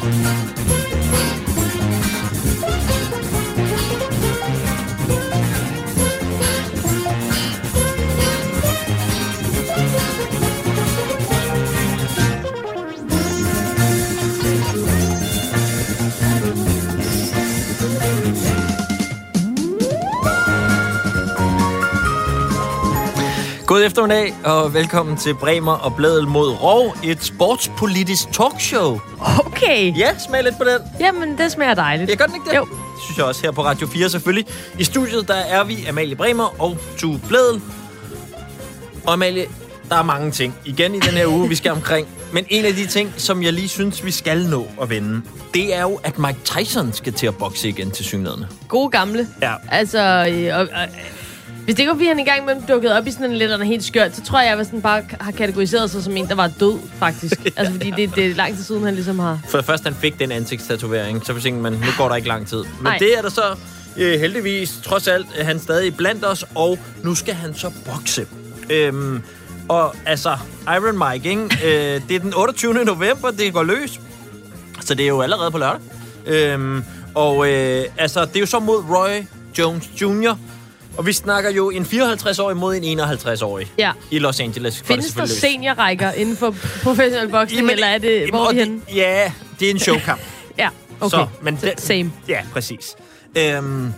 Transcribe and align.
Thank 0.00 0.68
you. 0.68 0.77
God 23.78 23.84
eftermiddag, 23.84 24.34
og 24.44 24.74
velkommen 24.74 25.16
til 25.16 25.34
Bremer 25.34 25.72
og 25.72 25.94
Bladel 25.96 26.28
mod 26.28 26.48
Rov, 26.48 26.96
et 27.04 27.22
sportspolitisk 27.24 28.32
talkshow. 28.32 29.00
Okay. 29.46 29.98
Ja, 29.98 30.18
smag 30.18 30.44
lidt 30.44 30.58
på 30.58 30.64
den. 30.64 30.80
Jamen, 31.00 31.38
det 31.38 31.52
smager 31.52 31.74
dejligt. 31.74 32.10
Jeg 32.10 32.18
gør 32.18 32.26
den 32.26 32.34
ikke 32.34 32.50
det? 32.50 32.56
Jo. 32.56 32.64
Det 32.64 33.02
synes 33.04 33.18
jeg 33.18 33.26
også 33.26 33.42
her 33.42 33.50
på 33.50 33.64
Radio 33.64 33.86
4 33.86 34.08
selvfølgelig. 34.10 34.46
I 34.78 34.84
studiet, 34.84 35.28
der 35.28 35.34
er 35.34 35.64
vi 35.64 35.86
Amalie 35.88 36.16
Bremer 36.16 36.62
og 36.62 36.78
Tue 36.96 37.20
Bladel. 37.28 37.60
Og 39.06 39.12
Amalie, 39.12 39.46
der 39.88 39.96
er 39.96 40.02
mange 40.02 40.30
ting 40.30 40.54
igen 40.64 40.94
i 40.94 40.98
den 40.98 41.14
her 41.14 41.26
uge, 41.26 41.48
vi 41.48 41.54
skal 41.54 41.72
omkring. 41.72 42.08
Men 42.32 42.44
en 42.48 42.64
af 42.64 42.74
de 42.74 42.86
ting, 42.86 43.12
som 43.16 43.42
jeg 43.42 43.52
lige 43.52 43.68
synes, 43.68 44.04
vi 44.04 44.10
skal 44.10 44.46
nå 44.46 44.66
at 44.82 44.90
vende, 44.90 45.22
det 45.54 45.76
er 45.76 45.82
jo, 45.82 46.00
at 46.04 46.18
Mike 46.18 46.38
Tyson 46.44 46.92
skal 46.92 47.12
til 47.12 47.26
at 47.26 47.36
bokse 47.36 47.68
igen 47.68 47.90
til 47.90 48.04
synligheden. 48.04 48.44
Gode 48.68 48.90
gamle. 48.90 49.28
Ja. 49.42 49.54
Altså, 49.70 50.26
øh, 50.30 50.58
og, 50.58 50.60
og, 50.60 50.88
hvis 51.68 51.74
det 51.74 51.80
ikke 51.80 51.90
var, 51.90 51.94
fordi 51.94 52.06
han 52.06 52.18
engang 52.18 52.42
imellem 52.42 52.62
dukkede 52.62 52.98
op 52.98 53.06
i 53.06 53.10
sådan 53.10 53.30
en 53.30 53.36
lidt 53.36 53.66
helt 53.66 53.84
skørt, 53.84 54.16
så 54.16 54.22
tror 54.22 54.40
jeg, 54.40 54.52
at 54.52 54.58
jeg 54.58 54.66
sådan 54.66 54.82
bare 54.82 55.02
har 55.20 55.32
kategoriseret 55.32 55.90
sig 55.90 56.02
som 56.02 56.16
en, 56.16 56.28
der 56.28 56.34
var 56.34 56.50
død, 56.60 56.78
faktisk. 56.98 57.46
altså, 57.56 57.72
fordi 57.72 57.90
det, 57.90 58.14
det 58.16 58.26
er 58.26 58.34
lang 58.34 58.56
tid 58.56 58.64
siden, 58.64 58.84
han 58.84 58.94
ligesom 58.94 59.18
har... 59.18 59.40
For 59.48 59.62
først 59.62 59.84
han 59.84 59.94
fik 59.94 60.18
den 60.18 60.32
ansigtstatovering, 60.32 61.26
så 61.26 61.40
tænkte 61.40 61.62
man, 61.62 61.72
nu 61.72 61.86
går 61.98 62.08
der 62.08 62.16
ikke 62.16 62.28
lang 62.28 62.46
tid. 62.46 62.64
Men 62.64 62.82
Nej. 62.82 62.98
det 62.98 63.18
er 63.18 63.22
der 63.22 63.28
så 63.28 63.56
øh, 63.96 64.20
heldigvis, 64.20 64.80
trods 64.84 65.08
alt, 65.08 65.26
han 65.42 65.58
stadig 65.58 65.96
blandt 65.96 66.24
os, 66.24 66.44
og 66.54 66.78
nu 67.02 67.14
skal 67.14 67.34
han 67.34 67.54
så 67.54 67.70
bokse. 67.84 68.26
Øhm, 68.70 69.22
og 69.68 69.94
altså, 70.06 70.36
Iron 70.66 71.12
Mike, 71.12 71.28
ikke? 71.28 71.42
Øh, 71.42 72.02
det 72.08 72.16
er 72.16 72.20
den 72.20 72.34
28. 72.34 72.74
november, 72.74 73.30
det 73.30 73.52
går 73.52 73.62
løs. 73.62 74.00
Så 74.80 74.94
det 74.94 75.04
er 75.04 75.08
jo 75.08 75.20
allerede 75.20 75.50
på 75.50 75.58
lørdag. 75.58 75.80
Øhm, 76.26 76.84
og 77.14 77.50
øh, 77.50 77.84
altså, 77.98 78.24
det 78.24 78.36
er 78.36 78.40
jo 78.40 78.46
så 78.46 78.58
mod 78.58 78.84
Roy 78.90 79.24
Jones 79.58 79.88
Jr., 80.02 80.36
og 80.98 81.06
vi 81.06 81.12
snakker 81.12 81.50
jo 81.50 81.70
en 81.70 81.82
54-årig 81.82 82.56
mod 82.56 82.76
en 82.76 83.00
51-årig 83.00 83.72
Ja. 83.78 83.92
i 84.10 84.18
Los 84.18 84.40
Angeles. 84.40 84.82
Findes 84.84 85.12
der 85.12 85.26
seniorrækker 85.26 86.12
inden 86.12 86.36
for 86.36 86.54
professionel 86.82 87.28
boksning, 87.28 87.58
Jamen, 87.60 87.70
eller 87.70 87.86
er 87.86 87.98
det... 87.98 88.14
jamen, 88.20 88.30
Hvor 88.30 88.48
er 88.48 88.52
vi 88.52 88.58
henne? 88.58 88.80
Ja, 88.94 89.32
det 89.60 89.66
er 89.66 89.70
en 89.70 89.78
showkamp. 89.78 90.20
Ja, 90.58 90.68
okay. 91.00 91.16
Så, 91.16 91.26
men 91.42 91.58
den- 91.62 91.78
Same. 91.78 92.12
Ja, 92.28 92.40
præcis. 92.52 92.96
Øhm, 93.38 93.92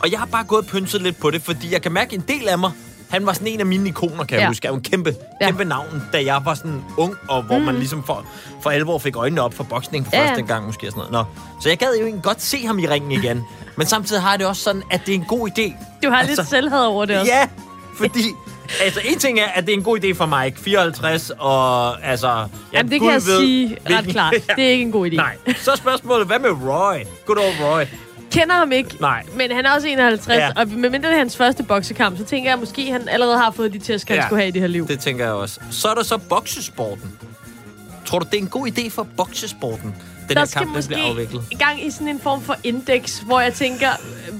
og 0.00 0.10
jeg 0.10 0.18
har 0.18 0.26
bare 0.26 0.44
gået 0.44 0.60
og 0.60 0.66
pynset 0.66 1.02
lidt 1.02 1.18
på 1.20 1.30
det, 1.30 1.42
fordi 1.42 1.72
jeg 1.72 1.82
kan 1.82 1.92
mærke 1.92 2.14
en 2.14 2.24
del 2.28 2.48
af 2.48 2.58
mig, 2.58 2.70
han 3.14 3.26
var 3.26 3.32
sådan 3.32 3.48
en 3.48 3.60
af 3.60 3.66
mine 3.66 3.88
ikoner, 3.88 4.24
kan 4.24 4.34
jeg 4.36 4.42
Ja. 4.42 4.48
huske. 4.48 4.66
Han 4.66 4.72
var 4.72 4.78
en 4.78 4.82
kæmpe, 4.84 5.14
Ja. 5.40 5.46
kæmpe 5.46 5.64
navn, 5.64 6.02
da 6.12 6.24
jeg 6.24 6.40
var 6.44 6.54
sådan 6.54 6.84
ung, 6.96 7.14
og 7.28 7.42
hvor 7.42 7.58
mm. 7.58 7.64
man 7.64 7.74
ligesom 7.74 8.04
for, 8.04 8.26
for 8.62 8.70
alvor 8.70 8.98
fik 8.98 9.16
øjnene 9.16 9.42
op 9.42 9.54
for 9.54 9.64
boksning 9.64 10.06
for 10.06 10.16
Ja, 10.16 10.28
første 10.28 10.42
gang 10.42 10.66
måske. 10.66 10.86
Og 10.86 10.92
sådan 10.92 11.12
noget. 11.12 11.26
Nå. 11.34 11.60
Så 11.60 11.68
jeg 11.68 11.78
gad 11.78 11.88
jo 11.98 12.02
egentlig 12.04 12.22
godt 12.24 12.42
se 12.42 12.66
ham 12.66 12.78
i 12.78 12.86
ringen 12.88 13.12
igen. 13.12 13.42
Men 13.76 13.86
samtidig 13.86 14.22
har 14.22 14.30
jeg 14.30 14.38
det 14.38 14.46
også 14.46 14.62
sådan, 14.62 14.82
at 14.90 15.00
det 15.06 15.14
er 15.14 15.18
en 15.18 15.24
god 15.28 15.48
idé. 15.48 15.72
Du 16.04 16.10
har 16.10 16.16
Altså, 16.18 16.34
lidt 16.40 16.48
selvhed 16.48 16.78
over 16.80 17.04
det 17.04 17.18
også. 17.20 17.32
Ja, 17.32 17.48
fordi... 17.96 18.20
Altså, 18.84 19.00
en 19.04 19.18
ting 19.18 19.38
er, 19.40 19.46
at 19.46 19.66
det 19.66 19.72
er 19.72 19.76
en 19.78 19.82
god 19.84 19.98
idé 20.04 20.12
for 20.14 20.26
Mike, 20.42 20.60
54, 20.60 21.30
og 21.38 22.04
altså... 22.04 22.28
Ja, 22.28 22.44
Jamen, 22.72 22.92
det 22.92 23.00
Gud 23.00 23.06
kan 23.08 23.12
jeg 23.14 23.26
ved, 23.26 23.40
sige 23.40 23.76
ret 23.90 24.06
klart. 24.06 24.34
Det 24.56 24.64
er 24.64 24.68
ikke 24.68 24.82
en 24.82 24.92
god 24.92 25.06
idé. 25.10 25.16
Nej. 25.16 25.36
Så 25.56 25.76
spørgsmålet, 25.76 26.26
hvad 26.26 26.38
med 26.38 26.50
Roy? 26.50 26.96
Good 27.26 27.38
old 27.38 27.54
Roy. 27.62 27.82
Kender 28.34 28.54
ham 28.54 28.72
ikke, 28.72 28.96
Nej. 29.00 29.22
men 29.36 29.50
han 29.52 29.66
er 29.66 29.70
også 29.70 29.88
51, 29.88 30.38
Ja. 30.38 30.50
og 30.56 30.68
medmindre 30.68 31.08
det 31.08 31.14
er 31.14 31.18
hans 31.18 31.36
første 31.36 31.62
boksekamp, 31.62 32.18
så 32.18 32.24
tænker 32.24 32.48
jeg, 32.48 32.52
at 32.54 32.60
måske 32.60 32.92
han 32.92 33.08
allerede 33.08 33.38
har 33.38 33.50
fået 33.50 33.72
de 33.72 33.78
tæsk, 33.78 34.08
han 34.08 34.16
Ja. 34.16 34.22
skulle 34.26 34.38
have 34.40 34.48
i 34.48 34.50
det 34.50 34.60
her 34.60 34.68
liv. 34.68 34.88
Det 34.88 35.00
tænker 35.00 35.24
jeg 35.24 35.34
også. 35.34 35.60
Så 35.70 35.88
er 35.88 35.94
der 35.94 36.02
så 36.02 36.18
boksesporten. 36.18 37.12
Tror 38.04 38.18
du, 38.18 38.26
det 38.30 38.34
er 38.38 38.42
en 38.42 38.48
god 38.48 38.66
idé 38.68 38.90
for 38.90 39.06
boksesporten, 39.16 39.94
den 40.28 40.36
der 40.36 40.38
her 40.40 40.46
skal 40.46 40.58
kamp 40.58 40.66
den 40.68 40.76
måske 40.76 40.88
bliver 40.88 41.08
afviklet? 41.10 41.42
i 41.50 41.54
gang 41.54 41.86
i 41.86 41.90
sådan 41.90 42.08
en 42.08 42.20
form 42.20 42.42
for 42.42 42.56
indeks, 42.64 43.18
hvor 43.26 43.40
jeg 43.40 43.54
tænker, 43.54 43.88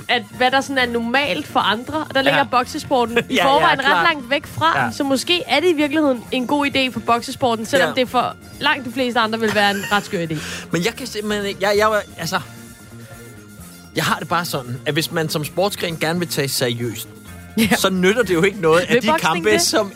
at 0.08 0.22
hvad 0.36 0.50
der 0.50 0.60
sådan 0.60 0.78
er 0.78 0.92
normalt 0.92 1.46
for 1.46 1.60
andre, 1.60 1.94
og 2.08 2.14
der 2.14 2.22
ligger 2.22 2.44
boksesporten 2.44 3.18
i 3.30 3.34
Ja, 3.34 3.34
ja, 3.34 3.46
forvejen 3.54 3.78
klart. 3.78 3.96
ret 3.96 4.02
langt 4.14 4.30
væk 4.30 4.46
fra. 4.46 4.84
Ja. 4.84 4.90
Så 4.92 5.04
måske 5.04 5.42
er 5.46 5.60
det 5.60 5.68
i 5.68 5.72
virkeligheden 5.72 6.24
en 6.32 6.46
god 6.46 6.66
idé 6.66 6.92
for 6.92 7.00
boksesporten, 7.00 7.66
selvom 7.66 7.88
Ja. 7.96 8.00
det 8.00 8.08
for 8.08 8.36
langt 8.60 8.84
de 8.86 8.92
fleste 8.92 9.20
andre 9.20 9.40
vil 9.40 9.54
være 9.54 9.70
en 9.70 9.82
ret 9.92 10.04
skør 10.04 10.26
idé. 10.26 10.36
Men 10.70 10.84
jeg 10.84 10.94
kan 10.94 11.06
simpelthen 11.06 11.46
ikke... 11.46 11.60
Jeg, 11.68 11.74
jeg, 11.78 11.88
var- 11.90 12.02
altså, 12.18 12.40
jeg 13.96 14.04
har 14.04 14.18
det 14.18 14.28
bare 14.28 14.44
sådan, 14.44 14.80
at 14.86 14.92
hvis 14.92 15.12
man 15.12 15.28
som 15.28 15.44
sportsgren 15.44 15.96
gerne 15.96 16.18
vil 16.18 16.28
tage 16.28 16.48
seriøst, 16.48 17.08
Ja. 17.58 17.68
så 17.76 17.90
nytter 17.90 18.22
det 18.22 18.34
jo 18.34 18.42
ikke 18.42 18.60
noget 18.60 18.80
af 18.80 18.94
Vil 18.94 19.02
de 19.02 19.12
kampe, 19.20 19.50
det? 19.50 19.62
som... 19.62 19.92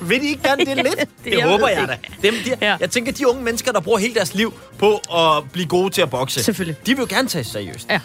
Vil 0.00 0.20
de 0.20 0.26
ikke 0.28 0.42
gerne 0.42 0.64
det 0.64 0.76
lidt? 0.76 0.86
det 1.24 1.32
jeg 1.38 1.48
håber 1.48 1.68
jeg 1.68 1.80
det 1.80 1.88
da. 1.88 2.28
Dem, 2.30 2.34
de, 2.44 2.54
Ja. 2.60 2.76
Jeg 2.80 2.90
tænker, 2.90 3.12
de 3.12 3.28
unge 3.28 3.42
mennesker, 3.42 3.72
der 3.72 3.80
bruger 3.80 3.98
hele 3.98 4.14
deres 4.14 4.34
liv 4.34 4.54
på 4.78 4.96
at 4.96 5.50
blive 5.52 5.66
gode 5.66 5.90
til 5.90 6.02
at 6.02 6.10
bokse, 6.10 6.42
Selvfølgelig. 6.42 6.76
de 6.86 6.94
vil 6.96 7.00
jo 7.02 7.06
gerne 7.16 7.28
tage 7.28 7.44
seriøst. 7.44 7.86
Ja. 7.90 8.00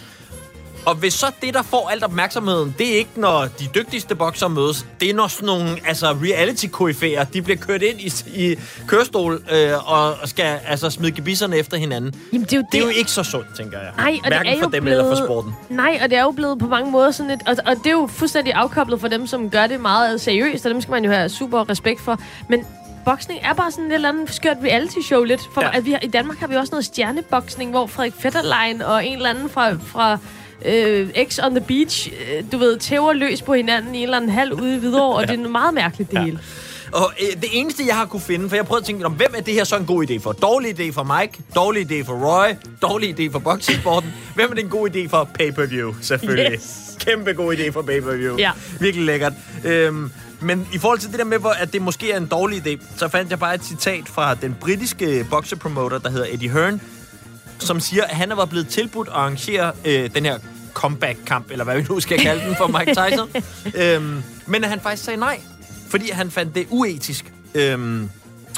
Og 0.85 0.95
hvis 0.95 1.13
så 1.13 1.25
det, 1.41 1.53
der 1.53 1.61
får 1.61 1.89
alt 1.89 2.03
opmærksomheden, 2.03 2.75
det 2.77 2.93
er 2.93 2.97
ikke, 2.97 3.09
når 3.15 3.47
de 3.59 3.67
dygtigste 3.75 4.15
bokser 4.15 4.47
mødes. 4.47 4.85
Det 4.99 5.09
er, 5.09 5.13
når 5.13 5.27
sådan 5.27 5.45
nogle 5.45 5.77
altså, 5.87 6.05
reality 6.11 6.65
koryfæer 6.71 7.23
de 7.23 7.41
bliver 7.41 7.57
kørt 7.57 7.81
ind 7.81 7.99
i, 8.01 8.13
i 8.35 8.55
kørestol 8.87 9.41
øh, 9.51 9.91
og 9.91 10.15
skal 10.25 10.59
altså, 10.67 10.89
smide 10.89 11.11
gebisserne 11.11 11.57
efter 11.57 11.77
hinanden. 11.77 12.15
Jamen, 12.33 12.45
det 12.45 12.53
er 12.53 12.57
jo 12.57 12.63
Det 12.71 12.77
er 12.77 12.81
jo 12.83 12.89
det. 12.89 12.97
ikke 12.97 13.11
så 13.11 13.23
sundt, 13.23 13.47
tænker 13.57 13.79
jeg. 13.79 13.91
Nej, 13.97 14.19
og 14.23 14.27
Hverken 14.27 14.45
det 14.45 14.53
er 14.53 14.57
for 14.63 14.65
jo 14.65 14.71
dem 14.71 14.83
blevet, 14.83 14.99
eller 14.99 15.15
for 15.15 15.25
sporten. 15.25 15.53
Nej, 15.69 15.99
og 16.03 16.09
det 16.09 16.17
er 16.17 16.21
jo 16.23 16.31
blevet 16.31 16.59
på 16.59 16.67
mange 16.67 16.91
måder 16.91 17.11
sådan 17.11 17.31
et... 17.31 17.39
Og, 17.47 17.55
og 17.65 17.75
det 17.75 17.87
er 17.87 17.91
jo 17.91 18.07
fuldstændig 18.11 18.53
afkoblet 18.53 19.01
for 19.01 19.07
dem, 19.07 19.27
som 19.27 19.49
gør 19.49 19.67
det 19.67 19.81
meget 19.81 20.21
seriøst, 20.21 20.65
og 20.65 20.71
dem 20.71 20.81
skal 20.81 20.91
man 20.91 21.05
jo 21.05 21.11
have 21.11 21.29
super 21.29 21.69
respekt 21.69 22.01
for. 22.01 22.19
Men 22.49 22.65
boksning 23.05 23.39
er 23.43 23.53
bare 23.53 23.71
sådan 23.71 23.85
et 23.85 23.93
eller 23.95 24.09
andet 24.09 24.33
skørt 24.33 24.57
reality-show 24.63 25.23
lidt. 25.23 25.41
For 25.53 25.61
Ja. 25.61 25.77
at 25.77 25.85
vi 25.85 25.95
I 26.01 26.07
Danmark 26.07 26.37
har 26.37 26.47
vi 26.47 26.55
også 26.55 26.71
noget 26.71 26.85
stjerneboksning, 26.85 27.71
hvor 27.71 27.87
Frederik 27.87 28.13
Fetterlein 28.19 28.81
og 28.81 29.05
en 29.05 29.15
eller 29.15 29.29
anden 29.29 29.49
fra... 29.49 29.73
fra 29.73 30.17
øh, 30.65 31.09
X 31.29 31.39
on 31.43 31.51
the 31.55 31.65
beach, 31.67 32.09
øh, 32.11 32.43
du 32.51 32.57
ved, 32.57 32.77
tæver 32.77 33.13
løs 33.13 33.41
på 33.41 33.53
hinanden 33.53 33.95
i 33.95 33.97
en 33.97 34.03
eller 34.03 34.17
anden 34.17 34.31
halv 34.31 34.53
ude 34.53 34.75
i 34.75 34.79
Hvidovre, 34.79 35.15
og 35.17 35.27
det 35.27 35.39
er 35.39 35.47
meget 35.49 35.73
mærkeligt, 35.73 36.11
det 36.11 36.17
Ja. 36.17 36.23
hele. 36.23 36.39
Og 36.91 37.11
øh, 37.21 37.41
det 37.41 37.49
eneste, 37.51 37.83
jeg 37.87 37.95
har 37.95 38.05
kunne 38.05 38.21
finde, 38.21 38.49
for 38.49 38.55
jeg 38.55 38.65
prøvede 38.65 38.81
at 38.81 38.85
tænke, 38.85 39.05
om 39.05 39.11
hvem 39.13 39.33
er 39.37 39.41
det 39.41 39.53
her 39.53 39.63
så 39.63 39.77
en 39.77 39.85
god 39.85 40.09
idé 40.09 40.19
for? 40.23 40.31
Dårlig 40.31 40.79
idé 40.79 40.91
for 40.93 41.03
Mike, 41.19 41.33
dårlig 41.55 41.91
idé 41.91 42.05
for 42.05 42.13
Roy, 42.13 42.49
dårlig 42.81 43.19
idé 43.19 43.31
for 43.31 43.39
boksesporten. 43.39 44.13
hvem 44.35 44.51
er 44.51 44.55
det 44.55 44.63
en 44.63 44.69
god 44.69 44.89
idé 44.95 45.09
for? 45.09 45.29
Pay-per-view, 45.33 45.93
selvfølgelig. 46.01 46.51
Yes. 46.53 46.97
Kæmpe 46.99 47.33
god 47.33 47.55
idé 47.55 47.69
for 47.71 47.81
pay-per-view. 47.81 48.37
Ja. 48.37 48.51
Virkelig 48.79 49.05
lækkert. 49.05 49.33
Øhm, 49.65 50.11
men 50.41 50.67
i 50.73 50.77
forhold 50.77 50.99
til 50.99 51.09
det 51.11 51.19
der 51.19 51.25
med, 51.25 51.37
hvor, 51.37 51.49
at 51.49 51.73
det 51.73 51.81
måske 51.81 52.11
er 52.11 52.17
en 52.17 52.25
dårlig 52.27 52.67
idé, 52.67 52.83
så 52.97 53.07
fandt 53.07 53.31
jeg 53.31 53.39
bare 53.39 53.55
et 53.55 53.63
citat 53.65 54.03
fra 54.07 54.35
den 54.35 54.55
britiske 54.61 55.25
boksepromoter, 55.29 55.97
der 55.97 56.09
hedder 56.09 56.25
Eddie 56.31 56.49
Hearn, 56.49 56.81
som 57.59 57.79
siger, 57.79 58.03
at 58.03 58.15
han 58.15 58.31
var 58.35 58.45
blevet 58.45 58.67
tilbudt 58.67 59.07
at 59.07 59.13
arrangere 59.13 59.71
øh, 59.85 60.09
den 60.15 60.25
her 60.25 60.39
comeback-kamp, 60.73 61.51
eller 61.51 61.65
hvad 61.65 61.75
vi 61.77 61.85
nu 61.89 61.99
skal 61.99 62.19
kalde 62.19 62.45
den 62.45 62.55
for 62.55 62.67
Mike 62.67 62.95
Tyson. 63.09 63.29
øhm, 63.75 64.23
men 64.45 64.63
at 64.63 64.69
han 64.69 64.79
faktisk 64.79 65.03
sagde 65.03 65.19
nej, 65.19 65.39
fordi 65.89 66.09
han 66.11 66.31
fandt 66.31 66.55
det 66.55 66.67
uetisk. 66.69 67.33
Øhm, 67.55 68.09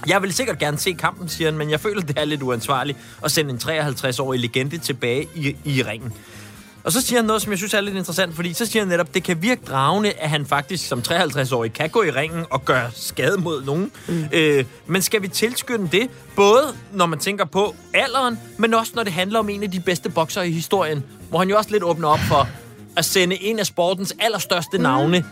jeg 0.08 0.22
vil 0.22 0.34
sikkert 0.34 0.60
gerne 0.60 0.78
se 0.78 0.94
kampen, 0.94 1.30
siger 1.30 1.48
han, 1.50 1.58
men 1.58 1.70
jeg 1.70 1.80
føler, 1.80 2.02
det 2.02 2.18
er 2.20 2.26
lidt 2.26 2.42
uansvarligt 2.44 2.98
at 3.26 3.32
sende 3.32 3.52
en 3.52 3.60
53-årig 3.64 4.40
legende 4.40 4.78
tilbage 4.78 5.28
i, 5.36 5.56
i 5.66 5.84
ringen. 5.84 6.14
Og 6.84 6.92
så 6.92 7.02
siger 7.02 7.20
han 7.20 7.26
noget, 7.26 7.42
som 7.42 7.52
jeg 7.52 7.58
synes 7.58 7.74
er 7.74 7.82
lidt 7.82 7.96
interessant, 7.96 8.36
fordi 8.36 8.54
så 8.54 8.66
siger 8.66 8.82
han 8.84 8.88
netop, 8.88 9.14
det 9.14 9.24
kan 9.24 9.42
virke 9.42 9.62
dragende, 9.66 10.12
at 10.12 10.30
han 10.30 10.46
faktisk 10.46 10.88
som 10.88 11.04
53-årig 11.08 11.74
kan 11.74 11.90
gå 11.90 12.04
i 12.04 12.12
ringen 12.12 12.46
og 12.50 12.66
gøre 12.66 12.90
skade 12.94 13.38
mod 13.38 13.64
nogen. 13.64 13.92
Mm. 14.08 14.26
Øh, 14.32 14.66
men 14.88 15.02
skal 15.02 15.22
vi 15.22 15.28
tilskynde 15.28 15.88
det, 15.92 16.10
både 16.36 16.64
når 16.94 17.06
man 17.06 17.20
tænker 17.20 17.46
på 17.46 17.76
alderen, 17.94 18.40
men 18.58 18.74
også 18.74 18.92
når 18.96 19.04
det 19.04 19.14
handler 19.14 19.40
om 19.40 19.50
en 19.50 19.64
af 19.64 19.72
de 19.72 19.80
bedste 19.80 20.10
bokser 20.10 20.42
i 20.42 20.52
historien, 20.52 21.04
hvor 21.30 21.40
han 21.40 21.50
jo 21.50 21.58
også 21.58 21.72
lidt 21.72 21.84
åbner 21.84 22.08
op 22.08 22.20
for 22.20 22.48
at 22.98 23.06
sende 23.06 23.44
en 23.44 23.60
af 23.60 23.66
sportens 23.66 24.16
allerstørste 24.20 24.78
mm. 24.78 24.84
navne 24.84 25.26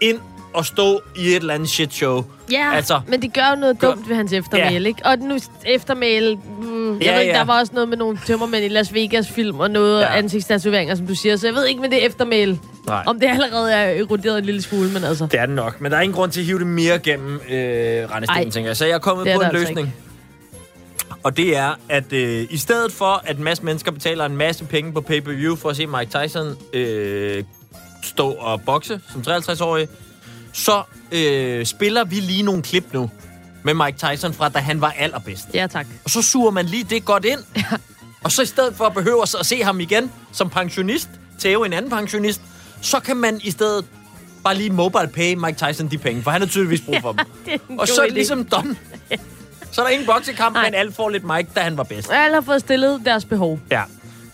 ind 0.00 0.20
og 0.56 0.66
stå 0.66 1.00
i 1.16 1.26
et 1.28 1.36
eller 1.36 1.54
andet 1.54 1.68
shit 1.68 1.94
show. 1.94 2.24
Ja, 2.52 2.70
Altså, 2.74 3.00
men 3.08 3.22
det 3.22 3.32
gør 3.34 3.50
jo 3.54 3.56
noget 3.60 3.78
gør- 3.78 3.88
dumt 3.90 4.08
ved 4.08 4.16
hans 4.16 4.32
eftermæle, 4.32 4.82
Ja. 4.82 4.88
ikke? 4.88 5.00
Og 5.04 5.18
nu 5.18 5.38
eftermæle... 5.66 6.34
Mm, 6.60 6.92
jeg 6.94 7.02
Ja, 7.02 7.12
ved 7.14 7.20
ikke, 7.20 7.32
ja. 7.32 7.38
der 7.38 7.44
var 7.44 7.60
også 7.60 7.72
noget 7.74 7.88
med 7.88 7.96
nogle 7.96 8.18
tømmermænd 8.26 8.64
i 8.64 8.68
Las 8.68 8.94
Vegas-film 8.94 9.60
og 9.60 9.70
noget 9.70 10.00
Ja. 10.00 10.16
ansigtstatoveringer, 10.18 10.94
som 10.94 11.06
du 11.06 11.14
siger. 11.14 11.36
Så 11.36 11.46
jeg 11.46 11.54
ved 11.54 11.66
ikke 11.66 11.80
med 11.80 11.88
det 11.90 12.06
eftermæle, 12.06 12.58
Nej. 12.86 13.02
om 13.06 13.20
det 13.20 13.26
allerede 13.28 13.72
er 13.72 14.00
eroderet 14.02 14.38
en 14.38 14.44
lille 14.44 14.62
smule, 14.62 14.90
men 14.92 15.04
altså... 15.04 15.26
Det 15.30 15.40
er 15.40 15.46
det 15.46 15.54
nok, 15.54 15.80
men 15.80 15.92
der 15.92 15.98
er 15.98 16.02
ingen 16.02 16.16
grund 16.16 16.30
til 16.32 16.40
at 16.40 16.46
hive 16.46 16.58
det 16.58 16.66
mere 16.66 16.98
gennem 16.98 17.34
øh, 17.34 17.40
rendestenen, 17.54 18.50
tænker 18.50 18.68
jeg. 18.70 18.76
Så 18.76 18.84
jeg 18.86 18.94
er 18.94 18.98
kommet 18.98 19.26
det 19.26 19.32
er 19.32 19.36
på 19.36 19.40
en 19.42 19.46
altså 19.46 19.68
løsning. 19.68 19.94
Og 21.22 21.36
det 21.36 21.56
er, 21.56 21.78
at 21.88 22.12
øh, 22.12 22.46
i 22.50 22.56
stedet 22.56 22.92
for, 22.92 23.22
at 23.24 23.36
en 23.36 23.44
masse 23.44 23.64
mennesker 23.64 23.90
betaler 23.92 24.24
en 24.26 24.36
masse 24.36 24.64
penge 24.64 24.92
på 24.92 25.00
pay-per-view 25.00 25.56
for 25.56 25.68
at 25.70 25.76
se 25.76 25.86
Mike 25.86 26.18
Tyson 26.18 26.56
øh, 26.72 27.44
stå 28.02 28.30
og 28.30 28.60
bokse 28.62 29.00
som 29.12 29.20
53-årig, 29.28 29.88
så 30.56 30.82
øh, 31.12 31.66
spiller 31.66 32.04
vi 32.04 32.14
lige 32.14 32.42
nogle 32.42 32.62
klip 32.62 32.84
nu 32.92 33.10
med 33.62 33.74
Mike 33.74 33.98
Tyson 33.98 34.32
fra, 34.32 34.48
da 34.48 34.58
han 34.58 34.80
var 34.80 34.94
allerbedst. 34.98 35.44
Ja, 35.54 35.66
tak. 35.66 35.86
Og 36.04 36.10
så 36.10 36.22
suger 36.22 36.50
man 36.50 36.66
lige 36.66 36.84
det 36.84 37.04
godt 37.04 37.24
ind. 37.24 37.40
Og 38.24 38.32
så 38.32 38.42
i 38.42 38.46
stedet 38.46 38.74
for 38.76 38.84
at 38.84 38.94
behøve 38.94 39.22
at 39.22 39.46
se 39.46 39.62
ham 39.64 39.80
igen 39.80 40.12
som 40.32 40.50
pensionist, 40.50 41.08
Theo 41.38 41.64
en 41.64 41.72
anden 41.72 41.90
pensionist, 41.90 42.40
så 42.80 43.00
kan 43.00 43.16
man 43.16 43.40
i 43.44 43.50
stedet 43.50 43.84
bare 44.44 44.54
lige 44.54 44.70
mobile 44.70 45.08
pay 45.08 45.34
Mike 45.34 45.66
Tyson 45.66 45.88
de 45.88 45.98
penge, 45.98 46.22
for 46.22 46.30
han 46.30 46.40
har 46.40 46.48
tydeligvis 46.48 46.80
brug 46.80 46.96
for 47.00 47.12
dem. 47.12 47.24
det 47.44 47.52
er 47.52 47.58
en 47.58 47.60
Og 47.70 47.76
god 47.78 47.86
så 47.86 48.00
er 48.00 48.04
det 48.04 48.14
ligesom 48.14 48.44
done. 48.44 48.76
Så 49.72 49.82
er 49.82 49.86
der 49.86 49.92
ingen 49.92 50.06
boksekamp, 50.06 50.54
Nej. 50.54 50.64
men 50.64 50.74
alle 50.74 50.92
får 50.92 51.08
lidt 51.08 51.24
Mike, 51.24 51.50
da 51.54 51.60
han 51.60 51.76
var 51.76 51.82
bedst. 51.82 52.10
Alle 52.12 52.34
har 52.34 52.40
fået 52.40 52.60
stillet 52.60 53.02
deres 53.04 53.24
behov. 53.24 53.60
Ja. 53.70 53.82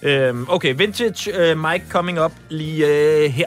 Øhm, 0.03 0.47
okay, 0.49 0.75
vintage 0.77 1.53
uh, 1.53 1.59
Mike 1.59 1.85
coming 1.89 2.25
up 2.25 2.33
lige 2.49 2.85
uh, 2.85 3.33
her. 3.33 3.47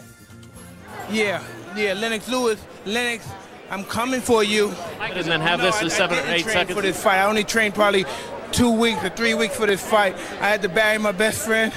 Yeah, 1.15 1.39
yeah, 1.75 1.93
Lennox 1.93 2.27
Lewis. 2.27 2.59
Lennox, 2.85 3.27
I'm 3.69 3.83
coming 3.85 4.21
for 4.21 4.43
you. 4.43 4.69
And 4.99 5.25
then 5.25 5.41
have 5.41 5.59
No, 5.59 5.65
this 5.65 5.75
I- 5.75 5.81
in 5.81 5.85
I 5.85 5.89
seven 5.89 6.17
or 6.17 6.21
didn't 6.21 6.35
eight 6.35 6.45
seconds. 6.45 6.75
for 6.75 6.81
this 6.81 7.01
fight. 7.01 7.17
I 7.19 7.25
only 7.25 7.43
trained 7.43 7.73
probably 7.75 8.05
two 8.51 8.71
weeks 8.71 9.03
or 9.03 9.09
three 9.09 9.33
weeks 9.33 9.55
for 9.55 9.65
this 9.65 9.81
fight. 9.81 10.15
I 10.41 10.47
had 10.49 10.61
to 10.61 10.69
bury 10.69 10.97
my 10.97 11.11
best 11.11 11.45
friend, 11.45 11.71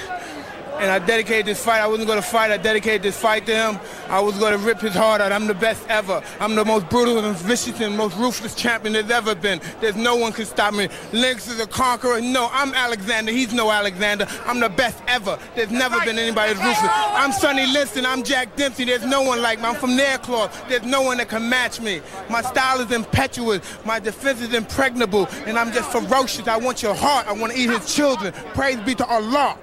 and 0.79 0.89
I 0.89 0.99
dedicated 0.99 1.45
this 1.45 1.63
fight. 1.63 1.81
I 1.81 1.87
wasn't 1.87 2.07
going 2.07 2.21
to 2.21 2.27
fight. 2.27 2.51
I 2.51 2.57
dedicated 2.57 3.03
this 3.03 3.19
fight 3.19 3.45
to 3.47 3.55
him. 3.55 3.79
I 4.07 4.19
was 4.21 4.37
going 4.39 4.57
to 4.57 4.65
rip 4.65 4.79
his 4.79 4.93
heart 4.93 5.21
out. 5.21 5.31
I'm 5.31 5.45
the 5.45 5.53
best 5.53 5.85
ever. 5.89 6.23
I'm 6.39 6.55
the 6.55 6.63
most 6.63 6.89
brutal 6.89 7.19
and 7.19 7.35
vicious 7.37 7.79
and 7.81 7.97
most 7.97 8.15
ruthless 8.17 8.55
champion 8.55 8.93
there's 8.93 9.11
ever 9.11 9.35
been. 9.35 9.59
There's 9.81 9.97
no 9.97 10.15
one 10.15 10.31
can 10.31 10.45
stop 10.45 10.73
me. 10.73 10.87
Lennox 11.11 11.49
is 11.49 11.59
a 11.59 11.67
conqueror. 11.67 12.21
No, 12.21 12.49
I'm 12.51 12.73
Alexander. 12.73 13.31
He's 13.31 13.53
no 13.53 13.69
Alexander. 13.69 14.25
I'm 14.45 14.59
the 14.59 14.69
best 14.69 14.97
ever. 15.07 15.37
There's 15.55 15.71
never 15.71 15.99
been 16.05 16.17
anybody 16.17 16.53
as 16.53 16.57
ruthless. 16.57 16.91
I'm 16.91 17.31
Sonny 17.33 17.67
Liston. 17.67 18.05
I'm 18.05 18.23
Jack 18.23 18.55
Dempsey. 18.55 18.85
There's 18.85 19.05
no 19.05 19.21
one 19.21 19.41
like 19.41 19.59
me. 19.59 19.65
I'm 19.65 19.75
from 19.75 19.91
Nairclaw. 19.91 20.69
There's 20.69 20.83
no 20.83 21.01
one 21.01 21.17
that 21.17 21.27
can 21.27 21.49
match 21.49 21.81
me. 21.81 22.01
My 22.29 22.41
style 22.41 22.79
is 22.79 22.91
impetuous. 22.91 23.61
My 23.85 23.99
defense 23.99 24.41
is 24.41 24.53
impregnable. 24.53 25.27
And 25.45 25.59
I'm 25.59 25.73
just 25.73 25.91
ferocious. 25.91 26.47
I 26.47 26.57
want 26.57 26.81
your 26.81 26.95
heart. 26.95 27.27
I 27.27 27.33
want 27.33 27.51
to 27.53 27.59
eat 27.59 27.69
his 27.69 27.93
children. 27.93 28.31
Praise 28.53 28.79
be 28.79 28.95
to 28.95 29.05
Allah. 29.05 29.57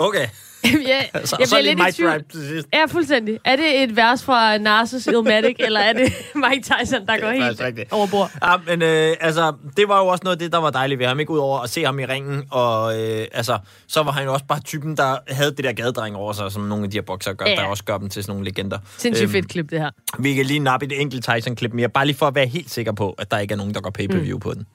Okay. 0.00 0.30
Ja, 0.64 1.00
Så, 1.24 1.36
jeg 1.38 1.48
så 1.48 1.60
lidt 1.62 1.78
i 1.78 1.82
Mike 1.82 1.92
tvivl. 1.92 2.10
Drive 2.10 2.22
til 2.32 2.48
sidst. 2.48 2.68
Ja, 2.72 2.84
fuldstændig. 2.88 3.38
Er 3.44 3.56
det 3.56 3.82
et 3.82 3.96
vers 3.96 4.24
fra 4.24 4.58
Narses 4.58 5.06
Illmatic, 5.06 5.56
eller 5.66 5.80
er 5.80 5.92
det 5.92 6.12
Mike 6.34 6.62
Tyson, 6.62 7.06
der 7.06 7.20
går 7.20 7.30
helt 7.30 7.60
rigtigt. 7.60 7.92
over 7.92 8.06
bord? 8.06 8.30
Ja, 8.42 8.56
men 8.66 8.82
øh, 8.82 9.16
altså, 9.20 9.52
det 9.76 9.88
var 9.88 9.98
jo 9.98 10.06
også 10.06 10.20
noget 10.24 10.36
af 10.36 10.38
det, 10.38 10.52
der 10.52 10.58
var 10.58 10.70
dejligt 10.70 10.98
ved 10.98 11.06
ham, 11.06 11.20
ikke? 11.20 11.32
Udover 11.32 11.60
at 11.60 11.70
se 11.70 11.84
ham 11.84 11.98
i 11.98 12.04
ringen, 12.06 12.42
og 12.50 13.00
øh, 13.00 13.26
altså, 13.32 13.58
så 13.86 14.02
var 14.02 14.12
han 14.12 14.24
jo 14.24 14.32
også 14.32 14.44
bare 14.44 14.60
typen, 14.60 14.96
der 14.96 15.16
havde 15.28 15.50
det 15.50 15.64
der 15.64 15.72
gadedreng 15.72 16.16
over 16.16 16.32
sig, 16.32 16.52
som 16.52 16.62
nogle 16.62 16.84
af 16.84 16.90
de 16.90 16.96
her 16.96 17.02
bokser 17.02 17.32
gør, 17.32 17.46
Ja. 17.46 17.54
der 17.54 17.62
også 17.64 17.84
gør 17.84 17.98
dem 17.98 18.08
til 18.08 18.22
sådan 18.22 18.32
nogle 18.32 18.44
legender. 18.50 18.78
Sindssygt 18.98 19.24
Øhm, 19.24 19.32
fedt 19.32 19.48
klip, 19.48 19.70
det 19.70 19.78
her. 19.80 19.90
Vi 20.18 20.34
kan 20.34 20.46
lige 20.46 20.58
nappe 20.58 20.86
et 20.86 21.00
enkelt 21.00 21.24
Tyson-klip 21.24 21.72
mere, 21.72 21.88
bare 21.88 22.06
lige 22.06 22.16
for 22.16 22.26
at 22.26 22.34
være 22.34 22.46
helt 22.46 22.70
sikker 22.70 22.92
på, 22.92 23.10
at 23.18 23.30
der 23.30 23.38
ikke 23.38 23.52
er 23.52 23.56
nogen, 23.58 23.74
der 23.74 23.80
går 23.80 23.90
pay-per-view 23.90 24.36
mm. 24.36 24.40
på 24.40 24.54
den. 24.54 24.66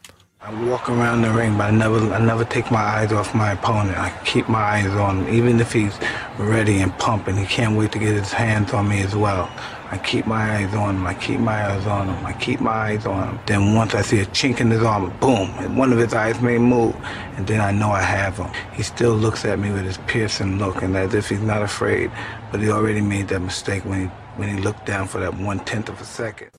I 0.48 0.54
walk 0.64 0.88
around 0.88 1.24
the 1.24 1.32
ring, 1.32 1.58
but 1.58 1.66
I 1.66 1.72
never, 1.72 1.98
I 2.14 2.20
never 2.20 2.46
take 2.46 2.72
my 2.72 2.80
eyes 2.80 3.12
off 3.12 3.36
my 3.36 3.52
opponent. 3.52 3.98
I 3.98 4.18
keep 4.24 4.48
my 4.48 4.62
eyes 4.62 4.88
on 4.88 5.26
him, 5.26 5.34
even 5.34 5.60
if 5.60 5.74
he's 5.74 5.98
ready 6.38 6.80
and 6.80 6.98
pumping. 7.00 7.36
He 7.36 7.46
can't 7.46 7.76
wait 7.78 7.92
to 7.92 8.00
get 8.00 8.16
his 8.16 8.32
hands 8.32 8.72
on 8.72 8.88
me 8.88 9.02
as 9.02 9.14
well. 9.14 9.52
I 9.92 9.98
keep 9.98 10.26
my 10.26 10.58
eyes 10.58 10.74
on 10.74 10.96
him. 10.96 11.06
I 11.06 11.16
keep 11.16 11.42
my 11.42 11.66
eyes 11.70 11.86
on 11.86 12.08
him. 12.08 12.26
I 12.26 12.32
keep 12.32 12.62
my 12.62 12.72
eyes 12.72 13.06
on 13.06 13.28
him. 13.28 13.40
Then 13.46 13.76
once 13.76 13.94
I 13.94 14.02
see 14.02 14.22
a 14.22 14.26
chink 14.28 14.62
in 14.62 14.72
his 14.72 14.84
armor, 14.84 15.10
boom, 15.20 15.76
one 15.76 15.92
of 15.92 15.98
his 15.98 16.14
eyes 16.14 16.40
may 16.40 16.58
move, 16.58 16.96
and 17.36 17.46
then 17.46 17.60
I 17.60 17.72
know 17.72 17.90
I 17.90 18.02
have 18.04 18.38
him. 18.38 18.50
He 18.74 18.84
still 18.84 19.16
looks 19.16 19.44
at 19.44 19.60
me 19.60 19.72
with 19.72 19.84
his 19.84 19.98
piercing 20.08 20.60
look, 20.60 20.82
and 20.82 20.96
as 20.96 21.14
if 21.14 21.28
he's 21.28 21.42
not 21.42 21.62
afraid, 21.62 22.10
but 22.54 22.62
he 22.62 22.70
already 22.70 23.02
made 23.02 23.28
that 23.30 23.42
mistake 23.42 23.84
when 23.84 24.04
he 24.04 24.08
when 24.38 24.56
he 24.56 24.62
looked 24.62 24.86
down 24.86 25.08
for 25.08 25.20
that 25.20 25.34
one 25.34 25.60
tenth 25.66 25.90
of 25.90 26.00
a 26.00 26.06
second. 26.06 26.52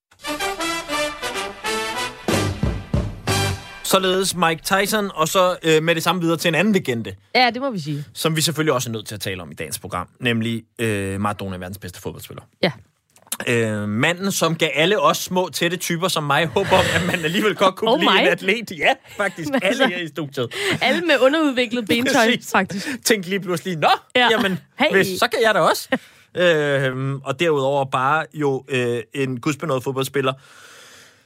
Således 3.88 4.34
Mike 4.34 4.62
Tyson, 4.62 5.10
og 5.14 5.28
så 5.28 5.56
øh, 5.62 5.82
med 5.82 5.94
det 5.94 6.02
samme 6.02 6.20
videre 6.22 6.36
til 6.36 6.48
en 6.48 6.54
anden 6.54 6.74
legende, 6.74 7.14
Ja, 7.34 7.50
det 7.54 7.62
må 7.62 7.70
vi 7.70 7.78
sige. 7.80 8.04
som 8.14 8.36
vi 8.36 8.40
selvfølgelig 8.40 8.72
også 8.74 8.90
er 8.90 8.92
nødt 8.92 9.06
til 9.06 9.14
at 9.14 9.20
tale 9.20 9.42
om 9.42 9.50
i 9.50 9.54
dagens 9.54 9.78
program, 9.78 10.08
nemlig 10.20 10.62
øh, 10.78 11.20
Maradona, 11.20 11.56
verdens 11.56 11.78
bedste 11.78 12.00
fodboldspiller. 12.00 12.42
Ja. 12.62 12.72
Øh, 13.46 13.88
manden, 13.88 14.32
som 14.32 14.56
gav 14.56 14.68
alle 14.74 15.00
os 15.00 15.16
små, 15.18 15.48
tætte 15.52 15.76
typer 15.76 16.08
som 16.08 16.24
mig 16.24 16.46
håb 16.46 16.66
om, 16.72 16.84
at 16.94 17.06
man 17.06 17.24
alligevel 17.24 17.54
godt 17.54 17.76
kunne 17.76 17.90
Og 17.90 17.98
blive 17.98 18.20
en 18.22 18.28
atlet. 18.28 18.70
Ja, 18.78 18.92
faktisk. 19.16 19.48
Men 19.48 19.54
Alle 19.62 19.68
altså- 19.68 19.86
her 19.86 19.98
i 19.98 20.08
studiet. 20.08 20.54
Alle 20.82 21.00
med 21.00 21.14
underudviklet 21.20 21.86
bentøj, 21.88 22.26
Præcis. 22.26 22.50
faktisk. 22.50 22.86
Tænk 23.04 23.26
lige 23.26 23.40
pludselig, 23.40 23.76
nå, 23.76 23.88
ja. 24.16 24.20
Ja. 24.20 24.28
jamen, 24.30 24.58
Hey. 24.78 24.92
hvis, 24.92 25.06
så 25.18 25.28
kan 25.28 25.38
jeg 25.44 25.54
da 25.54 25.60
også. 25.60 25.88
øhm, 26.42 27.20
og 27.24 27.40
derudover 27.40 27.84
bare 27.84 28.24
jo 28.34 28.64
øh, 28.68 29.02
en 29.14 29.40
gudsbenået 29.40 29.84
fodboldspiller, 29.84 30.32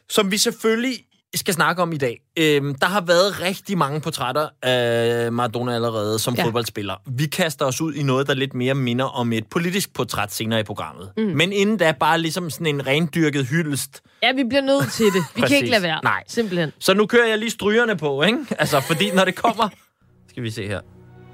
som 0.09 0.31
vi 0.31 0.39
selvfølgelig 0.39 1.05
skal 1.35 1.55
snakke 1.55 1.83
om 1.83 1.93
i 1.93 1.97
dag. 1.97 2.21
Øhm, 2.39 2.75
der 2.75 2.87
har 2.87 3.01
været 3.01 3.41
rigtig 3.41 3.79
mange 3.79 4.01
portrætter 4.01 4.49
af 4.63 5.33
Maradona 5.33 5.75
allerede 5.75 6.19
som 6.19 6.35
ja. 6.35 6.45
Fodboldspiller. 6.45 6.95
Vi 7.11 7.27
kaster 7.27 7.65
os 7.67 7.81
ud 7.81 7.95
i 7.95 8.03
noget, 8.03 8.27
der 8.27 8.35
lidt 8.35 8.55
mere 8.55 8.75
minder 8.75 9.05
om 9.05 9.33
et 9.33 9.47
politisk 9.47 9.95
portræt 9.95 10.33
senere 10.33 10.61
i 10.61 10.63
programmet. 10.63 11.11
Mm. 11.17 11.23
Men 11.23 11.53
inden 11.53 11.77
da 11.77 11.93
bare 11.93 12.19
ligesom 12.21 12.51
sådan 12.51 12.67
en 12.67 12.87
rendyrket 12.87 13.47
hyldest. 13.47 14.01
Ja, 14.23 14.33
vi 14.33 14.45
bliver 14.45 14.63
nødt 14.63 14.93
til 14.93 15.07
det. 15.07 15.25
Vi 15.35 15.41
kan 15.41 15.57
ikke 15.57 15.71
lade 15.71 15.83
være. 15.83 16.01
Nej. 16.03 16.23
Simpelthen. 16.29 16.73
Så 16.79 16.95
nu 16.95 17.07
kører 17.07 17.27
jeg 17.29 17.39
lige 17.39 17.51
strygerne 17.51 17.97
på, 17.97 18.23
ikke? 18.23 18.39
Altså, 18.59 18.81
fordi 18.81 19.11
når 19.11 19.25
det 19.25 19.35
kommer... 19.35 19.69
Skal 20.31 20.43
vi 20.43 20.51
se 20.51 20.67
her. 20.67 20.81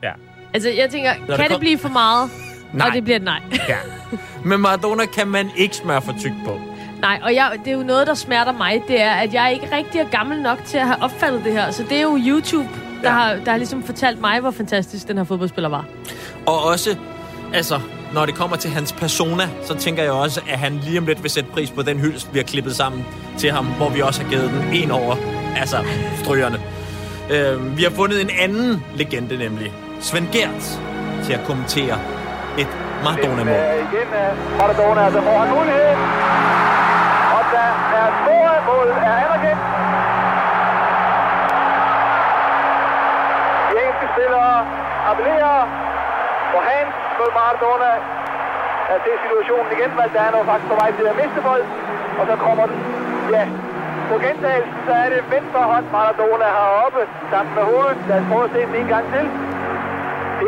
Ja. 0.03 0.13
Altså, 0.55 0.69
jeg 0.69 0.91
tænker, 0.91 1.15
det 1.15 1.27
kan 1.27 1.39
det 1.39 1.49
kom- 1.49 1.61
blive 1.61 1.79
for 1.79 1.89
meget? 1.89 2.31
Nej. 2.75 2.87
Og 2.89 2.95
det 2.95 3.05
bliver 3.05 3.17
et 3.17 3.23
nej. 3.25 3.41
Ja. 3.69 3.77
Men 4.51 4.61
Maradona 4.61 5.07
kan 5.07 5.29
man 5.29 5.51
ikke 5.57 5.77
smøre 5.77 6.03
for 6.03 6.15
tykt 6.21 6.35
på. 6.45 6.61
Nej, 7.01 7.21
og 7.23 7.35
jeg, 7.35 7.53
det 7.65 7.71
er 7.73 7.77
jo 7.77 7.83
noget, 7.83 8.07
der 8.07 8.15
smerter 8.15 8.53
mig, 8.53 8.83
det 8.89 9.01
er, 9.03 9.11
at 9.11 9.35
jeg 9.35 9.53
ikke 9.53 9.77
rigtig 9.77 10.01
er 10.01 10.05
gammel 10.11 10.43
nok 10.43 10.65
til 10.65 10.79
at 10.79 10.87
have 10.87 11.03
opfattet 11.03 11.45
det 11.45 11.53
her. 11.53 11.71
Så 11.71 11.83
det 11.89 11.99
er 11.99 12.03
jo 12.03 12.19
YouTube, 12.27 12.69
der, 13.03 13.09
Ja. 13.09 13.11
har, 13.11 13.35
der 13.45 13.51
har 13.51 13.57
ligesom 13.59 13.83
fortalt 13.83 14.21
mig, 14.21 14.41
hvor 14.41 14.51
fantastisk 14.51 15.09
den 15.09 15.17
her 15.17 15.25
fodboldspiller 15.25 15.69
var. 15.69 15.85
Og 16.47 16.65
også, 16.65 16.97
altså, 17.55 17.81
når 18.15 18.27
det 18.27 18.35
kommer 18.35 18.57
til 18.57 18.71
hans 18.71 18.93
persona, 18.93 19.49
så 19.65 19.75
tænker 19.75 20.03
jeg 20.03 20.13
også, 20.13 20.41
at 20.51 20.59
han 20.59 20.81
lige 20.85 20.99
om 20.99 21.07
lidt 21.07 21.23
vil 21.23 21.31
sætte 21.31 21.51
pris 21.51 21.71
på 21.71 21.83
den 21.83 21.99
hyldest, 21.99 22.29
vi 22.35 22.39
har 22.39 22.45
klippet 22.45 22.77
sammen 22.77 23.05
til 23.39 23.51
ham, 23.51 23.67
hvor 23.67 23.89
vi 23.89 24.01
også 24.01 24.23
har 24.23 24.31
givet 24.31 24.51
den 24.51 24.73
en 24.73 24.91
over, 24.91 25.17
altså 25.57 25.77
strygerne. 26.23 26.61
Øh, 27.31 27.77
vi 27.79 27.83
har 27.83 27.91
fundet 27.91 28.21
en 28.21 28.31
anden 28.41 28.85
legende, 28.97 29.37
nemlig 29.37 29.73
Svend 30.01 30.27
Gert, 30.33 30.81
til 31.25 31.33
at 31.33 31.41
kommentere 31.47 31.99
et 32.59 32.69
Maradona-mål. 33.07 33.55
Øh, 33.55 33.79
igen 33.89 34.09
øh, 34.23 34.31
Maradona, 34.61 35.03
så 35.17 35.21
får 35.27 35.37
han 35.43 35.49
mulighed. 35.57 35.93
Og 37.37 37.43
der 37.55 37.69
er 38.01 38.09
scoret, 38.19 38.61
mål 38.71 38.89
er 39.09 39.15
anerkendt. 39.25 39.63
De 43.69 43.75
engelske 43.83 44.07
spillere 44.15 44.55
appellerer 45.11 45.59
på 46.53 46.59
Hans 46.69 46.95
mod 47.19 47.31
Maradona. 47.39 47.91
Det 48.93 49.01
ser 49.05 49.17
situationen 49.25 49.69
igen, 49.77 49.91
Valdano 49.99 50.37
er 50.43 50.47
faktisk 50.51 50.69
på 50.73 50.77
vej 50.83 50.91
til 50.99 51.07
at 51.13 51.17
miste 51.23 51.41
bolden. 51.49 51.71
Og 52.19 52.25
så 52.31 52.35
kommer 52.47 52.65
den, 52.71 52.79
ja, 53.37 53.45
på 54.11 54.15
gentagelsen, 54.25 54.79
så 54.87 54.93
er 55.03 55.09
det 55.15 55.21
venstre 55.37 55.61
hånd, 55.73 55.87
Maradona 55.97 56.49
har 56.59 56.69
oppe 56.87 57.03
sammen 57.33 57.53
med 57.59 57.65
hovedet. 57.71 57.99
Lad 58.09 58.17
os 58.21 58.27
prøve 58.31 58.45
at 58.49 58.53
se 58.55 58.61
den 58.69 58.75
en 58.83 58.89
gang 58.95 59.05
til. 59.15 59.27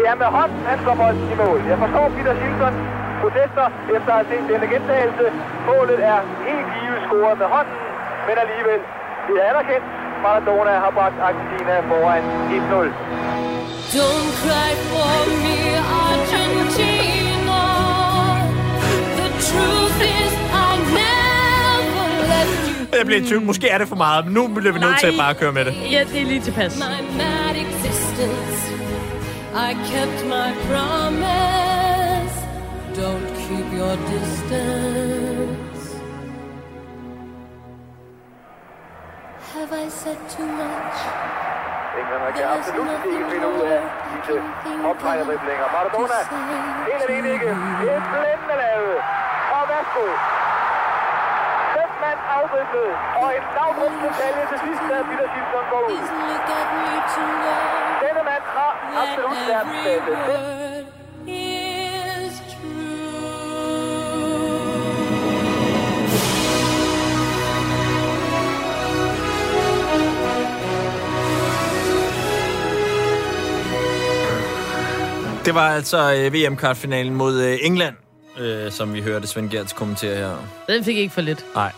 Det 0.00 0.08
er 0.12 0.16
med 0.22 0.30
hånden, 0.38 0.60
han 0.70 0.78
slår 0.82 0.94
bolden 1.02 1.26
i 1.34 1.36
mål. 1.42 1.58
Jeg 1.72 1.78
forstår 1.84 2.04
Peter 2.16 2.34
Shilton 2.40 2.74
protester 3.22 3.66
efter 3.96 4.10
at 4.12 4.18
have 4.20 4.28
set 4.30 4.44
denne 4.52 4.66
gentagelse. 4.74 5.26
Målet 5.70 5.98
er 6.12 6.18
helt 6.48 6.68
givet 6.76 7.00
scoret 7.06 7.36
med 7.42 7.48
hånden, 7.54 7.76
men 8.26 8.34
alligevel 8.44 8.80
det 9.26 9.34
er 9.40 9.44
anerkendt. 9.50 9.86
Maradona 10.24 10.72
har 10.84 10.92
bragt 10.98 11.16
Argentina 11.28 11.74
foran 11.90 12.22
1-0. 12.56 12.88
Don't 13.96 14.30
cry 14.42 14.70
for 14.90 15.18
me, 15.44 15.58
Argentina. 16.08 17.62
The 19.18 19.28
truth 19.48 20.00
is, 20.18 20.32
I 20.68 20.72
never 20.98 22.08
left 22.32 22.62
you. 22.68 22.98
Jeg 22.98 23.06
bliver 23.06 23.20
i 23.22 23.24
tvivl. 23.28 23.42
Måske 23.50 23.66
er 23.74 23.78
det 23.78 23.88
for 23.88 23.96
meget, 24.06 24.24
men 24.24 24.34
nu 24.34 24.42
bliver 24.48 24.72
vi 24.72 24.80
nødt 24.86 24.98
til 25.00 25.06
at 25.06 25.18
bare 25.24 25.34
køre 25.34 25.52
med 25.52 25.64
det. 25.64 25.74
Ja, 25.94 26.00
det 26.12 26.20
er 26.22 26.26
lige 26.26 26.40
tilpas. 26.40 26.72
My 26.78 26.98
mad 27.20 27.54
existence. 27.64 28.69
I 29.52 29.74
kept 29.90 30.24
my 30.26 30.54
promise. 30.70 32.34
Don't 32.94 33.26
keep 33.42 33.66
your 33.72 33.96
distance. 34.14 35.82
Have 39.52 39.72
I 39.72 39.88
said 39.88 40.18
too 40.30 40.46
much? 40.46 40.96
Englænder 41.98 42.30
kan 42.30 42.44
absolut 42.44 43.00
ikke 43.06 43.46
ud 43.48 43.60
af 43.60 43.82
disse 44.16 44.42
optrækkerdriblinger. 44.84 45.66
Maradona, 45.72 46.18
helt 46.86 47.02
alene 47.08 47.28
ikke. 47.32 47.46
Det 47.46 47.90
er 47.96 48.02
blændende 48.10 48.56
lavet. 48.64 48.96
Og 49.56 49.62
værsgo. 49.68 50.06
Hartmann 52.00 52.20
afrykket, 52.38 52.88
og 53.22 53.28
en 53.36 53.44
lavrum 53.56 53.94
detalje 54.04 54.44
til 54.50 54.58
sidst, 54.64 54.82
da 54.90 54.96
Peter 55.08 55.28
Simpson 55.34 55.64
går 55.72 55.82
ud. 55.92 56.00
Denne 58.02 58.22
mand 58.30 58.44
har 58.56 58.72
absolut 59.02 59.38
verdensbedste. 59.48 60.12
Det 75.44 75.54
var 75.54 75.68
altså 75.68 75.98
øh, 76.14 76.34
VM-kvartfinalen 76.34 77.14
mod 77.14 77.42
øh, 77.42 77.58
England 77.62 77.94
øh, 78.38 78.72
som 78.72 78.94
vi 78.94 79.00
hørte 79.02 79.26
Svend 79.26 79.50
Gertz 79.50 79.74
kommentere 79.74 80.16
her. 80.16 80.36
Den 80.68 80.84
fik 80.84 80.96
ikke 80.96 81.14
for 81.14 81.20
lidt. 81.20 81.44
Nej. 81.54 81.72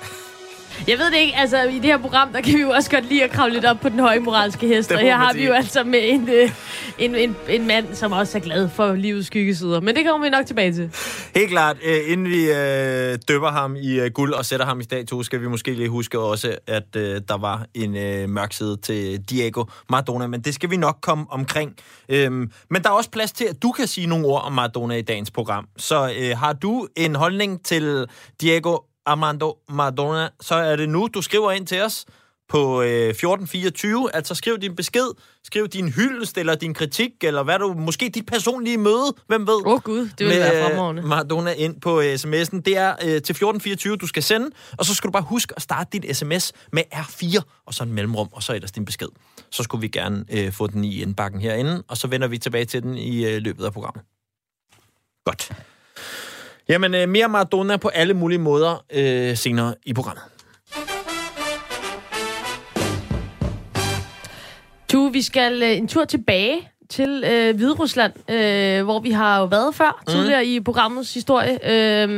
Jeg 0.89 0.99
ved 0.99 1.07
det 1.07 1.17
ikke, 1.17 1.37
altså 1.37 1.63
i 1.63 1.75
det 1.75 1.85
her 1.85 1.99
program, 1.99 2.33
der 2.33 2.41
kan 2.41 2.55
vi 2.55 2.61
jo 2.61 2.71
også 2.71 2.91
godt 2.91 3.09
lide 3.09 3.25
at 3.25 3.31
kravle 3.31 3.55
lidt 3.55 3.65
op 3.65 3.81
på 3.81 3.89
den 3.89 3.99
høje 3.99 4.19
moralske 4.19 4.67
hest. 4.67 4.93
Og 4.93 4.99
her 4.99 5.17
har 5.17 5.33
vi 5.33 5.47
jo 5.47 5.53
altså 5.53 5.85
med 5.85 6.01
en, 6.03 6.29
øh, 6.29 6.51
en, 6.99 7.15
en, 7.15 7.37
en 7.49 7.67
mand, 7.67 7.95
som 7.95 8.13
også 8.13 8.39
er 8.39 8.43
glad 8.43 8.69
for 8.69 8.95
livets 8.95 9.27
skyggesider. 9.27 9.81
Men 9.81 9.97
det 9.97 10.07
kommer 10.07 10.27
vi 10.27 10.31
nok 10.31 10.47
tilbage 10.47 10.73
til. 10.73 10.91
Helt 11.35 11.51
klart, 11.51 11.77
øh, 11.85 11.97
inden 12.07 12.27
vi 12.27 12.51
øh, 12.51 13.19
døber 13.29 13.51
ham 13.51 13.77
i 13.77 14.01
øh, 14.01 14.11
guld 14.11 14.33
og 14.33 14.45
sætter 14.45 14.67
ham 14.67 14.81
i 14.81 14.83
statue, 14.83 15.25
skal 15.25 15.41
vi 15.41 15.49
måske 15.49 15.75
lige 15.75 15.89
huske 15.89 16.19
også, 16.19 16.57
at 16.67 16.97
øh, 16.97 17.21
der 17.29 17.39
var 17.39 17.67
en 17.75 17.97
øh, 17.97 18.29
mørk 18.29 18.53
side 18.53 18.77
til 18.77 19.21
Diego 19.31 19.65
Maradona, 19.91 20.27
men 20.27 20.41
det 20.41 20.55
skal 20.55 20.71
vi 20.71 20.77
nok 20.77 20.99
komme 21.01 21.27
omkring. 21.31 21.77
Øhm, 22.09 22.51
men 22.71 22.83
der 22.83 22.89
er 22.89 22.95
også 22.95 23.11
plads 23.11 23.33
til, 23.33 23.45
at 23.45 23.63
du 23.63 23.71
kan 23.71 23.87
sige 23.87 24.07
nogle 24.07 24.27
ord 24.27 24.43
om 24.45 24.53
Maradona 24.53 24.95
i 24.95 25.03
dagens 25.03 25.31
program. 25.31 25.69
Så 25.77 26.13
øh, 26.19 26.39
har 26.39 26.53
du 26.53 26.89
en 26.97 27.15
holdning 27.15 27.65
til 27.65 28.07
Diego 28.41 28.79
Armando 29.07 29.59
Maradona, 29.69 30.29
så 30.41 30.55
er 30.55 30.77
det 30.77 30.89
nu, 30.89 31.09
du 31.15 31.23
skriver 31.23 31.53
ind 31.53 31.67
til 31.67 31.83
os 31.83 32.07
på 32.53 32.83
øh, 32.83 33.09
1424. 33.09 34.15
Altså 34.15 34.35
skriv 34.35 34.59
din 34.59 34.77
besked, 34.77 35.09
skriv 35.45 35.69
din 35.69 35.89
hyldest 35.89 36.39
eller 36.39 36.55
din 36.55 36.75
kritik, 36.75 37.11
eller 37.23 37.43
hvad 37.43 37.59
du, 37.59 37.75
måske 37.75 38.09
dit 38.09 38.27
personlige 38.27 38.79
møde, 38.79 39.15
hvem 39.27 39.47
ved? 39.47 39.67
Åh 39.67 39.73
oh, 39.73 39.81
gud, 39.81 40.01
det 40.19 40.27
ville 40.27 40.41
være 40.41 40.69
fremragende. 40.69 41.03
Maradona 41.03 41.53
ind 41.53 41.81
på 41.81 41.99
uh, 41.99 42.05
sms'en. 42.05 42.61
Det 42.61 42.77
er 42.77 42.93
uh, 42.93 43.05
til 43.05 43.17
1424, 43.17 43.97
du 43.97 44.07
skal 44.07 44.23
sende, 44.23 44.51
og 44.79 44.85
så 44.85 44.95
skal 44.95 45.09
du 45.09 45.13
bare 45.13 45.23
huske 45.23 45.55
at 45.57 45.63
starte 45.63 45.99
dit 45.99 46.17
sms 46.17 46.53
med 46.73 46.83
R4, 46.95 47.41
og 47.67 47.75
så 47.75 47.83
en 47.83 47.93
mellemrum, 47.93 48.29
og 48.33 48.43
så 48.43 48.55
ellers 48.55 48.73
din 48.73 48.85
besked. 48.85 49.09
Så 49.51 49.63
skulle 49.63 49.81
vi 49.81 49.89
gerne 49.89 50.25
uh, 50.33 50.53
få 50.53 50.67
den 50.67 50.85
i 50.85 51.03
indbakken 51.03 51.41
herinde, 51.41 51.83
og 51.89 51.97
så 51.97 52.09
vender 52.09 52.29
vi 52.29 52.39
tilbage 52.39 52.65
til 52.65 52.83
den 52.83 52.97
i 52.97 53.37
uh, 53.37 53.43
løbet 53.43 53.65
af 53.65 53.73
programmet. 53.73 54.05
Godt. 55.25 55.53
Jamen, 56.69 56.95
uh, 56.95 57.09
mere 57.09 57.29
Maradona 57.29 57.77
på 57.77 57.89
alle 57.89 58.15
mulige 58.15 58.39
måder 58.39 58.85
uh, 58.95 59.37
senere 59.37 59.75
i 59.87 59.93
programmet. 59.93 60.23
Du, 64.93 65.09
vi 65.09 65.23
skal 65.23 65.63
øh, 65.63 65.77
en 65.77 65.89
tur 65.89 66.05
tilbage 66.05 66.69
til 66.91 67.25
øh, 67.27 67.57
Hviderusland, 67.57 68.31
øh, 68.31 68.85
hvor 68.85 69.01
vi 69.01 69.11
har 69.11 69.41
jo 69.41 69.45
været 69.45 69.75
før, 69.75 70.03
mm. 70.07 70.13
tidligere 70.13 70.47
i 70.47 70.61
programmets 70.61 71.15
historie. 71.15 71.59
Øh, 71.65 72.09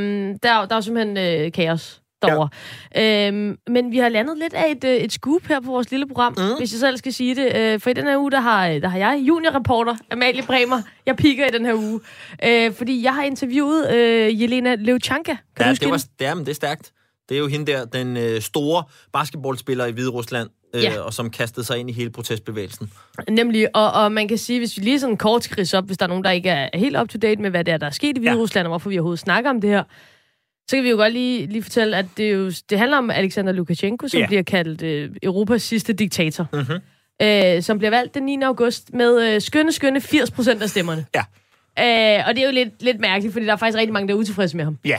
der, 0.42 0.66
der 0.66 0.66
er 0.70 0.74
jo 0.74 0.80
simpelthen 0.80 1.16
øh, 1.16 1.52
kaos 1.52 2.00
derovre. 2.26 2.48
Ja. 2.94 3.28
Øh, 3.28 3.56
men 3.68 3.92
vi 3.92 3.98
har 3.98 4.08
landet 4.08 4.38
lidt 4.38 4.54
af 4.54 4.70
et, 4.70 4.84
øh, 4.84 4.96
et 4.96 5.12
scoop 5.12 5.46
her 5.46 5.60
på 5.60 5.70
vores 5.70 5.90
lille 5.90 6.06
program, 6.06 6.34
mm. 6.38 6.58
hvis 6.58 6.72
jeg 6.72 6.80
selv 6.80 6.96
skal 6.96 7.12
sige 7.12 7.34
det. 7.34 7.56
Øh, 7.56 7.80
for 7.80 7.90
i 7.90 7.92
den 7.92 8.04
her 8.06 8.18
uge, 8.18 8.30
der 8.30 8.40
har, 8.40 8.68
der 8.68 8.88
har 8.88 8.98
jeg 8.98 9.22
juniorreporter, 9.28 9.96
Amalie 10.10 10.42
Bremer. 10.42 10.82
Jeg 11.06 11.16
piker 11.16 11.46
i 11.46 11.50
den 11.50 11.66
her 11.66 11.74
uge. 11.74 12.00
Øh, 12.44 12.72
fordi 12.72 13.02
jeg 13.04 13.14
har 13.14 13.22
interviewet 13.22 13.94
øh, 13.94 14.42
Jelena 14.42 14.74
Levchanka. 14.74 15.36
Kan 15.56 15.66
ja, 15.66 15.72
det, 15.72 15.90
var, 15.90 16.04
er, 16.20 16.34
men 16.34 16.44
det 16.44 16.50
er 16.50 16.54
stærkt. 16.54 16.92
Det 17.28 17.34
er 17.34 17.38
jo 17.38 17.46
hende 17.46 17.72
der, 17.72 17.84
den 17.84 18.16
øh, 18.16 18.40
store 18.40 18.82
basketballspiller 19.12 19.86
i 19.86 19.92
Hvide 19.92 20.10
Rusland, 20.10 20.48
øh, 20.74 20.82
Ja. 20.82 21.00
og 21.00 21.14
som 21.14 21.30
kastede 21.30 21.66
sig 21.66 21.78
ind 21.78 21.90
i 21.90 21.92
hele 21.92 22.10
protestbevægelsen. 22.10 22.90
Nemlig, 23.30 23.76
og, 23.76 23.92
og 23.92 24.12
man 24.12 24.28
kan 24.28 24.38
sige, 24.38 24.58
hvis 24.58 24.76
vi 24.78 24.82
lige 24.82 25.00
sådan 25.00 25.16
kort 25.16 25.44
skal 25.44 25.54
ridse 25.56 25.78
op, 25.78 25.86
hvis 25.86 25.98
der 25.98 26.04
er 26.04 26.08
nogen, 26.08 26.24
der 26.24 26.30
ikke 26.30 26.48
er 26.48 26.68
helt 26.74 26.96
up-to-date 26.96 27.42
med, 27.42 27.50
hvad 27.50 27.64
det 27.64 27.74
er, 27.74 27.78
der 27.78 27.86
er 27.86 27.90
sket 27.90 28.16
i 28.16 28.20
Hvide 28.20 28.32
Ja. 28.34 28.38
Rusland, 28.38 28.66
og 28.66 28.70
hvorfor 28.70 28.90
vi 28.90 28.98
overhovedet 28.98 29.20
snakker 29.20 29.50
om 29.50 29.60
det 29.60 29.70
her, 29.70 29.82
så 30.70 30.76
kan 30.76 30.84
vi 30.84 30.90
jo 30.90 30.96
godt 30.96 31.12
lige, 31.12 31.46
lige 31.46 31.62
fortælle, 31.62 31.96
at 31.96 32.06
det, 32.16 32.32
jo, 32.32 32.50
det 32.70 32.78
handler 32.78 32.98
om 32.98 33.10
Alexander 33.10 33.52
Lukashenko, 33.52 34.08
som 34.08 34.20
Ja. 34.20 34.26
bliver 34.26 34.42
kaldt 34.42 34.82
øh, 34.82 35.10
Europas 35.22 35.62
sidste 35.62 35.92
diktator. 35.92 36.46
Mhm. 36.52 36.78
Øh, 37.22 37.62
som 37.62 37.78
bliver 37.78 37.90
valgt 37.90 38.14
den 38.14 38.22
9. 38.22 38.38
august 38.42 38.94
med 38.94 39.34
øh, 39.34 39.40
skønne, 39.40 39.72
skønne 39.72 40.00
80 40.00 40.30
procent 40.30 40.62
af 40.62 40.68
stemmerne. 40.68 41.06
Ja. 41.14 41.20
Øh, 42.18 42.24
og 42.28 42.34
det 42.34 42.42
er 42.42 42.46
jo 42.46 42.52
lidt, 42.52 42.82
lidt 42.82 43.00
mærkeligt, 43.00 43.32
fordi 43.32 43.46
der 43.46 43.52
er 43.52 43.56
faktisk 43.56 43.78
rigtig 43.78 43.92
mange, 43.92 44.08
der 44.08 44.14
er 44.14 44.18
utilfredse 44.18 44.56
med 44.56 44.64
ham. 44.64 44.78
Ja. 44.84 44.98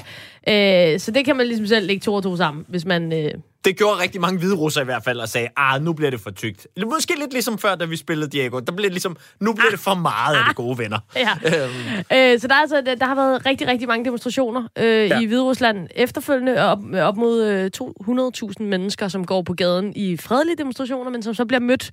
Øh, 0.93 0.99
så 0.99 1.11
det 1.11 1.25
kan 1.25 1.35
man 1.35 1.47
ligesom 1.47 1.67
selv 1.67 1.87
lægge 1.87 2.01
to 2.01 2.13
og 2.13 2.23
to 2.23 2.35
sammen, 2.37 2.65
hvis 2.67 2.85
man... 2.85 3.13
Øh, 3.13 3.31
Det 3.65 3.77
gjorde 3.77 4.01
rigtig 4.01 4.21
mange 4.21 4.39
hvide 4.39 4.55
russer 4.55 4.81
i 4.81 4.85
hvert 4.85 5.03
fald, 5.03 5.19
og 5.19 5.29
sagde, 5.29 5.47
ah, 5.57 5.81
nu 5.81 5.93
bliver 5.93 6.11
det 6.11 6.19
for 6.21 6.31
tykt. 6.31 6.67
Måske 6.91 7.13
lidt 7.19 7.31
ligesom 7.31 7.57
før, 7.57 7.75
da 7.75 7.85
vi 7.85 7.97
spillede 7.97 8.29
Diego. 8.29 8.59
Der 8.59 8.71
blev 8.71 8.83
det 8.83 8.91
ligesom, 8.91 9.17
nu 9.39 9.53
bliver 9.53 9.69
det 9.69 9.79
for 9.79 9.93
meget 9.93 10.35
af 10.35 10.41
de 10.49 10.53
gode 10.53 10.77
venner. 10.77 10.99
Ja. 11.15 11.29
Øhm, 11.45 11.71
Øh, 12.13 12.39
så 12.39 12.47
der, 12.47 12.55
er 12.55 12.59
altså, 12.61 12.81
der, 12.99 13.05
har 13.05 13.15
været 13.15 13.45
rigtig, 13.45 13.67
rigtig 13.67 13.87
mange 13.87 14.05
demonstrationer 14.05 14.67
øh, 14.77 14.85
ja. 14.85 15.19
i 15.19 15.25
Hvide 15.25 15.41
Rusland 15.41 15.87
efterfølgende. 15.95 16.57
Op, 16.57 16.79
op 17.01 17.17
mod 17.17 17.43
øh, 17.43 17.71
200.000 18.59 18.63
mennesker, 18.63 19.07
som 19.07 19.25
går 19.25 19.41
på 19.41 19.53
gaden 19.53 19.93
i 19.95 20.17
fredelige 20.17 20.57
demonstrationer, 20.57 21.11
men 21.11 21.23
som 21.23 21.33
så 21.33 21.45
bliver 21.45 21.59
mødt 21.59 21.91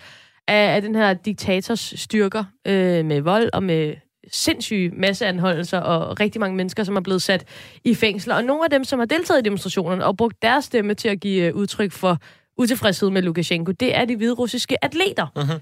af, 0.49 0.75
af 0.75 0.83
den 0.83 0.95
her 0.95 1.15
diktators 1.15 1.95
styrker 1.97 2.45
øh, 2.67 3.05
med 3.05 3.21
vold 3.21 3.51
og 3.53 3.63
med 3.63 3.95
sindssyge 4.31 4.91
masseanholdelser 4.91 5.79
og 5.79 6.21
rigtig 6.21 6.41
mange 6.41 6.57
mennesker, 6.57 6.85
som 6.85 6.97
er 6.97 7.01
blevet 7.01 7.23
sat 7.23 7.45
i 7.85 7.95
fængsler. 7.95 8.35
Og 8.35 8.45
nogle 8.45 8.65
af 8.65 8.71
dem, 8.71 8.85
som 8.85 8.99
har 8.99 9.07
deltaget 9.07 9.41
i 9.41 9.43
demonstrationerne 9.43 10.05
og 10.05 10.17
brugt 10.17 10.43
deres 10.43 10.65
stemme 10.65 10.95
til 10.95 11.09
at 11.09 11.21
give 11.21 11.47
øh, 11.47 11.55
udtryk 11.55 11.93
for 11.93 12.19
utilfredshed 12.57 13.11
med 13.11 13.23
Lukashenko, 13.23 13.73
det 13.73 13.97
er 13.97 14.05
de 14.05 14.17
hvide 14.17 14.35
russiske 14.35 14.85
atleter. 14.85 15.27
Mhm. 15.37 15.61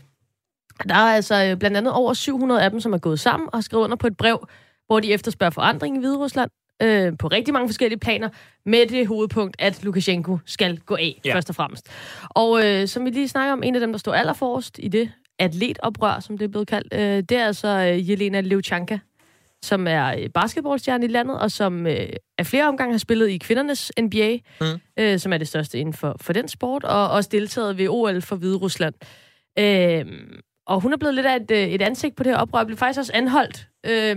Der 0.89 0.95
er 0.95 1.15
altså 1.15 1.45
øh, 1.45 1.57
blandt 1.57 1.77
andet 1.77 1.93
over 1.93 2.15
700 2.15 2.63
af 2.63 2.71
dem, 2.71 2.81
som 2.81 2.93
er 2.93 2.99
gået 2.99 3.21
sammen 3.21 3.49
og 3.53 3.57
har 3.57 3.63
skrevet 3.63 3.85
under 3.85 3.97
på 3.97 4.07
et 4.07 4.17
brev, 4.17 4.49
hvor 4.87 5.01
de 5.01 5.13
efterspørger 5.13 5.51
forandring 5.51 5.97
i 5.97 5.99
Hvide 5.99 6.17
Rusland 6.17 6.51
øh, 6.83 7.13
på 7.19 7.29
rigtig 7.29 7.55
mange 7.55 7.69
forskellige 7.69 7.99
planer, 7.99 8.29
med 8.67 8.87
det 8.87 9.07
hovedpunkt, 9.07 9.57
at 9.59 9.85
Lukashenko 9.85 10.39
skal 10.47 10.79
gå 10.79 10.97
af, 10.97 11.21
ja. 11.25 11.35
først 11.35 11.49
og 11.49 11.55
fremmest. 11.55 11.89
Og 12.31 12.67
øh, 12.67 12.89
som 12.89 13.05
vi 13.05 13.11
lige 13.11 13.29
snakker 13.29 13.53
om, 13.53 13.63
en 13.63 13.75
af 13.75 13.81
dem, 13.81 13.93
der 13.93 13.99
står 13.99 14.15
allerforrest 14.15 14.79
i 14.83 14.89
det 14.89 15.13
atletoprør, 15.41 16.21
som 16.21 16.39
det 16.39 16.45
er 16.45 16.49
blevet 16.49 16.69
kaldt, 16.69 16.95
øh, 16.95 17.01
det 17.01 17.33
er 17.33 17.47
altså 17.47 17.69
øh, 17.69 18.11
Jelena 18.11 18.41
Levchanka, 18.41 18.99
som 19.63 19.87
er 19.87 20.07
øh, 20.19 20.29
basketballstjerne 20.35 21.05
i 21.05 21.09
landet, 21.09 21.39
og 21.39 21.51
som 21.51 21.87
øh, 21.87 22.09
af 22.39 22.47
flere 22.47 22.69
omgange 22.69 22.93
har 22.93 22.99
spillet 22.99 23.29
i 23.29 23.39
kvindernes 23.39 23.93
NBA, 24.01 24.39
Mm. 24.61 24.81
øh, 24.99 25.19
som 25.19 25.33
er 25.33 25.39
det 25.39 25.49
største 25.49 25.79
inden 25.79 25.95
for, 25.95 26.17
for 26.21 26.33
den 26.33 26.49
sport, 26.49 26.85
og 26.85 27.11
også 27.11 27.29
deltaget 27.33 27.79
ved 27.79 27.89
OL 27.89 28.23
for 28.23 28.37
Hvide 28.37 28.57
Rusland. 28.57 28.95
Øh, 29.59 30.07
og 30.67 30.81
hun 30.81 30.93
er 30.93 30.97
blevet 30.97 31.15
lidt 31.15 31.27
af 31.27 31.37
et, 31.37 31.51
øh, 31.51 31.59
et 31.59 31.83
ansigt 31.83 32.17
på 32.17 32.23
det 32.23 32.33
her 32.33 32.39
oprør, 32.39 32.61
og 32.61 32.67
blev 32.67 32.79
faktisk 32.79 32.99
også 32.99 33.13
anholdt. 33.15 33.69
Øh, 33.87 34.17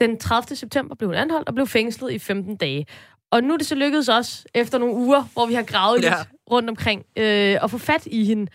den 0.00 0.18
30. 0.18 0.56
september 0.56 0.94
blev 0.94 1.08
hun 1.08 1.16
anholdt 1.16 1.48
og 1.48 1.54
blev 1.54 1.66
fængslet 1.66 2.12
i 2.12 2.18
15 2.18 2.56
dage. 2.56 2.86
Og 3.30 3.44
nu 3.44 3.54
er 3.54 3.58
det 3.58 3.66
så 3.66 3.74
lykkedes 3.74 4.08
os, 4.08 4.46
efter 4.54 4.78
nogle 4.78 4.94
uger, 4.94 5.22
hvor 5.32 5.46
vi 5.46 5.54
har 5.54 5.62
gravet 5.62 6.02
ja. 6.02 6.08
lidt 6.08 6.28
rundt 6.50 6.70
omkring, 6.70 7.04
øh, 7.18 7.58
at 7.64 7.70
få 7.70 7.78
fat 7.78 8.06
i 8.06 8.24
hende. 8.24 8.46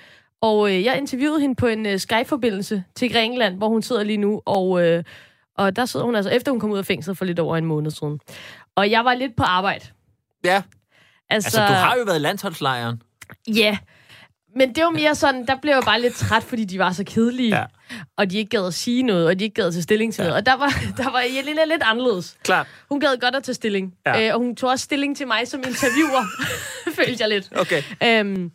Og 0.41 0.69
øh, 0.75 0.83
jeg 0.83 0.97
interviewede 0.97 1.41
hende 1.41 1.55
på 1.55 1.67
en 1.67 1.85
øh, 1.85 1.99
Skype-forbindelse 1.99 2.83
til 2.95 3.11
Grækenland, 3.13 3.57
hvor 3.57 3.67
hun 3.69 3.81
sidder 3.81 4.03
lige 4.03 4.17
nu, 4.17 4.41
og, 4.45 4.83
øh, 4.87 5.03
og 5.57 5.75
der 5.75 5.85
sidder 5.85 6.05
hun 6.05 6.15
altså, 6.15 6.31
efter 6.31 6.51
hun 6.51 6.59
kom 6.59 6.71
ud 6.71 6.77
af 6.77 6.85
fængslet 6.85 7.17
for 7.17 7.25
lidt 7.25 7.39
over 7.39 7.57
en 7.57 7.65
måned 7.65 7.91
siden. 7.91 8.19
Og 8.75 8.91
jeg 8.91 9.05
var 9.05 9.13
lidt 9.13 9.35
på 9.37 9.43
arbejde. 9.43 9.85
ja, 10.43 10.61
Altså, 11.29 11.47
altså 11.47 11.73
du 11.73 11.73
har 11.79 11.95
jo 11.97 12.03
været 12.03 12.21
landsholdslejren. 12.21 13.01
Ja, 13.55 13.77
men 14.55 14.75
det 14.75 14.83
var 14.83 14.89
mere 14.89 15.15
sådan, 15.15 15.45
der 15.47 15.55
blev 15.61 15.73
jeg 15.73 15.81
bare 15.85 16.01
lidt 16.01 16.13
træt, 16.15 16.43
fordi 16.43 16.65
de 16.65 16.79
var 16.79 16.91
så 16.91 17.03
kedelige. 17.03 17.57
Ja. 17.57 17.63
Og 18.17 18.31
de 18.31 18.37
ikke 18.37 18.49
gad 18.49 18.65
at 18.67 18.73
sige 18.73 19.03
noget, 19.03 19.27
og 19.27 19.39
de 19.39 19.43
ikke 19.43 19.53
gad 19.53 19.67
at 19.67 19.73
tage 19.73 19.83
stilling 19.83 20.13
til 20.13 20.21
Ja. 20.21 20.27
noget. 20.27 20.39
Og 20.41 20.45
der 20.45 20.53
var, 20.57 20.67
der 21.03 21.11
var 21.11 21.21
Jelena 21.35 21.65
lidt 21.65 21.83
anderledes. 21.83 22.37
Klart. 22.43 22.67
Hun 22.89 22.99
gad 22.99 23.17
godt 23.21 23.35
at 23.35 23.43
tage 23.43 23.55
stilling. 23.55 23.93
Ja. 24.05 24.27
Øh, 24.27 24.33
og 24.33 24.39
hun 24.39 24.55
tog 24.55 24.69
også 24.69 24.83
stilling 24.83 25.17
til 25.17 25.27
mig 25.27 25.47
som 25.47 25.59
interviewer, 25.67 26.23
følte 27.05 27.15
jeg 27.19 27.29
lidt. 27.29 27.49
Okay. 27.59 27.81
Øhm, 28.03 28.51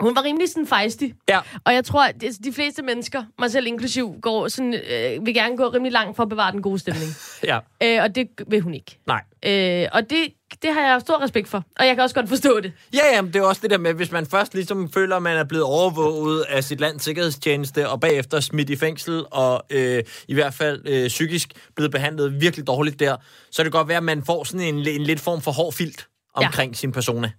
hun 0.00 0.16
var 0.16 0.24
rimelig 0.24 0.48
sådan 0.48 0.66
fejstig. 0.66 1.14
Ja. 1.28 1.38
Og 1.64 1.74
jeg 1.74 1.84
tror, 1.84 2.04
at 2.04 2.14
de 2.44 2.52
fleste 2.52 2.82
mennesker, 2.82 3.24
mig 3.38 3.50
selv 3.50 3.66
inklusiv, 3.66 4.14
går 4.22 4.48
sådan, 4.48 4.74
øh, 4.74 5.26
vil 5.26 5.34
gerne 5.34 5.56
gå 5.56 5.68
rimelig 5.68 5.92
langt 5.92 6.16
for 6.16 6.22
at 6.22 6.28
bevare 6.28 6.52
den 6.52 6.62
gode 6.62 6.78
stemning. 6.78 7.10
Ja. 7.44 7.58
øh, 7.82 8.02
og 8.02 8.14
det 8.14 8.28
vil 8.46 8.60
hun 8.60 8.74
ikke. 8.74 8.98
Nej. 9.06 9.22
Øh, 9.46 9.88
og 9.92 10.10
det, 10.10 10.32
det 10.62 10.74
har 10.74 10.80
jeg 10.80 11.00
stor 11.00 11.22
respekt 11.22 11.48
for. 11.48 11.64
Og 11.78 11.86
jeg 11.86 11.94
kan 11.94 12.02
også 12.02 12.14
godt 12.14 12.28
forstå 12.28 12.60
det. 12.60 12.72
Ja, 12.94 13.14
ja, 13.14 13.22
men 13.22 13.32
det 13.32 13.40
er 13.40 13.46
også 13.46 13.60
det 13.62 13.70
der 13.70 13.78
med, 13.78 13.94
hvis 13.94 14.12
man 14.12 14.26
først 14.26 14.54
ligesom 14.54 14.90
føler, 14.92 15.16
at 15.16 15.22
man 15.22 15.36
er 15.36 15.44
blevet 15.44 15.64
overvåget 15.64 16.42
af 16.42 16.64
sit 16.64 16.80
lands 16.80 17.04
sikkerhedstjeneste, 17.04 17.88
og 17.88 18.00
bagefter 18.00 18.40
smidt 18.40 18.70
i 18.70 18.76
fængsel, 18.76 19.24
og 19.30 19.62
øh, 19.70 20.02
i 20.28 20.34
hvert 20.34 20.54
fald 20.54 20.82
øh, 20.88 21.08
psykisk 21.08 21.48
blevet 21.76 21.92
behandlet 21.92 22.40
virkelig 22.40 22.66
dårligt 22.66 23.00
der, 23.00 23.16
så 23.50 23.56
kan 23.56 23.64
det 23.64 23.72
godt 23.72 23.88
være, 23.88 23.96
at 23.96 24.04
man 24.04 24.24
får 24.24 24.44
sådan 24.44 24.74
en, 24.74 24.88
en 24.88 25.02
lidt 25.02 25.20
form 25.20 25.40
for 25.40 25.50
hård 25.50 25.72
filt 25.72 26.06
omkring 26.34 26.72
ja. 26.72 26.76
sin 26.76 26.92
persona. 26.92 27.30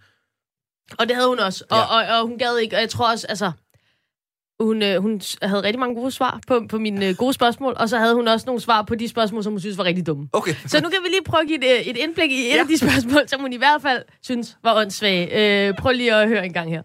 Og 0.99 1.07
det 1.07 1.15
havde 1.15 1.29
hun 1.29 1.39
også. 1.39 1.63
Og, 1.69 1.77
Ja. 1.77 1.99
ja. 1.99 2.13
og, 2.13 2.19
og 2.21 2.27
hun 2.27 2.37
gad 2.37 2.57
ikke. 2.57 2.75
Og 2.75 2.81
jeg 2.81 2.89
tror 2.89 3.11
også, 3.11 3.27
altså... 3.27 3.51
Hun, 4.59 4.83
øh, 4.83 5.01
hun 5.01 5.21
havde 5.41 5.63
rigtig 5.63 5.79
mange 5.79 5.95
gode 5.95 6.11
svar 6.11 6.39
på, 6.47 6.61
på 6.69 6.77
mine 6.77 7.07
øh, 7.07 7.15
gode 7.15 7.33
spørgsmål, 7.33 7.73
og 7.77 7.89
så 7.89 7.97
havde 7.97 8.15
hun 8.15 8.27
også 8.27 8.45
nogle 8.45 8.61
svar 8.61 8.81
på 8.81 8.95
de 8.95 9.07
spørgsmål, 9.07 9.43
som 9.43 9.53
hun 9.53 9.59
synes 9.59 9.77
var 9.77 9.83
rigtig 9.83 10.07
dumme. 10.07 10.29
Okay. 10.33 10.53
Så 10.67 10.81
nu 10.81 10.89
kan 10.89 10.99
vi 11.03 11.07
lige 11.09 11.23
prøve 11.23 11.41
at 11.41 11.47
give 11.47 11.57
et, 11.57 11.79
øh, 11.79 11.87
et 11.87 11.97
indblik 11.97 12.31
i 12.31 12.47
et 12.49 12.55
Ja. 12.55 12.59
af 12.59 12.67
de 12.67 12.77
spørgsmål, 12.87 13.27
som 13.27 13.41
hun 13.41 13.53
i 13.53 13.57
hvert 13.57 13.81
fald 13.81 14.03
synes 14.21 14.57
var 14.63 14.75
åndssvage. 14.75 15.67
Øh, 15.67 15.73
prøv 15.79 15.91
lige 15.91 16.15
at 16.15 16.27
høre 16.27 16.45
en 16.45 16.53
gang 16.53 16.69
her. 16.69 16.81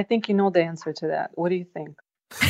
I 0.00 0.02
think 0.10 0.26
you 0.28 0.32
know 0.34 0.50
the 0.54 0.62
answer 0.62 0.92
to 1.00 1.06
that. 1.06 1.26
What 1.38 1.50
do 1.50 1.56
you 1.56 1.66
think? 1.76 1.96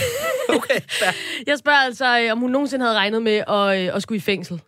okay. 0.59 0.81
Jeg 1.51 1.59
spørger 1.59 1.79
altså, 1.79 2.21
øh, 2.21 2.33
om 2.33 2.39
hun 2.39 2.51
nogensinde 2.51 2.85
havde 2.85 2.97
regnet 2.99 3.23
med 3.23 3.37
at, 3.49 3.81
øh, 3.89 3.97
at 3.97 4.03
skulle 4.03 4.17
i 4.17 4.21
fængsel. 4.21 4.61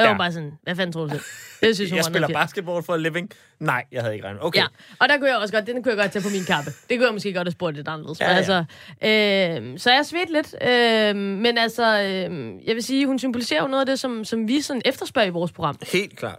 Jeg 0.00 0.06
Ja. 0.06 0.10
var 0.12 0.18
bare 0.18 0.32
sådan, 0.32 0.52
hvad 0.62 0.76
fanden 0.76 0.92
tror 0.92 1.06
du? 1.06 1.14
Det 1.62 1.74
synes 1.76 1.90
hun 1.90 1.96
Jeg 1.96 2.04
spiller 2.04 2.28
basketball 2.28 2.82
for 2.82 2.92
a 2.92 2.96
living. 2.96 3.30
Nej, 3.60 3.84
jeg 3.92 4.02
havde 4.02 4.14
ikke 4.14 4.26
regnet. 4.26 4.42
Okay. 4.44 4.60
Ja, 4.60 4.66
og 5.00 5.08
der 5.08 5.18
kunne 5.18 5.28
jeg 5.28 5.36
også 5.38 5.54
godt, 5.54 5.66
den 5.66 5.82
kunne 5.82 5.90
jeg 5.92 5.98
godt 6.02 6.12
tage 6.12 6.22
på 6.22 6.28
min 6.28 6.44
kappe. 6.44 6.70
Det 6.70 6.98
kunne 6.98 7.04
jeg 7.06 7.12
måske 7.12 7.32
godt 7.32 7.46
have 7.48 7.52
spurgt 7.52 7.76
lidt 7.76 7.88
anderledes. 7.88 8.20
Ja, 8.20 8.30
Ja. 8.30 8.36
Altså, 8.36 8.64
øh, 9.02 9.78
så 9.78 9.90
jeg 9.90 10.06
svedt 10.06 10.30
lidt. 10.30 10.54
Øh, 10.62 11.16
men 11.16 11.58
altså, 11.58 12.02
øh, 12.02 12.52
jeg 12.66 12.74
vil 12.74 12.82
sige, 12.82 13.06
hun 13.06 13.18
symboliserer 13.18 13.62
jo 13.62 13.68
noget 13.68 13.80
af 13.80 13.86
det, 13.86 13.98
som, 14.00 14.24
som 14.24 14.48
vi 14.48 14.60
sådan 14.60 14.82
efterspørger 14.84 15.26
i 15.28 15.30
vores 15.30 15.52
program. 15.52 15.76
Helt 15.92 16.16
klart. 16.18 16.38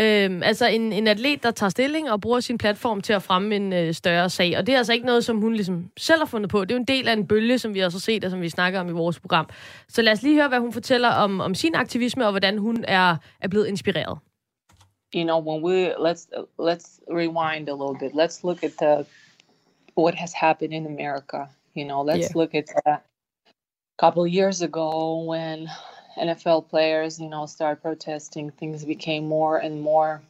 Øh, 0.00 0.40
altså 0.44 0.66
en, 0.66 0.92
en 0.92 1.08
atlet, 1.08 1.42
der 1.42 1.50
tager 1.50 1.70
stilling 1.70 2.10
og 2.10 2.20
bruger 2.20 2.40
sin 2.40 2.58
platform 2.58 3.00
til 3.00 3.12
at 3.12 3.22
fremme 3.22 3.56
en 3.56 3.72
øh, 3.72 3.94
større 3.94 4.30
sag. 4.30 4.58
Og 4.58 4.66
det 4.66 4.74
er 4.74 4.78
altså 4.78 4.92
ikke 4.92 5.06
noget, 5.06 5.24
som 5.24 5.38
hun 5.40 5.54
ligesom 5.54 5.90
selv 5.98 6.18
har 6.20 6.26
fundet 6.26 6.50
på. 6.50 6.60
Det 6.64 6.70
er 6.70 6.74
jo 6.74 6.80
en 6.80 6.84
del 6.88 7.08
af 7.08 7.12
en 7.12 7.26
bølge, 7.28 7.58
som 7.58 7.74
vi 7.74 7.80
også 7.80 7.98
har 7.98 8.00
set, 8.00 8.24
og 8.24 8.30
som 8.30 8.40
vi 8.40 8.48
snakker 8.48 8.80
om 8.80 8.88
i 8.88 8.92
vores 8.92 9.20
program. 9.20 9.48
Så 9.88 10.02
lad 10.02 10.12
os 10.12 10.22
lige 10.22 10.34
høre, 10.36 10.48
hvad 10.48 10.58
hun 10.58 10.72
fortæller 10.72 11.08
om, 11.08 11.40
om 11.40 11.54
sin 11.54 11.74
aktivisme, 11.74 12.24
og 12.26 12.30
hvordan 12.32 12.58
hun 12.58 12.84
er, 12.88 13.16
er 13.40 13.48
blevet 13.48 13.66
inspireret. 13.66 14.18
you 15.14 15.24
know 15.24 15.38
when 15.40 15.62
we 15.62 15.94
let's 15.98 16.28
let's 16.58 17.00
rewind 17.08 17.68
a 17.68 17.74
little 17.74 17.96
bit 17.98 18.12
let's 18.14 18.44
look 18.44 18.62
at 18.64 18.72
the 18.78 19.06
what 19.96 20.14
has 20.14 20.32
happened 20.34 20.72
in 20.74 20.86
america 20.86 21.48
you 21.76 21.84
know 21.84 22.02
let's 22.02 22.30
Yeah. 22.30 22.36
look 22.40 22.54
at 22.54 22.64
a 22.86 22.98
couple 24.02 24.26
years 24.26 24.62
ago 24.62 24.88
when 25.32 25.68
nfl 26.18 26.66
players 26.66 27.20
you 27.20 27.28
know 27.28 27.46
started 27.46 27.82
protesting 27.82 28.50
things 28.50 28.84
became 28.84 29.26
more 29.26 29.58
and 29.58 29.80
more 29.80 30.20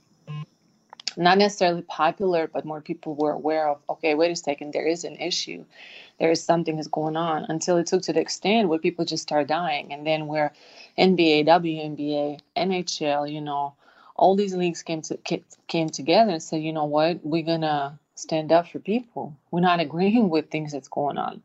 not 1.16 1.38
necessarily 1.38 1.82
popular 1.82 2.46
but 2.46 2.64
more 2.64 2.80
people 2.80 3.14
were 3.14 3.32
aware 3.32 3.68
of 3.68 3.78
okay 3.88 4.14
wait 4.14 4.30
a 4.30 4.36
second 4.36 4.72
there 4.72 4.86
is 4.86 5.04
an 5.04 5.16
issue 5.16 5.64
there 6.18 6.30
is 6.30 6.42
something 6.42 6.76
that's 6.76 6.88
going 6.88 7.16
on 7.16 7.46
until 7.48 7.76
it 7.78 7.86
took 7.86 8.02
to 8.02 8.12
the 8.12 8.20
extent 8.20 8.68
where 8.68 8.78
people 8.78 9.04
just 9.04 9.22
start 9.22 9.48
dying 9.48 9.92
and 9.92 10.06
then 10.06 10.26
where 10.26 10.52
nba 10.98 11.46
WNBA 11.46 12.40
nhl 12.56 13.32
you 13.32 13.40
know 13.40 13.74
all 14.20 14.36
these 14.36 14.54
leagues 14.54 14.82
came 14.82 15.00
to 15.00 15.18
came 15.66 15.88
together 15.88 16.32
and 16.32 16.42
said, 16.42 16.62
you 16.62 16.74
know 16.74 16.84
what, 16.84 17.24
we're 17.24 17.42
gonna 17.42 17.98
stand 18.14 18.52
up 18.52 18.68
for 18.68 18.78
people. 18.78 19.34
We're 19.50 19.60
not 19.60 19.80
agreeing 19.80 20.28
with 20.34 20.50
things 20.50 20.72
that's 20.72 20.88
going 20.88 21.16
on. 21.18 21.42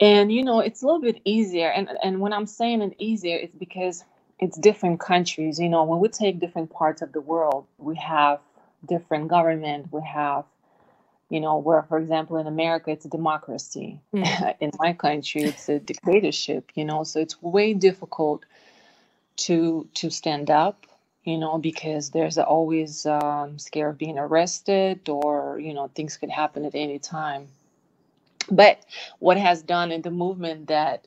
And 0.00 0.32
you 0.32 0.42
know, 0.42 0.60
it's 0.60 0.82
a 0.82 0.86
little 0.86 1.00
bit 1.00 1.20
easier. 1.24 1.68
And 1.68 1.88
and 2.02 2.20
when 2.20 2.32
I'm 2.32 2.46
saying 2.46 2.82
it 2.82 2.94
easier, 2.98 3.36
it's 3.36 3.54
because 3.54 4.04
it's 4.40 4.58
different 4.58 5.00
countries. 5.00 5.58
You 5.58 5.68
know, 5.68 5.84
when 5.84 6.00
we 6.00 6.08
take 6.08 6.40
different 6.40 6.70
parts 6.70 7.02
of 7.02 7.12
the 7.12 7.20
world, 7.20 7.66
we 7.78 7.96
have 7.96 8.40
different 8.86 9.28
government. 9.28 9.92
We 9.92 10.02
have, 10.02 10.44
you 11.30 11.40
know, 11.40 11.58
where 11.58 11.82
for 11.82 11.98
example 11.98 12.36
in 12.38 12.46
America 12.46 12.90
it's 12.90 13.04
a 13.04 13.08
democracy. 13.08 14.00
in 14.12 14.70
my 14.78 14.92
country 14.92 15.42
it's 15.42 15.68
a 15.68 15.78
dictatorship. 15.78 16.70
You 16.74 16.84
know, 16.84 17.04
so 17.04 17.20
it's 17.20 17.40
way 17.42 17.74
difficult 17.74 18.44
to 19.36 19.88
to 19.94 20.10
stand 20.10 20.50
up 20.50 20.86
you 21.24 21.38
know, 21.38 21.58
because 21.58 22.10
there's 22.10 22.36
always 22.38 23.06
um, 23.06 23.58
scare 23.58 23.88
of 23.88 23.98
being 23.98 24.18
arrested 24.18 25.08
or, 25.08 25.58
you 25.58 25.72
know, 25.72 25.88
things 25.88 26.18
could 26.18 26.30
happen 26.30 26.64
at 26.66 26.74
any 26.74 26.98
time. 26.98 27.48
But 28.50 28.84
what 29.20 29.36
has 29.38 29.62
done 29.62 29.92
in 29.92 30.02
the 30.02 30.10
movement 30.10 30.68
that 30.68 31.06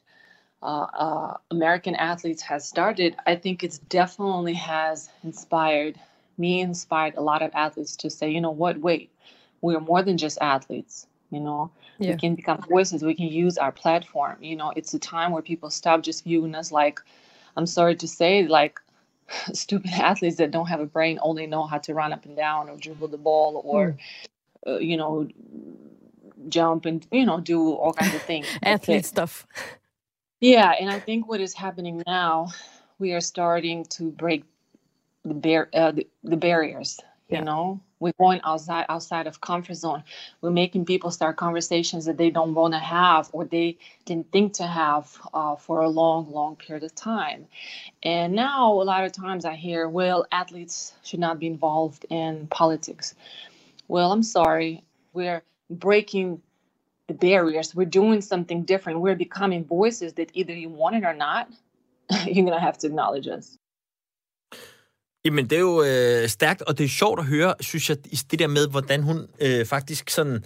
uh, 0.63 0.87
uh, 0.93 1.37
American 1.51 1.95
athletes 1.95 2.41
has 2.43 2.67
started, 2.67 3.15
I 3.25 3.35
think 3.35 3.63
it's 3.63 3.79
definitely 3.79 4.55
has 4.55 5.09
inspired 5.23 5.99
me, 6.37 6.61
inspired 6.61 7.15
a 7.15 7.21
lot 7.21 7.41
of 7.41 7.51
athletes 7.53 7.95
to 7.97 8.09
say, 8.09 8.29
you 8.29 8.41
know 8.41 8.51
what, 8.51 8.79
wait, 8.79 9.11
we're 9.61 9.79
more 9.79 10.03
than 10.03 10.17
just 10.17 10.37
athletes. 10.41 11.07
You 11.31 11.41
know, 11.41 11.71
Yeah. 11.99 12.11
we 12.11 12.17
can 12.17 12.35
become 12.35 12.61
voices. 12.69 13.03
We 13.03 13.15
can 13.15 13.27
use 13.27 13.57
our 13.57 13.71
platform. 13.71 14.37
You 14.41 14.55
know, 14.55 14.73
it's 14.75 14.93
a 14.93 14.99
time 14.99 15.31
where 15.31 15.41
people 15.41 15.69
stop 15.69 16.03
just 16.03 16.23
viewing 16.23 16.55
us 16.55 16.71
like, 16.71 17.01
I'm 17.57 17.65
sorry 17.67 17.95
to 17.97 18.07
say, 18.07 18.47
like 18.47 18.79
stupid 19.53 19.91
athletes 19.91 20.37
that 20.37 20.51
don't 20.51 20.67
have 20.67 20.79
a 20.79 20.85
brain 20.85 21.19
only 21.21 21.47
know 21.47 21.65
how 21.67 21.79
to 21.79 21.93
run 21.93 22.13
up 22.13 22.25
and 22.25 22.35
down 22.35 22.69
or 22.69 22.77
dribble 22.77 23.09
the 23.09 23.17
ball 23.17 23.61
or 23.65 23.97
uh, 24.67 24.77
you 24.77 24.97
know 24.97 25.27
jump 26.49 26.85
and 26.85 27.07
you 27.11 27.25
know 27.25 27.39
do 27.41 27.71
all 27.73 27.93
kinds 27.93 28.15
of 28.15 28.23
things. 28.23 28.57
Athlete 28.63 29.05
stuff. 29.05 29.47
yeah 30.41 30.73
and 30.79 30.89
i 30.91 30.99
think 30.99 31.27
what 31.29 31.41
is 31.41 31.53
happening 31.55 32.03
now 32.07 32.49
we 32.99 33.13
are 33.13 33.21
starting 33.21 33.85
to 33.85 34.11
break 34.11 34.43
the 35.25 35.33
bar- 35.35 35.69
uh, 35.73 35.91
the, 35.91 36.07
the 36.23 36.37
barriers 36.37 36.99
you 37.29 37.41
know? 37.41 37.81
We're 37.99 38.13
going 38.19 38.41
outside 38.43 38.85
outside 38.89 39.27
of 39.27 39.41
comfort 39.41 39.75
zone. 39.75 40.03
We're 40.41 40.51
making 40.51 40.85
people 40.85 41.11
start 41.11 41.37
conversations 41.37 42.05
that 42.05 42.17
they 42.17 42.29
don't 42.29 42.53
want 42.53 42.73
to 42.73 42.79
have 42.79 43.29
or 43.33 43.45
they 43.45 43.77
didn't 44.05 44.31
think 44.31 44.53
to 44.55 44.67
have 44.67 45.17
uh, 45.33 45.55
for 45.55 45.81
a 45.81 45.89
long 45.89 46.31
long 46.31 46.57
period 46.57 46.83
of 46.83 46.95
time. 46.95 47.47
And 48.03 48.33
now 48.33 48.73
a 48.73 48.83
lot 48.83 49.05
of 49.05 49.13
times 49.13 49.45
i 49.45 49.55
hear 49.55 49.89
well 49.89 50.25
athletes 50.31 50.93
should 51.03 51.19
not 51.21 51.39
be 51.39 51.47
involved 51.47 52.05
in 52.09 52.47
politics. 52.47 53.15
Well 53.87 54.11
i'm 54.13 54.23
sorry. 54.23 54.83
We're 55.13 55.43
breaking 55.69 56.41
the 57.09 57.13
barriers. 57.13 57.75
We're 57.75 57.89
doing 58.01 58.21
something 58.21 58.65
different. 58.65 58.99
We're 58.99 59.15
becoming 59.15 59.65
voices 59.65 60.13
that 60.13 60.29
either 60.33 60.53
you 60.53 60.69
want 60.69 60.95
it 60.95 61.03
or 61.03 61.13
not 61.13 61.47
you're 62.33 62.45
gonna 62.45 62.59
have 62.59 62.77
to 62.77 62.87
acknowledge 62.87 63.27
us. 63.37 63.57
Jamen, 65.25 65.49
det 65.49 65.55
er 65.55 65.59
jo 65.59 65.83
øh, 65.83 66.27
stærkt, 66.27 66.61
og 66.61 66.77
det 66.77 66.83
er 66.83 66.87
sjovt 66.87 67.19
at 67.19 67.25
høre, 67.25 67.53
synes 67.59 67.89
jeg, 67.89 67.97
det 68.31 68.39
der 68.39 68.47
med, 68.47 68.67
hvordan 68.69 69.03
hun 69.03 69.27
øh, 69.41 69.65
faktisk 69.65 70.09
sådan 70.09 70.45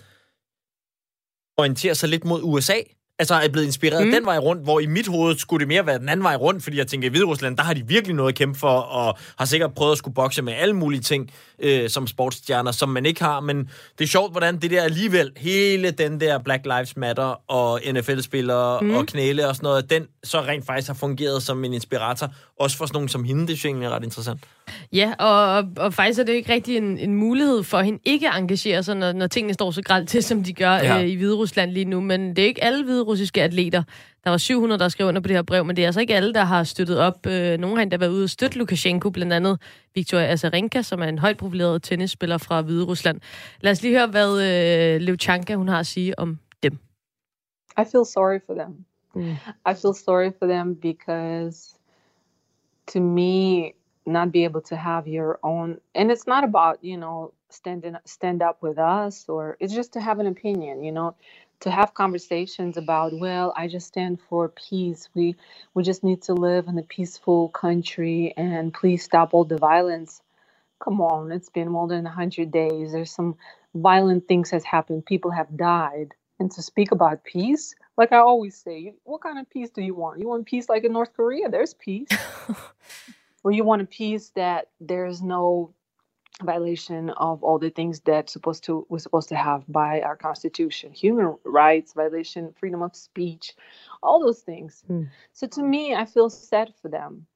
orienterer 1.58 1.94
sig 1.94 2.10
lidt 2.10 2.26
mod 2.26 2.42
USA. 2.44 2.80
Altså 3.22 3.36
er 3.36 3.48
blevet 3.50 3.66
inspireret 3.66 4.06
mm. 4.06 4.12
den 4.12 4.26
vej 4.26 4.38
rundt, 4.38 4.64
hvor 4.64 4.80
i 4.80 4.86
mit 4.86 5.08
hoved 5.08 5.38
skulle 5.38 5.60
det 5.60 5.68
mere 5.68 5.86
være 5.86 6.00
den 6.00 6.10
anden 6.10 6.24
vej 6.24 6.36
rundt, 6.36 6.64
fordi 6.64 6.78
jeg 6.78 6.88
tænker, 6.88 7.08
i 7.08 7.10
Hviderusland, 7.10 7.58
der 7.58 7.64
har 7.64 7.74
de 7.74 7.88
virkelig 7.88 8.16
noget 8.16 8.32
at 8.32 8.36
kæmpe 8.38 8.60
for, 8.60 8.68
og 8.68 9.18
har 9.38 9.46
sikkert 9.46 9.74
prøvet 9.74 9.92
at 9.92 9.98
skulle 9.98 10.16
bokse 10.16 10.42
med 10.42 10.54
alle 10.54 10.76
mulige 10.76 11.02
ting 11.02 11.32
øh, 11.60 11.90
som 11.90 12.08
sportsstjerner, 12.08 12.72
som 12.72 12.90
man 12.90 13.06
ikke 13.06 13.24
har. 13.24 13.40
Men 13.40 13.58
det 14.00 14.04
er 14.04 14.08
sjovt, 14.08 14.32
hvordan 14.32 14.58
det 14.58 14.72
der 14.72 14.82
alligevel, 14.84 15.32
hele 15.38 15.92
den 15.92 16.20
der 16.20 16.40
Black 16.40 16.66
Lives 16.66 16.98
Matter 16.98 17.52
og 17.52 17.82
NFL-spillere 17.94 18.82
mm. 18.82 18.94
og 18.94 19.06
knæle 19.06 19.48
og 19.48 19.56
sådan 19.56 19.68
noget, 19.68 19.90
den 19.90 20.08
så 20.24 20.42
rent 20.42 20.66
faktisk 20.66 20.88
har 20.88 20.96
fungeret 20.96 21.44
som 21.44 21.64
en 21.66 21.74
inspirator, 21.74 22.30
også 22.60 22.78
for 22.78 22.86
sådan 22.86 22.96
nogen 22.96 23.10
som 23.10 23.24
hende. 23.24 23.42
Det 23.42 23.50
synes 23.50 23.64
jeg 23.64 23.70
egentlig 23.70 23.88
er 23.88 23.96
ret 23.96 24.04
interessant. 24.04 24.40
Ja, 24.94 25.14
og, 25.20 25.56
og, 25.56 25.64
og 25.78 25.94
faktisk 25.94 26.20
er 26.20 26.24
det 26.24 26.34
ikke 26.34 26.54
rigtig 26.54 26.78
en, 26.78 26.98
en 26.98 27.16
mulighed 27.16 27.64
for 27.64 27.82
hende 27.82 28.00
ikke 28.06 28.30
at 28.30 28.38
engagere 28.38 28.84
sig, 28.84 28.96
når, 28.96 29.12
når 29.12 29.28
tingene 29.28 29.54
står 29.54 29.72
så 29.72 29.82
gralt 29.82 30.10
til, 30.10 30.24
som 30.24 30.44
de 30.44 30.54
gør 30.54 30.72
Ja. 30.72 31.02
øh, 31.04 31.10
i 31.10 31.16
Hvide 31.16 31.36
Rusland 31.36 31.72
lige 31.72 31.86
nu. 31.86 32.02
Men 32.02 32.36
det 32.36 32.40
er 32.40 32.46
ikke 32.48 32.64
alle 32.64 32.86
hviderussiske 33.12 33.43
atleter. 33.43 33.84
Der 34.24 34.30
var 34.30 34.38
700, 34.38 34.80
der 34.80 34.89
skrev 34.89 35.08
under 35.08 35.21
på 35.21 35.28
det 35.28 35.36
her 35.36 35.43
brev, 35.43 35.65
men 35.65 35.76
det 35.76 35.82
er 35.82 35.86
altså 35.86 36.00
ikke 36.00 36.15
alle, 36.15 36.34
der 36.34 36.43
har 36.43 36.63
støttet 36.63 37.00
op. 37.00 37.28
Øh, 37.28 37.58
nogle 37.58 37.76
har 37.76 37.84
endda 37.84 37.97
været 37.97 38.10
ude 38.10 38.24
og 38.24 38.30
støtte 38.30 38.58
Lukashenko, 38.58 39.10
blandt 39.10 39.34
andet 39.34 39.62
Victoria 39.95 40.26
Azarenka, 40.26 40.82
som 40.82 41.02
er 41.02 41.06
en 41.06 41.19
højt 41.19 41.38
profileret 41.38 41.84
tennisspiller 41.84 42.38
fra 42.38 42.62
Hvide 42.62 42.86
Rusland. 42.86 43.21
Lad 43.62 43.71
os 43.71 43.82
lige 43.82 43.97
høre, 43.97 44.08
hvad 44.08 44.32
øh, 44.32 45.02
Levchanka 45.02 45.56
hun 45.56 45.67
har 45.67 45.80
at 45.80 45.88
sige 45.88 46.19
om 46.19 46.39
dem. 46.63 46.74
I 47.78 47.84
feel 47.91 48.06
sorry 48.06 48.39
for 48.45 48.54
them. 48.54 48.86
Mm. 49.15 49.36
I 49.71 49.74
feel 49.74 49.93
sorry 50.06 50.32
for 50.39 50.47
them 50.47 50.76
because 50.76 51.76
to 52.93 53.00
me, 53.00 53.71
not 54.06 54.32
be 54.32 54.45
able 54.45 54.62
to 54.62 54.76
have 54.76 55.04
your 55.08 55.39
own, 55.43 55.78
and 55.95 56.12
it's 56.12 56.28
not 56.28 56.43
about, 56.43 56.76
you 56.84 56.97
know, 56.97 57.32
standing, 57.54 57.95
stand 58.06 58.41
up 58.41 58.58
with 58.63 58.78
us 58.78 59.26
or 59.30 59.58
it's 59.60 59.74
just 59.74 59.93
to 59.93 60.00
have 60.00 60.19
an 60.19 60.28
opinion, 60.28 60.84
you 60.84 60.91
know, 60.91 61.15
to 61.62 61.71
have 61.71 61.93
conversations 61.93 62.78
about, 62.78 63.13
well, 63.17 63.54
I 63.56 63.67
just 63.67 63.88
stand 63.88 64.19
for 64.30 64.50
peace. 64.50 65.10
We, 65.13 65.36
we 65.74 65.84
just 65.84 66.04
need 66.04 66.24
to 66.24 66.34
live 66.34 66.67
in 66.67 66.78
a 66.78 66.84
peaceful 66.84 67.50
country 67.50 68.34
and 68.38 68.74
please 68.74 69.04
stop 69.04 69.34
all 69.34 69.45
the 69.45 69.58
violence. 69.58 70.21
Come 70.84 71.02
on, 71.02 71.32
it's 71.32 71.50
been 71.50 71.69
more 71.69 71.88
than 71.88 72.04
100 72.04 72.52
days. 72.52 72.91
There's 72.91 73.12
some 73.12 73.36
violent 73.76 74.28
things 74.28 74.50
has 74.52 74.63
happened. 74.63 75.06
People 75.06 75.32
have 75.32 75.56
died. 75.56 76.13
And 76.39 76.52
to 76.54 76.63
speak 76.63 76.91
about 76.91 77.24
peace, 77.24 77.76
like 77.97 78.12
I 78.12 78.17
always 78.17 78.58
say, 78.58 78.95
what 79.04 79.21
kind 79.21 79.38
of 79.38 79.47
peace 79.50 79.69
do 79.69 79.82
you 79.82 79.93
want? 79.93 80.19
You 80.19 80.28
want 80.28 80.47
peace 80.47 80.67
like 80.67 80.84
in 80.84 80.93
North 80.93 81.13
Korea? 81.15 81.50
There's 81.50 81.76
peace. 81.76 82.10
or 83.43 83.52
you 83.52 83.63
want 83.63 83.84
a 83.84 83.86
peace 83.86 84.32
that 84.36 84.69
there's 84.80 85.21
no 85.21 85.74
violation 86.44 87.10
of 87.12 87.44
all 87.44 87.60
the 87.60 87.70
things 87.70 88.00
that 88.02 88.30
supposed 88.30 88.63
to 88.63 88.86
we're 88.89 89.00
supposed 89.00 89.30
to 89.30 89.36
have 89.36 89.63
by 89.67 90.02
our 90.02 90.15
constitution. 90.15 90.91
Human 90.91 91.36
rights 91.44 91.94
violation 91.94 92.54
freedom 92.60 92.82
of 92.82 92.96
speech 92.96 93.54
all 94.02 94.20
those 94.20 94.39
things. 94.39 94.84
Hmm. 94.88 95.04
so 95.34 95.46
to 95.48 95.62
me 95.62 95.94
i 95.94 96.06
feel 96.06 96.30
sad 96.30 96.74
for 96.82 96.89
them. 96.89 97.28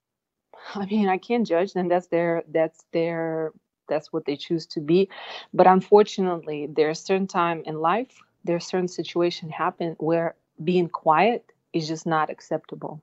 I 0.76 0.86
mean 0.86 1.10
i 1.10 1.18
can't 1.18 1.46
judge 1.48 1.74
them. 1.74 1.88
That's 1.88 2.08
their 2.08 2.44
that's 2.48 2.86
their 2.92 3.52
that's 3.88 4.12
what 4.12 4.26
they 4.26 4.36
choose 4.36 4.66
to 4.68 4.80
be. 4.80 5.10
But 5.54 5.68
unfortunately 5.68 6.68
there's 6.68 7.00
certain 7.00 7.28
time 7.28 7.64
in 7.66 7.80
life 7.80 8.24
there's 8.46 8.66
certain 8.66 8.88
situation 8.88 9.50
happen 9.50 9.96
where 10.00 10.36
being 10.64 10.88
quiet 10.88 11.52
is 11.74 11.88
just 11.88 12.06
not 12.06 12.30
acceptable. 12.30 13.02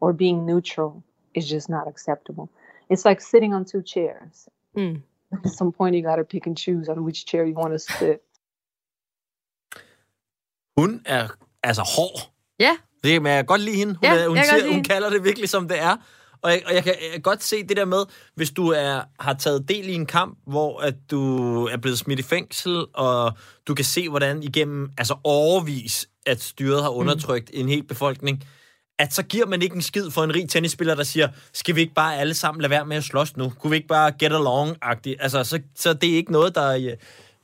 Or 0.00 0.12
being 0.12 0.44
neutral 0.44 1.04
is 1.34 1.48
just 1.48 1.68
not 1.68 1.86
acceptable. 1.86 2.50
It's 2.88 3.04
like 3.04 3.20
sitting 3.20 3.54
on 3.54 3.64
two 3.64 3.82
chairs. 3.82 4.48
Mm. 4.76 5.02
At 5.44 5.50
some 5.58 5.72
point 5.72 5.96
you 5.96 6.02
got 6.10 6.16
to 6.16 6.24
pick 6.24 6.46
and 6.46 6.56
choose 6.56 6.90
on 6.92 6.98
which 6.98 7.20
chair 7.28 7.44
you 7.46 7.56
want 7.60 7.72
to 7.72 7.78
sit 7.78 8.18
Hun 10.76 11.02
er 11.04 11.28
altså 11.62 11.82
hård. 11.96 12.32
Ja, 12.60 12.76
Det, 13.04 13.22
men 13.22 13.32
jeg 13.32 13.38
kan 13.38 13.46
godt 13.46 13.60
lide 13.60 13.76
hende. 13.76 13.94
Hun, 13.94 14.02
Ja, 14.02 14.14
er, 14.14 14.28
hun, 14.28 14.36
siger, 14.36 14.50
godt 14.52 14.56
lide 14.56 14.68
hun 14.68 14.74
hende. 14.74 14.88
kalder 14.88 15.10
det 15.10 15.24
virkelig, 15.24 15.48
som 15.48 15.68
det 15.68 15.78
er. 15.80 15.96
Og 16.42 16.50
jeg, 16.50 16.62
og 16.66 16.74
jeg, 16.74 16.84
kan, 16.84 16.94
jeg 17.14 17.22
godt 17.22 17.42
se 17.42 17.62
det 17.66 17.76
der 17.76 17.84
med, 17.84 18.04
hvis 18.34 18.50
du 18.50 18.68
er, 18.68 19.02
har 19.20 19.34
taget 19.34 19.68
del 19.68 19.88
i 19.88 19.94
en 19.94 20.06
kamp, 20.06 20.38
hvor 20.46 20.80
at 20.80 20.94
du 21.10 21.64
er 21.64 21.76
blevet 21.76 21.98
smidt 21.98 22.20
i 22.20 22.22
fængsel, 22.22 22.84
og 22.94 23.32
du 23.66 23.74
kan 23.74 23.84
se, 23.84 24.08
hvordan 24.08 24.42
igennem 24.42 24.90
altså 24.98 25.16
overvis, 25.24 26.08
at 26.26 26.42
styret 26.42 26.82
har 26.82 26.90
undertrykt 26.90 27.50
mm. 27.54 27.60
en 27.60 27.68
hel 27.68 27.82
befolkning, 27.82 28.44
at 29.02 29.14
så 29.14 29.22
giver 29.22 29.46
man 29.46 29.62
ikke 29.62 29.76
en 29.76 29.82
skid 29.82 30.10
for 30.10 30.24
en 30.24 30.34
rig 30.34 30.48
tennisspiller, 30.48 30.94
der 30.94 31.02
siger, 31.02 31.28
skal 31.52 31.76
vi 31.76 31.80
ikke 31.80 31.94
bare 31.94 32.16
alle 32.16 32.34
sammen 32.34 32.60
lade 32.62 32.70
være 32.70 32.86
med 32.86 32.96
at 32.96 33.04
slås 33.04 33.36
nu? 33.36 33.52
Kunne 33.58 33.70
vi 33.70 33.76
ikke 33.76 33.88
bare 33.88 34.12
get 34.18 34.32
along-agtigt? 34.32 35.16
Altså, 35.20 35.44
så, 35.44 35.60
så 35.76 35.92
det 35.92 36.12
er 36.12 36.16
ikke 36.16 36.32
noget, 36.32 36.54
der 36.54 36.76
øh, 36.76 36.92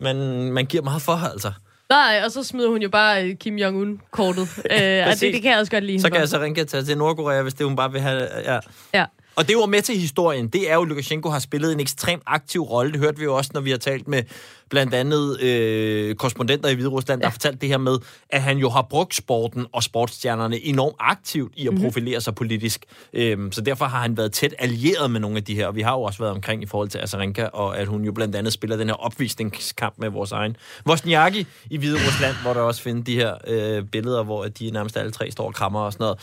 man, 0.00 0.16
man 0.52 0.66
giver 0.66 0.82
meget 0.82 1.02
for, 1.02 1.12
altså. 1.12 1.52
Nej, 1.88 2.22
og 2.24 2.30
så 2.30 2.42
smider 2.42 2.68
hun 2.68 2.82
jo 2.82 2.88
bare 2.88 3.24
øh, 3.24 3.36
Kim 3.36 3.56
Jong-un-kortet. 3.58 4.48
øh, 4.70 4.78
det, 4.80 5.20
det 5.20 5.42
kan 5.42 5.50
jeg 5.50 5.58
også 5.58 5.72
godt 5.72 5.84
lide. 5.84 6.00
Så 6.00 6.10
kan 6.10 6.20
jeg 6.20 6.28
så 6.28 6.40
ringe 6.40 6.64
til 6.64 6.98
Nordkorea, 6.98 7.42
hvis 7.42 7.54
det 7.54 7.66
hun 7.66 7.76
bare 7.76 7.92
vil 7.92 8.00
have... 8.00 8.28
Ja. 8.44 8.58
Ja. 8.94 9.04
Og 9.38 9.48
det 9.48 9.56
var 9.56 9.66
med 9.66 9.82
til 9.82 9.98
historien. 9.98 10.48
Det 10.48 10.70
er 10.70 10.74
jo, 10.74 10.82
at 10.82 10.88
Lukashenko 10.88 11.28
har 11.28 11.38
spillet 11.38 11.72
en 11.72 11.80
ekstremt 11.80 12.22
aktiv 12.26 12.62
rolle. 12.62 12.92
Det 12.92 13.00
hørte 13.00 13.18
vi 13.18 13.24
jo 13.24 13.36
også, 13.36 13.50
når 13.54 13.60
vi 13.60 13.70
har 13.70 13.78
talt 13.78 14.08
med 14.08 14.22
blandt 14.70 14.94
andet 14.94 15.40
øh, 15.40 16.14
korrespondenter 16.14 16.68
i 16.68 16.74
Hvide 16.74 16.88
Rusland, 16.88 17.20
der 17.20 17.26
ja. 17.26 17.28
har 17.28 17.32
fortalt 17.32 17.60
det 17.60 17.68
her 17.68 17.78
med, 17.78 17.98
at 18.30 18.42
han 18.42 18.58
jo 18.58 18.70
har 18.70 18.82
brugt 18.82 19.14
sporten 19.14 19.66
og 19.72 19.82
sportsstjernerne 19.82 20.60
enormt 20.64 20.96
aktivt 21.00 21.52
i 21.56 21.66
at 21.66 21.72
mm-hmm. 21.72 21.84
profilere 21.84 22.20
sig 22.20 22.34
politisk. 22.34 22.84
Øhm, 23.12 23.52
så 23.52 23.60
derfor 23.60 23.84
har 23.84 24.00
han 24.00 24.16
været 24.16 24.32
tæt 24.32 24.54
allieret 24.58 25.10
med 25.10 25.20
nogle 25.20 25.36
af 25.36 25.44
de 25.44 25.54
her, 25.54 25.66
og 25.66 25.76
vi 25.76 25.82
har 25.82 25.92
jo 25.92 26.02
også 26.02 26.18
været 26.18 26.32
omkring 26.32 26.62
i 26.62 26.66
forhold 26.66 26.88
til 26.88 26.98
Azarenka, 26.98 27.44
og 27.44 27.78
at 27.78 27.86
hun 27.86 28.04
jo 28.04 28.12
blandt 28.12 28.36
andet 28.36 28.52
spiller 28.52 28.76
den 28.76 28.86
her 28.86 28.94
opvisningskamp 28.94 29.94
med 29.98 30.08
vores 30.08 30.32
egen 30.32 30.56
Vosniaki 30.86 31.46
i 31.70 31.76
Hvide 31.76 31.96
Rusland, 32.06 32.36
hvor 32.42 32.54
der 32.54 32.60
også 32.60 32.82
findes 32.82 33.06
de 33.06 33.14
her 33.14 33.34
øh, 33.46 33.84
billeder, 33.84 34.22
hvor 34.22 34.44
de 34.44 34.70
nærmest 34.70 34.96
alle 34.96 35.12
tre 35.12 35.30
står 35.30 35.46
og 35.46 35.54
krammer 35.54 35.80
og 35.80 35.92
sådan 35.92 36.04
noget 36.04 36.18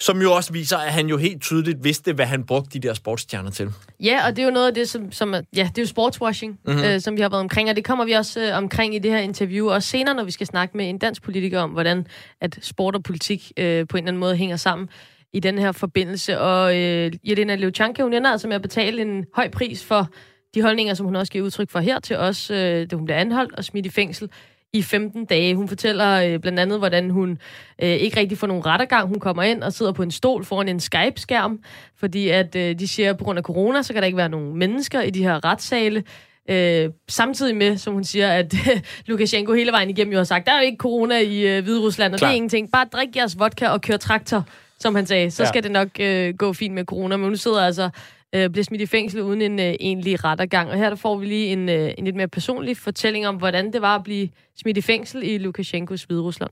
som 0.00 0.22
jo 0.22 0.32
også 0.32 0.52
viser, 0.52 0.76
at 0.76 0.92
han 0.92 1.06
jo 1.06 1.16
helt 1.16 1.42
tydeligt 1.42 1.84
vidste, 1.84 2.12
hvad 2.12 2.26
han 2.26 2.44
brugte 2.44 2.80
de 2.80 2.88
der 2.88 2.94
sportsstjerner 2.94 3.50
til. 3.50 3.70
Ja, 4.00 4.26
og 4.26 4.36
det 4.36 4.42
er 4.42 4.46
jo 4.46 4.52
noget 4.52 4.66
af 4.66 4.74
det, 4.74 4.88
som, 4.88 5.12
som 5.12 5.34
ja, 5.34 5.68
det 5.74 5.78
er 5.78 5.82
jo 5.82 5.86
sportswashing, 5.86 6.58
mm-hmm. 6.64 6.84
øh, 6.84 7.00
som 7.00 7.16
vi 7.16 7.22
har 7.22 7.28
været 7.28 7.40
omkring, 7.40 7.70
og 7.70 7.76
det 7.76 7.84
kommer 7.84 8.04
vi 8.04 8.12
også 8.12 8.40
øh, 8.40 8.56
omkring 8.56 8.94
i 8.94 8.98
det 8.98 9.10
her 9.10 9.18
interview, 9.18 9.68
og 9.70 9.82
senere, 9.82 10.14
når 10.14 10.24
vi 10.24 10.30
skal 10.30 10.46
snakke 10.46 10.76
med 10.76 10.88
en 10.88 10.98
dansk 10.98 11.22
politiker 11.22 11.60
om, 11.60 11.70
hvordan 11.70 12.06
at 12.40 12.58
sport 12.62 12.94
og 12.94 13.02
politik 13.02 13.52
øh, 13.56 13.86
på 13.88 13.96
en 13.96 14.02
eller 14.02 14.08
anden 14.08 14.20
måde 14.20 14.36
hænger 14.36 14.56
sammen 14.56 14.88
i 15.32 15.40
den 15.40 15.58
her 15.58 15.72
forbindelse. 15.72 16.40
Og 16.40 16.76
øh, 16.76 17.12
Jelena 17.24 17.54
Leuchanka, 17.54 18.02
hun 18.02 18.12
ender 18.12 18.30
altså 18.30 18.48
med 18.48 18.56
at 18.56 18.62
betale 18.62 19.02
en 19.02 19.24
høj 19.34 19.50
pris 19.50 19.84
for 19.84 20.08
de 20.54 20.62
holdninger, 20.62 20.94
som 20.94 21.06
hun 21.06 21.16
også 21.16 21.32
giver 21.32 21.44
udtryk 21.44 21.70
for 21.70 21.78
her 21.78 22.00
til 22.00 22.16
os, 22.16 22.50
øh, 22.50 22.86
da 22.90 22.96
hun 22.96 23.04
bliver 23.04 23.18
anholdt 23.18 23.54
og 23.54 23.64
smidt 23.64 23.86
i 23.86 23.90
fængsel 23.90 24.30
i 24.72 24.82
15 24.82 25.24
dage. 25.24 25.54
Hun 25.54 25.68
fortæller 25.68 26.22
øh, 26.22 26.40
blandt 26.40 26.58
andet, 26.58 26.78
hvordan 26.78 27.10
hun 27.10 27.38
øh, 27.82 27.88
ikke 27.88 28.20
rigtig 28.20 28.38
får 28.38 28.46
nogen 28.46 28.66
rettergang. 28.66 29.08
Hun 29.08 29.20
kommer 29.20 29.42
ind 29.42 29.62
og 29.62 29.72
sidder 29.72 29.92
på 29.92 30.02
en 30.02 30.10
stol 30.10 30.44
foran 30.44 30.68
en 30.68 30.80
Skype-skærm, 30.80 31.60
fordi 31.96 32.28
at 32.28 32.56
øh, 32.56 32.78
de 32.78 32.88
siger, 32.88 33.10
at 33.10 33.18
på 33.18 33.24
grund 33.24 33.38
af 33.38 33.44
corona, 33.44 33.82
så 33.82 33.92
kan 33.92 34.02
der 34.02 34.06
ikke 34.06 34.16
være 34.16 34.28
nogen 34.28 34.56
mennesker 34.56 35.00
i 35.00 35.10
de 35.10 35.22
her 35.22 35.44
retssale. 35.44 36.04
Øh, 36.50 36.90
samtidig 37.08 37.56
med, 37.56 37.76
som 37.76 37.94
hun 37.94 38.04
siger, 38.04 38.32
at 38.32 38.54
øh, 38.72 38.80
Lukashenko 39.06 39.52
hele 39.52 39.72
vejen 39.72 39.90
igennem 39.90 40.12
jo 40.12 40.18
har 40.18 40.24
sagt, 40.24 40.46
der 40.46 40.52
er 40.52 40.60
jo 40.60 40.66
ikke 40.66 40.78
corona 40.78 41.18
i 41.18 41.40
øh, 41.46 41.62
Hvide 41.62 41.80
Rusland, 41.80 42.12
og 42.12 42.18
Klar. 42.18 42.28
det 42.28 42.32
er 42.32 42.36
ingenting. 42.36 42.72
Bare 42.72 42.86
drik 42.92 43.16
jeres 43.16 43.38
vodka 43.38 43.68
og 43.68 43.80
kør 43.80 43.96
traktor, 43.96 44.44
som 44.78 44.94
han 44.94 45.06
sagde. 45.06 45.30
Så 45.30 45.42
ja. 45.42 45.48
skal 45.48 45.62
det 45.62 45.70
nok 45.70 45.88
øh, 46.00 46.34
gå 46.34 46.52
fint 46.52 46.74
med 46.74 46.84
corona. 46.84 47.16
Men 47.16 47.26
hun 47.26 47.36
sidder 47.36 47.60
altså 47.60 47.90
øh, 48.32 48.50
bliver 48.50 48.64
smidt 48.64 48.82
i 48.82 48.86
fængsel 48.86 49.22
uden 49.22 49.42
en 49.42 49.58
øh, 49.58 49.74
egentlig 49.80 50.24
rettergang. 50.24 50.70
Og 50.70 50.76
her 50.76 50.88
der 50.88 50.96
får 50.96 51.16
vi 51.16 51.26
lige 51.26 51.52
en, 51.52 51.68
øh, 51.68 51.94
en 51.98 52.04
lidt 52.04 52.16
mere 52.16 52.28
personlig 52.28 52.76
fortælling 52.76 53.26
om, 53.26 53.36
hvordan 53.36 53.72
det 53.72 53.82
var 53.82 53.96
at 53.96 54.04
blive 54.04 54.28
smidt 54.56 54.76
i 54.76 54.82
fængsel 54.82 55.22
i 55.22 55.38
Lukashenkos 55.38 56.02
Hviderusland. 56.04 56.50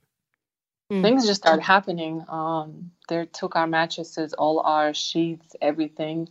Mm. 0.90 1.02
Things 1.02 1.28
just 1.28 1.38
started 1.38 1.62
happening. 1.62 2.22
Um, 2.30 2.90
they 3.08 3.26
took 3.40 3.56
our 3.56 3.66
mattresses, 3.66 4.32
all 4.38 4.58
our 4.64 4.92
sheets, 4.92 5.56
everything. 5.60 6.28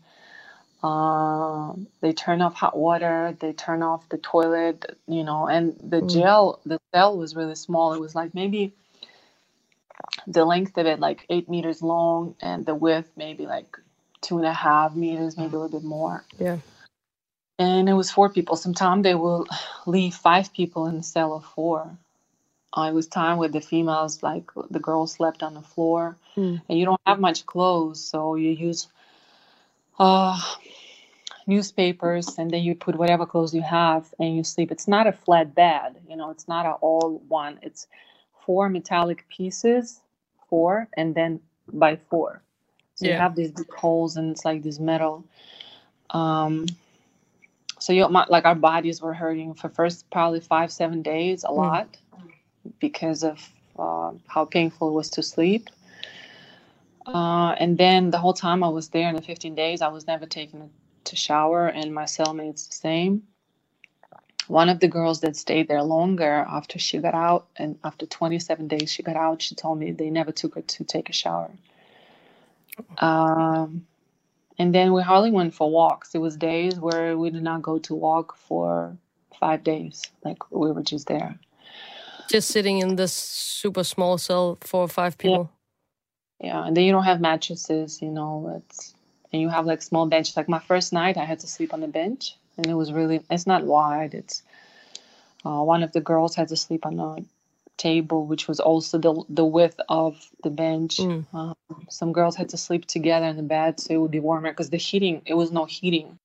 Uh, 0.84 1.74
they 2.02 2.14
turn 2.14 2.42
off 2.42 2.54
hot 2.54 2.78
water. 2.78 3.34
They 3.42 3.54
turn 3.54 3.84
off 3.84 4.04
the 4.10 4.18
toilet. 4.18 4.86
You 5.08 5.24
know, 5.24 5.48
and 5.48 5.74
the 5.92 6.02
mm. 6.02 6.10
jail, 6.10 6.60
the 6.66 6.80
cell 6.94 7.18
was 7.18 7.36
really 7.36 7.56
small. 7.56 7.94
It 7.94 8.00
was 8.00 8.16
like 8.16 8.34
maybe 8.34 8.72
the 10.28 10.46
length 10.46 10.78
of 10.78 10.86
it, 10.86 11.00
like 11.00 11.26
eight 11.30 11.50
meters 11.50 11.82
long, 11.82 12.36
and 12.42 12.66
the 12.66 12.76
width 12.76 13.10
maybe 13.18 13.46
like 13.46 13.78
two 14.26 14.38
and 14.38 14.48
a 14.48 14.54
half 14.54 14.96
meters, 14.96 15.38
maybe 15.38 15.56
a 15.56 15.60
little 15.60 15.80
bit 15.80 15.88
more. 15.88 16.24
Yeah. 16.40 16.58
And 17.60 17.88
it 17.88 17.94
was 17.94 18.12
four 18.12 18.30
people. 18.30 18.56
Sometimes 18.56 19.04
they 19.04 19.16
will 19.16 19.46
leave 19.86 20.16
five 20.16 20.52
people 20.52 20.88
in 20.88 20.98
the 20.98 21.04
cell 21.04 21.34
of 21.34 21.46
four. 21.46 21.98
Uh, 22.76 22.90
it 22.90 22.94
was 22.94 23.08
time 23.08 23.38
with 23.38 23.54
the 23.54 23.62
females, 23.62 24.22
like 24.22 24.50
the 24.70 24.80
girls 24.80 25.14
slept 25.14 25.42
on 25.42 25.54
the 25.54 25.62
floor, 25.62 26.18
mm. 26.36 26.62
and 26.68 26.78
you 26.78 26.84
don't 26.84 27.00
have 27.06 27.20
much 27.22 27.46
clothes, 27.46 28.04
so 28.04 28.36
you 28.36 28.50
use 28.50 28.90
uh, 29.98 30.38
newspapers, 31.48 32.38
and 32.38 32.52
then 32.52 32.62
you 32.62 32.76
put 32.76 32.98
whatever 32.98 33.26
clothes 33.26 33.54
you 33.54 33.62
have, 33.62 34.14
and 34.20 34.36
you 34.36 34.44
sleep. 34.44 34.72
It's 34.72 34.90
not 34.90 35.08
a 35.08 35.14
flat 35.14 35.56
bed, 35.56 35.96
you 36.10 36.18
know. 36.18 36.32
It's 36.32 36.50
not 36.50 36.66
a 36.66 36.72
all 36.82 37.22
one. 37.30 37.60
It's 37.62 37.88
four 38.46 38.68
metallic 38.68 39.26
pieces, 39.30 40.02
four, 40.50 40.90
and 40.98 41.16
then 41.16 41.40
by 41.72 41.96
four. 42.10 42.42
So 42.96 43.06
yeah. 43.06 43.14
you 43.14 43.20
have 43.20 43.36
these 43.36 43.52
big 43.52 43.72
holes 43.72 44.18
and 44.18 44.32
it's 44.32 44.46
like 44.46 44.64
this 44.64 44.80
metal. 44.80 45.26
Um, 46.10 46.66
so 47.80 47.94
you 47.94 48.08
my, 48.10 48.26
like 48.30 48.46
our 48.46 48.56
bodies 48.56 49.02
were 49.02 49.14
hurting 49.14 49.54
for 49.54 49.70
first 49.70 50.10
probably 50.10 50.40
five 50.40 50.72
seven 50.72 51.02
days 51.02 51.44
a 51.44 51.48
mm. 51.48 51.58
lot 51.58 51.98
because 52.80 53.24
of 53.24 53.48
uh, 53.78 54.12
how 54.28 54.46
painful 54.46 54.90
it 54.90 54.94
was 54.94 55.10
to 55.12 55.24
sleep. 55.24 55.70
Uh, 57.06 57.52
and 57.60 57.78
then 57.78 58.10
the 58.10 58.18
whole 58.18 58.34
time 58.34 58.64
I 58.64 58.70
was 58.70 58.90
there 58.90 59.10
in 59.10 59.16
the 59.16 59.22
15 59.22 59.54
days, 59.54 59.82
I 59.82 59.90
was 59.90 60.08
never 60.08 60.26
taken 60.26 60.72
to 61.04 61.16
shower, 61.16 61.68
and 61.68 61.94
my 61.94 62.06
cellmates 62.06 62.68
the 62.68 62.76
same. 62.76 63.24
One 64.48 64.70
of 64.70 64.80
the 64.80 64.88
girls 64.88 65.22
that 65.22 65.36
stayed 65.36 65.68
there 65.68 65.84
longer 65.84 66.46
after 66.48 66.80
she 66.80 66.98
got 66.98 67.14
out, 67.14 67.48
and 67.58 67.78
after 67.84 68.06
27 68.06 68.68
days 68.68 68.92
she 68.92 69.04
got 69.04 69.16
out, 69.16 69.42
she 69.42 69.56
told 69.56 69.80
me 69.80 69.92
they 69.92 70.10
never 70.10 70.32
took 70.32 70.56
her 70.56 70.62
to 70.62 70.84
take 70.84 71.10
a 71.10 71.14
shower. 71.14 71.52
Um, 72.98 73.86
and 74.58 74.74
then 74.74 74.94
we 74.94 75.02
hardly 75.02 75.32
went 75.32 75.54
for 75.54 75.70
walks. 75.70 76.16
It 76.16 76.20
was 76.20 76.38
days 76.38 76.80
where 76.80 77.18
we 77.18 77.30
did 77.30 77.44
not 77.44 77.62
go 77.62 77.78
to 77.80 77.96
walk 77.96 78.38
for 78.38 78.98
five 79.40 79.64
days. 79.64 80.04
Like 80.24 80.50
we 80.52 80.72
were 80.72 80.84
just 80.84 81.08
there. 81.08 81.38
Just 82.30 82.50
sitting 82.50 82.80
in 82.80 82.96
this 82.96 83.14
super 83.14 83.84
small 83.84 84.18
cell 84.18 84.58
for 84.62 84.88
five 84.88 85.18
people. 85.18 85.52
Yeah. 86.40 86.48
yeah. 86.48 86.68
And 86.68 86.76
then 86.76 86.86
you 86.86 86.92
don't 86.92 87.04
have 87.04 87.22
mattresses, 87.22 88.02
you 88.02 88.10
know, 88.10 88.54
it's 88.58 88.94
and 89.34 89.42
you 89.42 89.50
have 89.50 89.66
like 89.66 89.82
small 89.82 90.06
benches. 90.06 90.38
Like 90.38 90.48
my 90.48 90.60
first 90.60 90.94
night 90.94 91.18
I 91.18 91.26
had 91.26 91.40
to 91.40 91.48
sleep 91.48 91.74
on 91.74 91.82
the 91.82 91.88
bench 91.88 92.38
and 92.58 92.68
it 92.68 92.74
was 92.74 92.94
really 92.94 93.22
it's 93.30 93.46
not 93.46 93.64
wide. 93.64 94.14
It's 94.14 94.42
uh, 95.46 95.62
one 95.62 95.84
of 95.84 95.92
the 95.92 96.02
girls 96.02 96.36
had 96.36 96.48
to 96.48 96.56
sleep 96.56 96.86
on 96.86 97.00
a 97.00 97.18
table, 97.78 98.26
which 98.26 98.48
was 98.48 98.60
also 98.60 98.98
the, 98.98 99.14
the 99.36 99.46
width 99.46 99.80
of 99.90 100.14
the 100.44 100.50
bench. 100.50 101.00
Mm. 101.00 101.26
Um, 101.34 101.88
some 101.90 102.14
girls 102.14 102.36
had 102.36 102.48
to 102.50 102.58
sleep 102.58 102.88
together 102.88 103.28
in 103.28 103.36
the 103.36 103.48
bed 103.48 103.74
so 103.78 103.94
it 103.94 103.98
would 103.98 104.12
be 104.12 104.20
warmer 104.20 104.52
because 104.52 104.70
the 104.70 104.78
heating, 104.78 105.22
it 105.26 105.36
was 105.36 105.52
no 105.52 105.66
heating. 105.66 106.20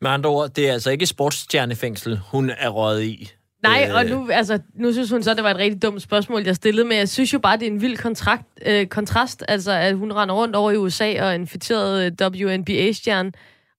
Med 0.00 0.10
andre 0.10 0.30
ord, 0.30 0.50
det 0.50 0.68
er 0.68 0.72
altså 0.72 0.90
ikke 0.90 1.06
sportsstjernefængsel, 1.06 2.20
hun 2.32 2.50
er 2.50 2.68
røget 2.68 3.02
i. 3.02 3.32
Nej, 3.62 3.86
øh. 3.88 3.94
og 3.94 4.04
nu, 4.06 4.30
altså, 4.30 4.58
nu 4.74 4.92
synes 4.92 5.10
hun 5.10 5.22
så, 5.22 5.34
det 5.34 5.44
var 5.44 5.50
et 5.50 5.56
rigtig 5.56 5.82
dumt 5.82 6.02
spørgsmål, 6.02 6.42
jeg 6.42 6.56
stillede, 6.56 6.88
men 6.88 6.98
jeg 6.98 7.08
synes 7.08 7.32
jo 7.32 7.38
bare, 7.38 7.56
det 7.56 7.66
er 7.66 7.70
en 7.70 7.80
vild 7.80 7.96
kontrakt, 7.96 8.46
øh, 8.66 8.86
kontrast, 8.86 9.44
altså 9.48 9.72
at 9.72 9.96
hun 9.96 10.12
render 10.12 10.34
rundt 10.34 10.56
over 10.56 10.70
i 10.70 10.76
USA 10.76 11.22
og 11.22 11.34
infiteret 11.34 12.06
øh, 12.20 12.26
WNBA-stjerne, 12.26 13.32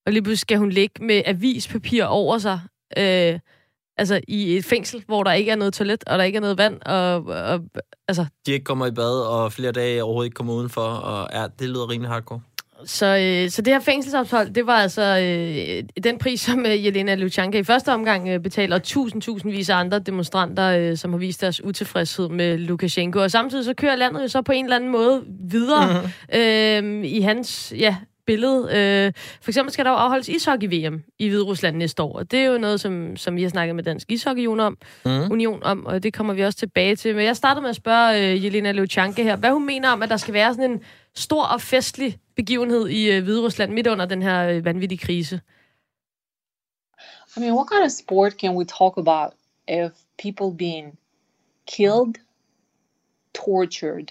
og 0.06 0.12
lige 0.12 0.22
pludselig 0.22 0.39
skal 0.39 0.58
hun 0.58 0.70
ligge 0.70 1.04
med 1.04 1.22
avispapir 1.26 2.06
over 2.06 2.38
sig. 2.38 2.60
Øh, 2.98 3.39
altså 3.97 4.21
i 4.27 4.58
et 4.58 4.65
fængsel, 4.65 5.04
hvor 5.08 5.23
der 5.23 5.32
ikke 5.32 5.51
er 5.51 5.56
noget 5.56 5.73
toilet, 5.73 6.04
og 6.08 6.17
der 6.17 6.23
ikke 6.23 6.38
er 6.38 6.41
noget 6.41 6.58
vand, 6.58 6.82
og, 6.86 7.25
og 7.25 7.60
altså... 8.08 8.25
De 8.45 8.51
ikke 8.51 8.63
kommer 8.63 8.86
i 8.86 8.91
bad, 8.91 9.21
og 9.21 9.54
flere 9.54 9.71
dage 9.71 10.04
overhovedet 10.04 10.27
ikke 10.27 10.36
kommer 10.36 10.54
udenfor, 10.54 10.82
og 10.82 11.30
ja, 11.34 11.45
det 11.60 11.69
lyder 11.69 11.89
rimelig 11.89 12.10
hardcore. 12.10 12.41
Så, 12.86 13.06
øh, 13.06 13.49
så 13.49 13.62
det 13.62 13.73
her 13.73 13.80
fængselsophold, 13.80 14.49
det 14.49 14.67
var 14.67 14.75
altså 14.75 15.01
øh, 15.01 16.04
den 16.04 16.17
pris, 16.17 16.41
som 16.41 16.65
øh, 16.65 16.86
Jelena 16.86 17.15
Luchanka 17.15 17.60
i 17.60 17.63
første 17.63 17.93
omgang 17.93 18.30
øh, 18.30 18.39
betaler 18.39 18.80
tusind, 18.80 19.21
tusindvis 19.21 19.69
af 19.69 19.75
andre 19.75 19.99
demonstranter, 19.99 20.77
øh, 20.77 20.97
som 20.97 21.12
har 21.12 21.17
vist 21.17 21.41
deres 21.41 21.63
utilfredshed 21.63 22.30
med 22.30 22.58
Lukashenko. 22.58 23.19
Og 23.19 23.32
samtidig 23.32 23.65
så 23.65 23.73
kører 23.73 23.95
landet 23.95 24.23
jo 24.23 24.27
så 24.27 24.41
på 24.41 24.51
en 24.51 24.65
eller 24.65 24.75
anden 24.75 24.89
måde 24.89 25.23
videre 25.49 25.93
mm-hmm. 25.93 27.01
øh, 27.04 27.06
i 27.06 27.21
hans 27.21 27.73
ja, 27.77 27.95
billede. 28.25 28.62
Øh, 28.62 29.13
for 29.41 29.51
eksempel 29.51 29.73
skal 29.73 29.86
der 29.86 29.91
jo 29.91 29.97
afholdes 29.97 30.29
ishockey-VM 30.29 31.03
i 31.19 31.27
Hvide 31.27 31.43
Rusland 31.43 31.77
næste 31.77 32.03
år, 32.03 32.17
og 32.17 32.31
det 32.31 32.39
er 32.39 32.45
jo 32.45 32.57
noget, 32.57 32.81
som, 32.81 33.17
som 33.17 33.36
vi 33.36 33.41
har 33.41 33.49
snakket 33.49 33.75
med 33.75 33.84
Dansk 33.84 34.12
Ishockey 34.12 34.45
Union 34.47 34.60
om, 34.60 34.77
mm. 35.05 35.31
Union 35.31 35.63
om, 35.63 35.86
og 35.86 36.03
det 36.03 36.13
kommer 36.13 36.34
vi 36.34 36.43
også 36.43 36.60
tilbage 36.60 36.95
til. 36.95 37.15
Men 37.15 37.25
jeg 37.25 37.36
startede 37.36 37.62
med 37.62 37.69
at 37.69 37.75
spørge 37.75 38.31
øh, 38.31 38.45
Jelena 38.45 38.71
Leuchanke 38.71 39.23
her, 39.23 39.36
hvad 39.36 39.51
hun 39.51 39.65
mener 39.65 39.89
om, 39.89 40.03
at 40.03 40.10
der 40.10 40.17
skal 40.17 40.34
være 40.34 40.53
sådan 40.53 40.71
en 40.71 40.81
stor 41.15 41.43
og 41.43 41.62
festlig 41.62 42.19
begivenhed 42.36 42.88
i 42.88 43.12
øh, 43.12 43.23
Hvide 43.23 43.41
Rusland 43.41 43.71
midt 43.73 43.88
under 43.88 44.05
den 44.05 44.21
her 44.21 44.49
øh, 44.49 44.65
vanvittige 44.65 44.99
krise. 44.99 45.41
I 47.38 47.39
mean, 47.39 47.53
what 47.53 47.67
kind 47.69 47.84
of 47.84 47.91
sport 47.91 48.34
can 48.38 48.55
we 48.57 48.65
talk 48.65 48.97
about 48.97 49.34
if 49.67 49.91
people 50.17 50.57
being 50.57 50.97
killed, 51.65 52.15
tortured? 53.34 54.07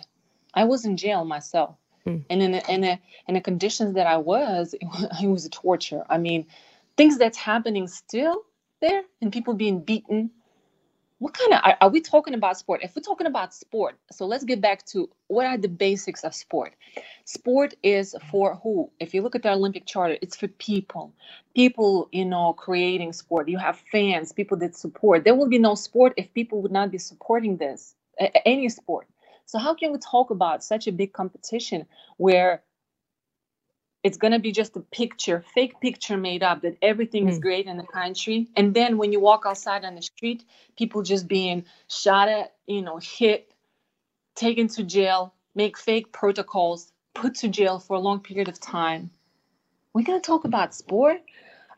I 0.55 0.64
was 0.64 0.85
in 0.85 0.96
jail 0.96 1.25
myself. 1.25 1.80
Mm. 2.07 2.25
And 2.31 2.43
in 2.43 2.55
a, 2.55 2.63
in 2.69 2.85
a, 2.85 3.01
in 3.29 3.35
the 3.35 3.41
conditions 3.41 3.95
that 3.95 4.07
I 4.07 4.17
was, 4.17 4.75
it 5.23 5.27
was, 5.27 5.45
a 5.45 5.51
torture. 5.51 6.05
I 6.09 6.19
mean, 6.19 6.47
things 6.97 7.19
that's 7.19 7.39
happening 7.39 7.89
still 7.89 8.43
there 8.81 9.03
and 9.21 9.33
people 9.33 9.55
being 9.55 9.81
beaten. 9.81 10.31
What 11.19 11.35
kind 11.35 11.53
of 11.53 11.61
are, 11.63 11.77
are 11.83 11.91
we 11.91 12.01
talking 12.01 12.33
about 12.33 12.57
sport? 12.57 12.81
If 12.83 12.97
we're 12.97 13.03
talking 13.03 13.27
about 13.27 13.53
sport, 13.53 13.99
so 14.11 14.27
let's 14.27 14.45
get 14.45 14.63
back 14.63 14.87
to 14.87 15.11
what 15.27 15.45
are 15.45 15.59
the 15.59 15.69
basics 15.69 16.25
of 16.25 16.35
sport? 16.35 16.73
Sport 17.27 17.75
is 17.83 18.17
for 18.31 18.55
who? 18.55 18.91
If 18.99 19.13
you 19.13 19.21
look 19.21 19.35
at 19.35 19.43
the 19.43 19.53
Olympic 19.53 19.85
Charter, 19.85 20.17
it's 20.23 20.35
for 20.35 20.49
people. 20.49 21.13
People, 21.55 22.09
you 22.11 22.25
know, 22.25 22.55
creating 22.55 23.13
sport. 23.13 23.51
You 23.51 23.59
have 23.59 23.83
fans, 23.93 24.33
people 24.33 24.57
that 24.59 24.75
support. 24.75 25.25
There 25.25 25.35
will 25.35 25.49
be 25.49 25.59
no 25.59 25.75
sport 25.75 26.15
if 26.17 26.33
people 26.33 26.63
would 26.63 26.73
not 26.73 26.91
be 26.91 26.99
supporting 26.99 27.59
this, 27.59 27.95
any 28.47 28.71
sport. 28.71 29.07
So 29.51 29.59
how 29.59 29.75
can 29.75 29.91
we 29.91 29.99
talk 29.99 30.31
about 30.31 30.63
such 30.63 30.87
a 30.87 30.93
big 30.93 31.13
competition 31.13 31.87
where 32.19 32.63
it's 34.05 34.17
going 34.17 34.33
to 34.33 34.39
be 34.39 34.53
just 34.53 34.77
a 34.77 34.81
picture, 34.81 35.45
fake 35.55 35.81
picture 35.81 36.17
made 36.17 36.45
up 36.45 36.63
that 36.63 36.77
everything 36.81 37.29
is 37.29 37.39
Mm. 37.39 37.43
great 37.43 37.67
in 37.67 37.77
the 37.77 37.83
country. 37.83 38.47
And 38.55 38.73
then 38.75 38.97
when 38.97 39.11
you 39.11 39.19
walk 39.19 39.43
outside 39.47 39.85
on 39.85 39.97
the 39.97 40.03
street, 40.03 40.45
people 40.77 41.03
just 41.03 41.27
being 41.27 41.65
shot 41.89 42.29
at, 42.29 42.55
you 42.69 42.81
know, 42.81 42.99
hit, 42.99 43.53
taken 44.37 44.69
to 44.69 44.85
jail, 44.85 45.35
make 45.57 45.77
fake 45.77 46.13
protocols, 46.13 46.93
put 47.13 47.35
to 47.43 47.49
jail 47.49 47.81
for 47.81 47.97
a 47.97 48.01
long 48.01 48.21
period 48.21 48.49
of 48.49 48.61
time. 48.61 49.11
We're 49.93 50.05
going 50.05 50.21
to 50.21 50.27
talk 50.27 50.45
about 50.45 50.77
sport? 50.77 51.23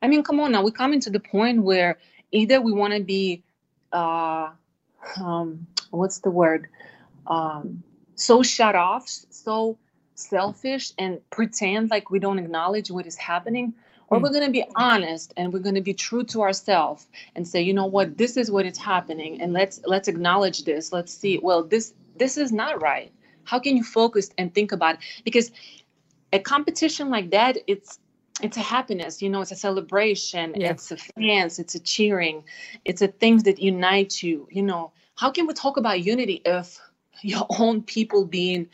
I 0.03 0.09
mean, 0.09 0.23
come 0.23 0.41
on 0.41 0.53
now. 0.53 0.63
We're 0.63 0.73
coming 0.73 1.01
to 1.01 1.11
the 1.11 1.21
point 1.21 1.63
where 1.63 1.99
either 2.33 2.61
we 2.61 2.73
want 2.73 2.93
to 2.93 3.03
be, 3.03 3.45
uh, 3.93 4.51
um, 5.17 5.67
what's 5.91 6.19
the 6.19 6.31
word? 6.31 6.69
Um, 7.27 7.83
so 8.15 8.43
shut 8.43 8.75
off, 8.75 9.09
so 9.09 9.79
selfish, 10.15 10.93
and 10.99 11.19
pretend 11.31 11.91
like 11.91 12.11
we 12.11 12.19
don't 12.19 12.39
acknowledge 12.39 12.91
what 12.91 13.07
is 13.07 13.17
happening, 13.17 13.75
or 14.09 14.19
Mm. 14.19 14.23
we're 14.23 14.31
going 14.31 14.45
to 14.45 14.51
be 14.51 14.65
honest 14.77 15.33
and 15.37 15.53
we're 15.53 15.59
going 15.61 15.75
to 15.75 15.81
be 15.81 15.95
true 15.95 16.25
to 16.25 16.43
ourselves 16.43 17.07
and 17.35 17.47
say, 17.47 17.63
you 17.63 17.73
know 17.73 17.87
what, 17.87 18.19
this 18.19 18.37
is 18.37 18.51
what 18.51 18.67
is 18.67 18.79
happening, 18.79 19.41
and 19.41 19.53
let's 19.53 19.81
let's 19.87 20.09
acknowledge 20.09 20.65
this. 20.65 20.93
Let's 20.93 21.13
see. 21.15 21.39
Well, 21.39 21.63
this 21.65 21.95
this 22.17 22.37
is 22.37 22.53
not 22.53 22.83
right. 22.83 23.13
How 23.45 23.59
can 23.59 23.77
you 23.77 23.83
focus 23.85 24.31
and 24.39 24.55
think 24.55 24.73
about 24.73 24.97
it? 24.97 25.01
Because 25.25 25.51
a 26.33 26.39
competition 26.39 27.11
like 27.11 27.31
that, 27.31 27.59
it's 27.67 27.99
it's 28.43 28.57
a 28.57 28.61
happiness, 28.61 29.23
you 29.23 29.29
know, 29.31 29.41
it's 29.41 29.53
a 29.53 29.57
celebration, 29.57 30.55
Yeah. 30.57 30.71
it's 30.71 30.91
a 30.91 30.97
fans, 30.97 31.59
it's 31.59 31.75
a 31.75 31.81
cheering, 31.81 32.45
it's 32.85 33.03
a 33.03 33.09
things 33.09 33.45
that 33.45 33.61
unite 33.61 34.23
you, 34.23 34.49
you 34.51 34.63
know. 34.63 34.93
How 35.17 35.31
can 35.31 35.47
we 35.47 35.55
talk 35.55 35.77
about 35.77 36.03
unity 36.05 36.41
if 36.45 36.79
your 37.29 37.47
own 37.59 37.83
people 37.83 38.25
being 38.25 38.69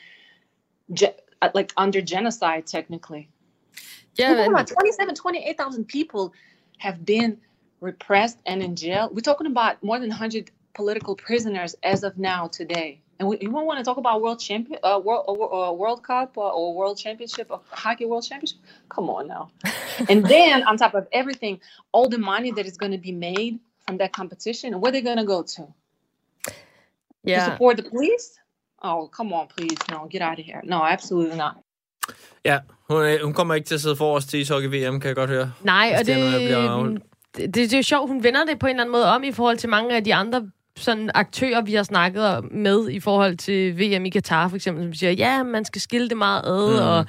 ge- 0.93 1.15
uh, 1.43 1.51
like 1.55 1.73
under 1.77 2.01
genocide 2.01 2.67
technically? 2.67 3.29
Ja, 4.17 4.31
We're 4.31 4.37
talking 4.37 4.53
about 4.53 4.67
27, 4.67 5.15
28,000 5.15 5.85
people 5.85 6.33
have 6.79 7.05
been 7.05 7.39
repressed 7.81 8.39
and 8.47 8.63
in 8.63 8.75
jail. 8.75 9.09
We're 9.13 9.21
talking 9.21 9.47
about 9.47 9.83
more 9.85 10.01
than 10.01 10.09
100 10.09 10.51
political 10.75 11.15
prisoners 11.15 11.77
as 11.83 12.03
of 12.03 12.19
now 12.19 12.49
today. 12.49 13.01
And 13.19 13.29
we, 13.29 13.39
you 13.41 13.51
won't 13.51 13.67
want 13.67 13.79
to 13.79 13.85
talk 13.85 13.97
about 13.97 14.23
world 14.23 14.41
champion, 14.41 14.79
uh, 14.83 15.01
world, 15.05 15.25
uh, 15.29 15.33
uh, 15.33 15.73
World 15.73 16.03
Cup 16.05 16.37
or, 16.37 16.53
or 16.53 16.75
World 16.75 16.99
Championship, 16.99 17.49
or 17.51 17.61
hockey 17.71 18.07
World 18.07 18.25
Championship. 18.25 18.59
Come 18.89 19.11
on 19.11 19.27
now. 19.27 19.51
and 20.09 20.25
then 20.25 20.63
on 20.65 20.77
top 20.77 20.95
of 20.95 21.09
everything, 21.13 21.61
all 21.93 22.09
the 22.09 22.19
money 22.19 22.53
that 22.53 22.67
is 22.67 22.77
going 22.77 22.93
to 22.93 22.99
be 22.99 23.13
made 23.13 23.59
from 23.87 23.99
that 23.99 24.13
competition, 24.13 24.81
where 24.81 24.93
they're 24.93 25.01
going 25.03 25.17
to 25.17 25.25
go? 25.25 25.43
To 25.43 25.67
ja. 27.33 27.45
support 27.51 27.77
the 27.77 27.87
police? 27.91 28.27
Oh, 28.83 29.09
come 29.11 29.35
on, 29.35 29.47
please. 29.57 29.77
No, 29.91 29.97
get 30.11 30.23
out 30.23 30.38
of 30.38 30.45
here. 30.45 30.61
No, 30.64 30.77
absolutely 30.77 31.37
not. 31.37 31.53
Ja, 32.45 32.59
hun, 32.91 33.03
øh, 33.03 33.21
hun 33.25 33.35
kommer 33.35 33.55
ikke 33.55 33.67
til 33.67 33.75
at 33.75 33.81
sidde 33.81 33.97
for 33.97 34.14
os 34.17 34.25
til 34.27 34.41
ishockey-VM, 34.41 35.01
kan 35.01 35.09
jeg 35.09 35.14
godt 35.17 35.31
høre. 35.31 35.53
Nej, 35.62 35.88
og 35.91 35.97
Hvis 35.97 36.07
det 36.07 36.14
er 36.17 36.21
det, 36.77 37.03
det, 37.37 37.55
det, 37.55 37.73
er 37.73 37.79
jo 37.79 37.83
sjovt, 37.83 38.09
hun 38.09 38.23
vender 38.23 38.45
det 38.45 38.59
på 38.59 38.67
en 38.67 38.71
eller 38.71 38.83
anden 38.83 38.93
måde 38.93 39.07
om 39.07 39.25
i 39.25 39.33
forhold 39.33 39.57
til 39.59 39.69
mange 39.69 39.97
af 39.97 40.05
de 40.05 40.14
andre 40.14 40.51
sådan 40.77 41.11
aktører, 41.14 41.62
vi 41.62 41.75
har 41.75 41.83
snakket 41.83 42.53
med 42.53 42.88
i 42.91 43.01
forhold 43.01 43.37
til 43.37 43.79
VM 43.79 44.05
i 44.05 44.11
Katar, 44.11 44.49
for 44.49 44.57
eksempel, 44.57 44.85
som 44.85 44.95
siger, 44.95 45.12
ja, 45.12 45.43
man 45.43 45.64
skal 45.64 45.81
skille 45.81 46.09
det 46.09 46.17
meget 46.17 46.43
ad, 46.47 46.81
Mm. 46.81 46.87
og 46.88 47.07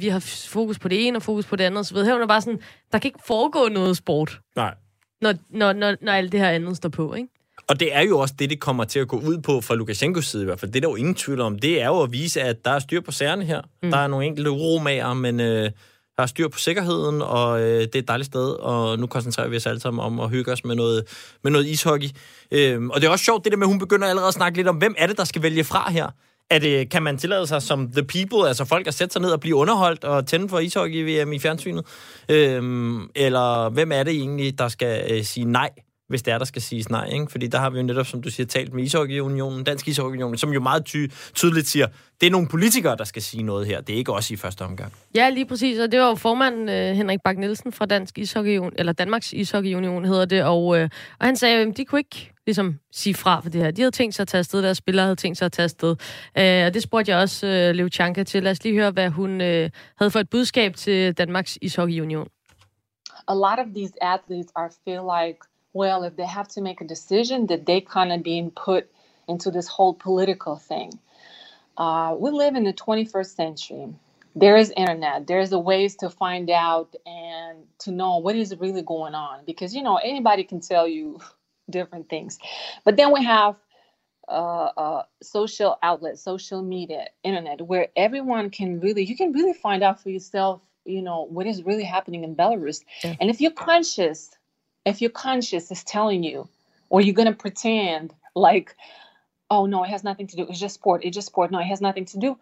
vi 0.00 0.08
har 0.08 0.46
fokus 0.48 0.78
på 0.78 0.88
det 0.88 1.06
ene 1.06 1.18
og 1.18 1.22
fokus 1.22 1.46
på 1.46 1.56
det 1.56 1.64
andet 1.64 1.80
osv. 1.80 1.96
Her 1.96 2.04
er 2.08 2.12
hun 2.12 2.22
er 2.22 2.26
bare 2.26 2.40
sådan, 2.40 2.60
der 2.92 2.98
kan 2.98 3.08
ikke 3.08 3.20
foregå 3.26 3.68
noget 3.68 3.96
sport, 3.96 4.40
Nej. 4.56 4.74
når, 5.20 5.34
når, 5.50 5.72
når, 5.72 5.96
når 6.00 6.12
alt 6.12 6.32
det 6.32 6.40
her 6.40 6.48
andet 6.48 6.76
står 6.76 6.88
på, 6.88 7.14
ikke? 7.14 7.28
Og 7.68 7.80
det 7.80 7.96
er 7.96 8.00
jo 8.00 8.18
også 8.18 8.34
det, 8.38 8.50
det 8.50 8.60
kommer 8.60 8.84
til 8.84 8.98
at 8.98 9.08
gå 9.08 9.16
ud 9.16 9.38
på 9.38 9.60
fra 9.60 9.74
Lukashenkos 9.74 10.26
side 10.26 10.42
i 10.42 10.44
hvert 10.44 10.60
fald. 10.60 10.72
Det 10.72 10.78
er 10.78 10.80
der 10.80 10.88
jo 10.88 10.96
ingen 10.96 11.14
tvivl 11.14 11.40
om. 11.40 11.58
Det 11.58 11.82
er 11.82 11.86
jo 11.86 12.02
at 12.02 12.12
vise, 12.12 12.40
at 12.42 12.64
der 12.64 12.70
er 12.70 12.78
styr 12.78 13.00
på 13.00 13.12
sagerne 13.12 13.44
her. 13.44 13.62
Mm. 13.82 13.90
Der 13.90 13.98
er 13.98 14.06
nogle 14.06 14.26
enkelte 14.26 14.50
uromager, 14.50 15.14
men 15.14 15.40
øh, 15.40 15.70
der 16.16 16.22
er 16.22 16.26
styr 16.26 16.48
på 16.48 16.58
sikkerheden, 16.58 17.22
og 17.22 17.60
øh, 17.60 17.80
det 17.80 17.94
er 17.94 17.98
et 17.98 18.08
dejligt 18.08 18.26
sted, 18.26 18.50
og 18.50 18.98
nu 18.98 19.06
koncentrerer 19.06 19.48
vi 19.48 19.56
os 19.56 19.66
alle 19.66 19.80
sammen 19.80 20.04
om 20.04 20.20
at 20.20 20.30
hygge 20.30 20.52
os 20.52 20.64
med 20.64 20.74
noget, 20.74 21.04
med 21.42 21.52
noget 21.52 21.66
ishockey. 21.66 22.08
Øhm, 22.50 22.90
og 22.90 23.00
det 23.00 23.06
er 23.06 23.10
også 23.10 23.24
sjovt, 23.24 23.44
det 23.44 23.52
der 23.52 23.58
med, 23.58 23.66
at 23.66 23.70
hun 23.70 23.78
begynder 23.78 24.08
allerede 24.08 24.28
at 24.28 24.34
snakke 24.34 24.58
lidt 24.58 24.68
om, 24.68 24.76
hvem 24.76 24.94
er 24.98 25.06
det, 25.06 25.16
der 25.16 25.24
skal 25.24 25.42
vælge 25.42 25.64
fra 25.64 25.90
her? 25.90 26.06
Er 26.50 26.58
det, 26.58 26.90
kan 26.90 27.02
man 27.02 27.18
tillade 27.18 27.46
sig 27.46 27.62
som 27.62 27.92
the 27.92 28.02
people, 28.02 28.48
altså 28.48 28.64
folk 28.64 28.86
at 28.86 28.94
sætte 28.94 29.12
sig 29.12 29.22
ned 29.22 29.30
og 29.30 29.40
blive 29.40 29.56
underholdt 29.56 30.04
og 30.04 30.26
tænde 30.26 30.48
for 30.48 30.58
ishockey-VM 30.58 31.32
i 31.32 31.38
fjernsynet? 31.38 31.84
Øhm, 32.28 33.10
eller 33.14 33.68
hvem 33.68 33.92
er 33.92 34.02
det 34.02 34.14
egentlig, 34.14 34.58
der 34.58 34.68
skal 34.68 35.12
øh, 35.12 35.24
sige 35.24 35.44
nej, 35.44 35.70
hvis 36.12 36.22
det 36.22 36.32
er, 36.34 36.38
der 36.38 36.44
skal 36.44 36.62
siges 36.62 36.90
nej? 36.90 37.08
Ikke? 37.12 37.26
Fordi 37.30 37.46
der 37.46 37.58
har 37.58 37.70
vi 37.70 37.76
jo 37.76 37.82
netop, 37.82 38.06
som 38.06 38.22
du 38.22 38.30
siger, 38.30 38.46
talt 38.46 38.72
med 38.74 38.84
Ishockeyunionen, 38.84 39.64
Dansk 39.64 39.88
Ishockeyunion, 39.88 40.36
som 40.38 40.52
jo 40.52 40.60
meget 40.60 40.84
ty- 40.84 41.06
tydeligt 41.34 41.66
siger, 41.66 41.86
det 42.20 42.26
er 42.26 42.30
nogle 42.30 42.48
politikere, 42.48 42.96
der 42.96 43.04
skal 43.04 43.22
sige 43.22 43.42
noget 43.42 43.66
her. 43.66 43.80
Det 43.80 43.92
er 43.92 43.96
ikke 43.96 44.12
os 44.12 44.30
i 44.30 44.36
første 44.36 44.62
omgang. 44.62 44.92
Ja, 45.14 45.30
lige 45.30 45.46
præcis. 45.46 45.78
Og 45.78 45.92
det 45.92 46.00
var 46.00 46.08
jo 46.08 46.14
formanden 46.14 46.68
øh, 46.68 46.94
Henrik 46.96 47.18
Bak 47.24 47.38
Nielsen 47.38 47.72
fra 47.72 47.86
Dansk 47.86 48.18
Ishockey 48.18 48.60
eller 48.76 48.92
Danmarks 48.92 49.32
Ishockeyunion 49.32 50.04
hedder 50.04 50.24
det, 50.24 50.44
og, 50.44 50.78
øh, 50.78 50.88
og 51.20 51.26
han 51.26 51.36
sagde, 51.36 51.56
at 51.56 51.76
de 51.76 51.84
kunne 51.84 52.00
ikke 52.00 52.32
ligesom 52.46 52.78
sige 52.92 53.14
fra 53.14 53.40
for 53.40 53.50
det 53.50 53.60
her. 53.60 53.70
De 53.70 53.82
havde 53.82 53.90
tænkt 53.90 54.14
sig 54.14 54.22
at 54.22 54.28
tage 54.28 54.38
afsted, 54.38 54.62
deres 54.62 54.78
spillere 54.78 55.04
havde 55.06 55.16
tænkt 55.16 55.38
sig 55.38 55.46
at 55.46 55.52
tage 55.52 55.64
afsted. 55.64 55.96
Øh, 56.38 56.66
og 56.66 56.74
det 56.74 56.82
spurgte 56.82 57.10
jeg 57.10 57.18
også 57.18 57.46
øh, 57.46 57.74
Leo 57.74 57.88
Chanka 57.88 58.22
til. 58.22 58.42
Lad 58.42 58.52
os 58.52 58.64
lige 58.64 58.74
høre, 58.74 58.90
hvad 58.90 59.08
hun 59.08 59.40
øh, 59.40 59.70
havde 59.98 60.10
for 60.10 60.20
et 60.20 60.30
budskab 60.30 60.76
til 60.76 61.12
Danmarks 61.12 61.58
Ishockeyunion. 61.62 62.28
a 63.28 63.34
lot 63.34 63.58
of 63.58 63.66
these 63.74 63.92
athletes 64.02 64.50
are 64.56 64.70
feel 64.84 65.04
like 65.04 65.38
well 65.72 66.04
if 66.04 66.16
they 66.16 66.26
have 66.26 66.48
to 66.48 66.60
make 66.60 66.80
a 66.80 66.84
decision 66.84 67.46
that 67.46 67.66
they 67.66 67.80
kind 67.80 68.12
of 68.12 68.22
being 68.22 68.50
put 68.50 68.90
into 69.28 69.50
this 69.50 69.68
whole 69.68 69.94
political 69.94 70.56
thing 70.56 70.92
uh, 71.78 72.14
we 72.18 72.30
live 72.30 72.54
in 72.54 72.64
the 72.64 72.72
21st 72.72 73.34
century 73.36 73.88
there 74.34 74.56
is 74.56 74.72
internet 74.76 75.26
there's 75.26 75.52
a 75.52 75.58
ways 75.58 75.96
to 75.96 76.08
find 76.08 76.50
out 76.50 76.94
and 77.06 77.58
to 77.78 77.90
know 77.90 78.18
what 78.18 78.36
is 78.36 78.56
really 78.58 78.82
going 78.82 79.14
on 79.14 79.40
because 79.46 79.74
you 79.74 79.82
know 79.82 79.96
anybody 79.96 80.44
can 80.44 80.60
tell 80.60 80.86
you 80.86 81.20
different 81.70 82.08
things 82.08 82.38
but 82.84 82.96
then 82.96 83.12
we 83.12 83.24
have 83.24 83.56
uh, 84.28 84.70
uh, 84.76 85.02
social 85.22 85.78
outlets, 85.82 86.22
social 86.22 86.62
media, 86.62 87.06
internet, 87.24 87.60
where 87.60 87.88
everyone 87.96 88.50
can 88.50 88.80
really, 88.80 89.04
you 89.04 89.16
can 89.16 89.32
really 89.32 89.52
find 89.52 89.82
out 89.82 90.02
for 90.02 90.10
yourself, 90.10 90.62
you 90.84 91.02
know, 91.02 91.24
what 91.24 91.46
is 91.46 91.64
really 91.64 91.84
happening 91.84 92.24
in 92.24 92.34
Belarus. 92.34 92.84
Yeah. 93.02 93.16
And 93.20 93.30
if 93.30 93.40
you're 93.40 93.50
conscious, 93.50 94.30
if 94.84 95.00
your 95.00 95.10
conscious 95.10 95.70
is 95.70 95.84
telling 95.84 96.22
you, 96.22 96.48
or 96.88 97.00
you're 97.00 97.14
going 97.14 97.28
to 97.28 97.34
pretend 97.34 98.14
like, 98.34 98.76
oh, 99.50 99.66
no, 99.66 99.84
it 99.84 99.90
has 99.90 100.04
nothing 100.04 100.26
to 100.28 100.36
do, 100.36 100.46
it's 100.48 100.60
just 100.60 100.74
sport, 100.74 101.04
it's 101.04 101.14
just 101.14 101.28
sport, 101.28 101.50
no, 101.50 101.58
it 101.58 101.64
has 101.64 101.80
nothing 101.80 102.04
to 102.06 102.18
do. 102.18 102.38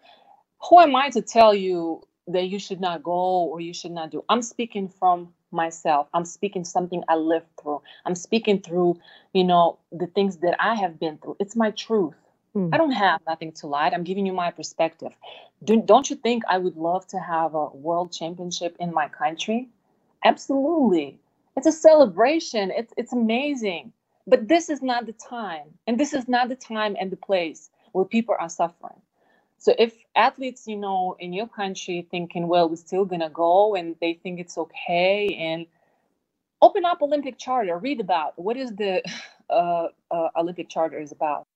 Who 0.69 0.81
am 0.81 0.95
I 0.95 1.11
to 1.11 1.23
tell 1.23 1.55
you 1.55 2.07
that 2.27 2.49
you 2.49 2.59
should 2.59 2.81
not 2.81 3.03
go 3.03 3.13
or 3.13 3.61
you 3.61 3.75
should 3.75 3.93
not 3.93 4.11
do? 4.11 4.25
I'm 4.29 4.43
speaking 4.43 4.89
from 4.89 5.33
myself. 5.53 6.09
I'm 6.15 6.25
speaking 6.25 6.65
something 6.65 7.03
I 7.09 7.17
lived 7.17 7.47
through. 7.61 7.83
I'm 8.05 8.15
speaking 8.15 8.61
through, 8.61 9.01
you 9.33 9.45
know, 9.45 9.79
the 9.91 10.07
things 10.07 10.39
that 10.39 10.57
I 10.61 10.75
have 10.75 11.01
been 11.01 11.19
through. 11.19 11.37
It's 11.41 11.57
my 11.57 11.71
truth. 11.73 12.15
Mm. 12.55 12.71
I 12.73 12.77
don't 12.77 12.93
have 12.93 13.21
nothing 13.27 13.53
to 13.53 13.67
lie. 13.67 13.91
I'm 13.93 14.05
giving 14.05 14.27
you 14.27 14.33
my 14.33 14.51
perspective. 14.51 15.13
Do, 15.63 15.81
don't 15.81 16.09
you 16.09 16.17
think 16.17 16.45
I 16.49 16.59
would 16.59 16.77
love 16.77 17.07
to 17.09 17.19
have 17.19 17.55
a 17.55 17.67
world 17.69 18.13
championship 18.13 18.77
in 18.81 18.93
my 18.93 19.09
country? 19.09 19.69
Absolutely. 20.25 21.19
It's 21.61 21.69
a 21.69 21.73
celebration. 21.73 22.73
It's 22.73 22.95
it's 22.97 23.13
amazing. 23.13 23.93
But 24.27 24.49
this 24.49 24.71
is 24.71 24.83
not 24.83 25.07
the 25.07 25.13
time. 25.13 25.69
And 25.87 26.01
this 26.01 26.15
is 26.15 26.29
not 26.29 26.49
the 26.49 26.57
time 26.57 26.97
and 27.01 27.13
the 27.13 27.19
place 27.19 27.71
where 27.93 28.07
people 28.07 28.37
are 28.41 28.49
suffering. 28.49 29.03
So 29.59 29.75
if 29.79 29.95
athletes, 30.17 30.67
you 30.67 30.79
know, 30.79 31.17
in 31.21 31.35
your 31.35 31.49
country 31.49 32.09
thinking, 32.11 32.49
well, 32.49 32.69
we're 32.71 32.77
still 32.77 33.05
gonna 33.05 33.31
go 33.31 33.77
and 33.77 33.97
they 34.01 34.15
think 34.15 34.41
it's 34.41 34.59
okay 34.59 35.37
and 35.39 35.67
open 36.63 36.85
up 36.87 37.03
Olympic 37.03 37.39
Charter, 37.39 37.79
read 37.79 38.01
about 38.01 38.39
what 38.39 38.57
is 38.57 38.75
the 38.77 39.03
uh, 39.51 39.89
uh, 40.11 40.29
Olympic 40.37 40.71
Charter 40.71 40.99
is 41.01 41.13
about. 41.13 41.47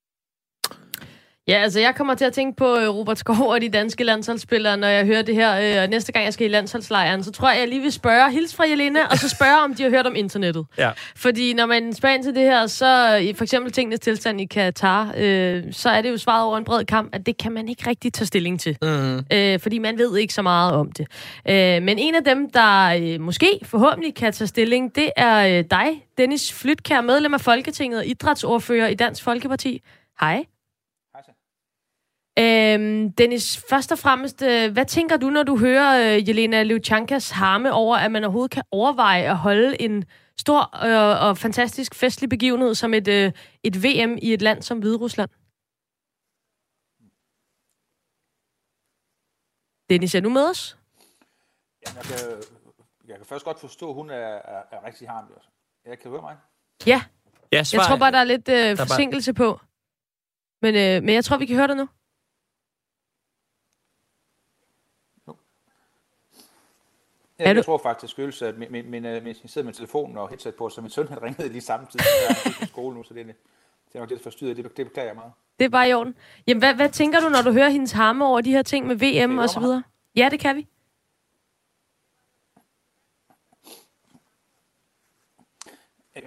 Ja, 1.47 1.53
altså 1.53 1.79
jeg 1.79 1.95
kommer 1.95 2.15
til 2.15 2.25
at 2.25 2.33
tænke 2.33 2.55
på 2.57 2.77
øh, 2.77 2.89
Robert 2.89 3.17
Skov 3.17 3.47
og 3.47 3.61
de 3.61 3.69
danske 3.69 4.03
landsholdsspillere, 4.03 4.77
når 4.77 4.87
jeg 4.87 5.05
hører 5.05 5.21
det 5.21 5.35
her. 5.35 5.83
Øh, 5.83 5.89
næste 5.89 6.11
gang 6.11 6.25
jeg 6.25 6.33
skal 6.33 6.45
i 6.45 6.49
landsholdslejren, 6.49 7.23
så 7.23 7.31
tror 7.31 7.49
jeg, 7.49 7.59
jeg 7.59 7.67
lige 7.67 7.81
vil 7.81 7.91
spørge, 7.91 8.31
hils 8.31 8.55
fra 8.55 8.63
Jelena, 8.63 8.99
og 9.11 9.17
så 9.17 9.29
spørge, 9.29 9.63
om 9.63 9.73
de 9.73 9.83
har 9.83 9.89
hørt 9.89 10.07
om 10.07 10.15
internettet. 10.15 10.65
Ja. 10.77 10.91
Fordi 11.15 11.53
når 11.53 11.65
man 11.65 11.93
spørger 11.93 12.15
ind 12.15 12.23
til 12.23 12.35
det 12.35 12.43
her, 12.43 12.67
så 12.67 13.15
i 13.15 13.33
for 13.33 13.43
eksempel 13.43 13.71
tingenes 13.71 13.99
tilstand 13.99 14.41
i 14.41 14.45
Katar, 14.45 15.13
øh, 15.17 15.63
så 15.71 15.89
er 15.89 16.01
det 16.01 16.09
jo 16.09 16.17
svaret 16.17 16.45
over 16.45 16.57
en 16.57 16.63
bred 16.63 16.85
kamp, 16.85 17.15
at 17.15 17.25
det 17.25 17.37
kan 17.37 17.51
man 17.51 17.67
ikke 17.67 17.89
rigtig 17.89 18.13
tage 18.13 18.25
stilling 18.25 18.59
til. 18.59 18.77
Mm. 18.81 19.25
øh, 19.33 19.59
fordi 19.59 19.77
man 19.79 19.97
ved 19.97 20.17
ikke 20.17 20.33
så 20.33 20.41
meget 20.41 20.73
om 20.73 20.91
det. 20.91 21.07
Øh, 21.49 21.83
men 21.83 21.97
en 21.99 22.15
af 22.15 22.23
dem, 22.23 22.51
der 22.51 22.85
øh, 22.85 23.21
måske 23.21 23.59
forhåbentlig 23.63 24.15
kan 24.15 24.33
tage 24.33 24.47
stilling, 24.47 24.95
det 24.95 25.09
er 25.15 25.57
øh, 25.57 25.63
dig, 25.71 25.87
Dennis 26.17 26.53
Flytkær, 26.53 27.01
medlem 27.01 27.33
af 27.33 27.41
Folketinget 27.41 27.99
og 27.99 28.05
idrætsordfører 28.05 28.87
i 28.87 28.95
Dansk 28.95 29.23
Folkeparti. 29.23 29.81
Hej. 30.19 30.43
Øhm, 32.39 33.11
Dennis, 33.13 33.57
først 33.69 33.91
og 33.91 33.99
fremmest, 33.99 34.41
øh, 34.41 34.71
hvad 34.73 34.85
tænker 34.85 35.17
du, 35.17 35.29
når 35.29 35.43
du 35.43 35.57
hører 35.57 36.15
øh, 36.17 36.29
Jelena 36.29 36.63
Levchankas 36.63 37.29
harme 37.29 37.73
over, 37.73 37.97
at 37.97 38.11
man 38.11 38.23
overhovedet 38.23 38.51
kan 38.51 38.63
overveje 38.71 39.23
at 39.29 39.37
holde 39.37 39.81
en 39.81 40.05
stor 40.39 40.85
øh, 40.85 41.27
og 41.27 41.37
fantastisk 41.37 41.95
festlig 41.95 42.29
begivenhed 42.29 42.75
som 42.75 42.93
et, 42.93 43.07
øh, 43.07 43.31
et 43.63 43.83
VM 43.83 44.17
i 44.21 44.33
et 44.33 44.41
land 44.41 44.61
som 44.61 44.79
Hviderusland? 44.79 45.29
Dennis, 49.89 50.15
er 50.15 50.19
du 50.19 50.29
med 50.29 50.49
os? 50.49 50.77
Jamen, 51.87 51.97
jeg, 51.97 52.05
kan, 52.05 52.17
jeg 53.07 53.17
kan 53.17 53.25
først 53.25 53.45
godt 53.45 53.59
forstå, 53.59 53.89
at 53.89 53.95
hun 53.95 54.09
er, 54.09 54.15
er, 54.15 54.63
er 54.71 54.85
rigtig 54.85 55.09
harm. 55.09 55.25
Altså. 55.35 55.49
Jeg 55.85 55.99
kan 55.99 56.11
høre 56.11 56.21
mig. 56.21 56.37
Ja, 56.87 57.01
Ja, 57.51 57.57
jeg 57.57 57.67
svar. 57.67 57.83
tror 57.87 57.97
bare, 57.97 58.11
der 58.11 58.17
er 58.17 58.23
lidt 58.23 58.49
øh, 58.49 58.77
bare- 58.77 58.87
forsinkelse 58.87 59.33
på. 59.33 59.59
Men, 60.61 60.75
øh, 60.75 61.03
men 61.03 61.13
jeg 61.15 61.25
tror, 61.25 61.37
vi 61.37 61.45
kan 61.45 61.55
høre 61.55 61.67
dig 61.67 61.75
nu. 61.75 61.87
Ja, 67.39 67.43
jeg 67.47 67.55
du- 67.55 67.61
tror 67.63 67.77
faktisk 67.77 68.11
skyldes, 68.11 68.41
at 68.41 68.57
min, 68.57 68.71
min, 68.71 68.89
min, 68.89 69.05
øh, 69.05 69.23
min, 69.23 69.27
jeg 69.43 69.49
sidder 69.49 69.65
med 69.65 69.73
telefonen 69.73 70.17
og 70.17 70.29
headset 70.29 70.55
på, 70.55 70.69
så 70.69 70.81
min 70.81 70.89
søn 70.89 71.07
han 71.07 71.23
ringede 71.23 71.49
lige 71.49 71.61
samtidig. 71.61 72.05
Jeg 72.29 72.35
er 72.45 72.51
på 72.59 72.65
skole 72.65 72.95
nu, 72.95 73.03
så 73.03 73.13
det 73.13 73.21
er, 73.21 73.25
det 73.25 73.35
er 73.95 73.99
nok 73.99 74.09
lidt 74.09 74.23
forstyrret. 74.23 74.57
Det, 74.57 74.77
det 74.77 74.85
beklager 74.87 75.07
jeg 75.07 75.15
meget. 75.15 75.31
Det 75.59 75.65
er 75.65 75.69
bare 75.69 75.89
i 75.89 75.93
orden. 75.93 76.15
Jamen, 76.47 76.61
hvad, 76.61 76.73
hvad 76.73 76.89
tænker 76.89 77.19
du, 77.19 77.29
når 77.29 77.41
du 77.41 77.51
hører 77.51 77.69
hendes 77.69 77.91
harme 77.91 78.25
over 78.25 78.41
de 78.41 78.51
her 78.51 78.61
ting 78.61 78.87
med 78.87 78.95
VM 78.95 79.37
og 79.37 79.49
så 79.49 79.59
videre? 79.59 79.83
Ja, 80.15 80.29
det 80.31 80.39
kan 80.39 80.55
vi. 80.55 80.67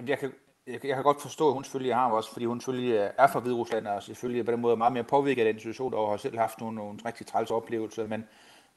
Jeg 0.07 0.19
kan, 0.19 0.33
jeg, 0.67 0.85
jeg 0.85 0.95
kan 0.95 1.03
godt 1.03 1.21
forstå, 1.21 1.47
at 1.47 1.53
hun 1.53 1.63
selvfølgelig 1.63 1.95
har 1.95 2.11
også, 2.11 2.31
fordi 2.33 2.45
hun 2.45 2.59
selvfølgelig 2.61 2.93
øh, 2.93 3.09
er 3.17 3.27
fra 3.27 3.39
Hviderusland, 3.39 3.87
og 3.87 4.03
selvfølgelig 4.03 4.45
på 4.45 4.51
den 4.51 4.59
måde 4.61 4.71
er 4.71 4.77
meget 4.77 4.93
mere 4.93 5.03
påvirket 5.03 5.45
af 5.45 5.53
den 5.53 5.59
situation, 5.59 5.93
og 5.93 6.09
har 6.09 6.17
selv 6.17 6.37
haft 6.37 6.59
nogle, 6.59 6.75
nogle 6.77 6.99
rigtig 7.05 7.27
træls 7.27 7.51
oplevelser, 7.51 8.07
men 8.07 8.27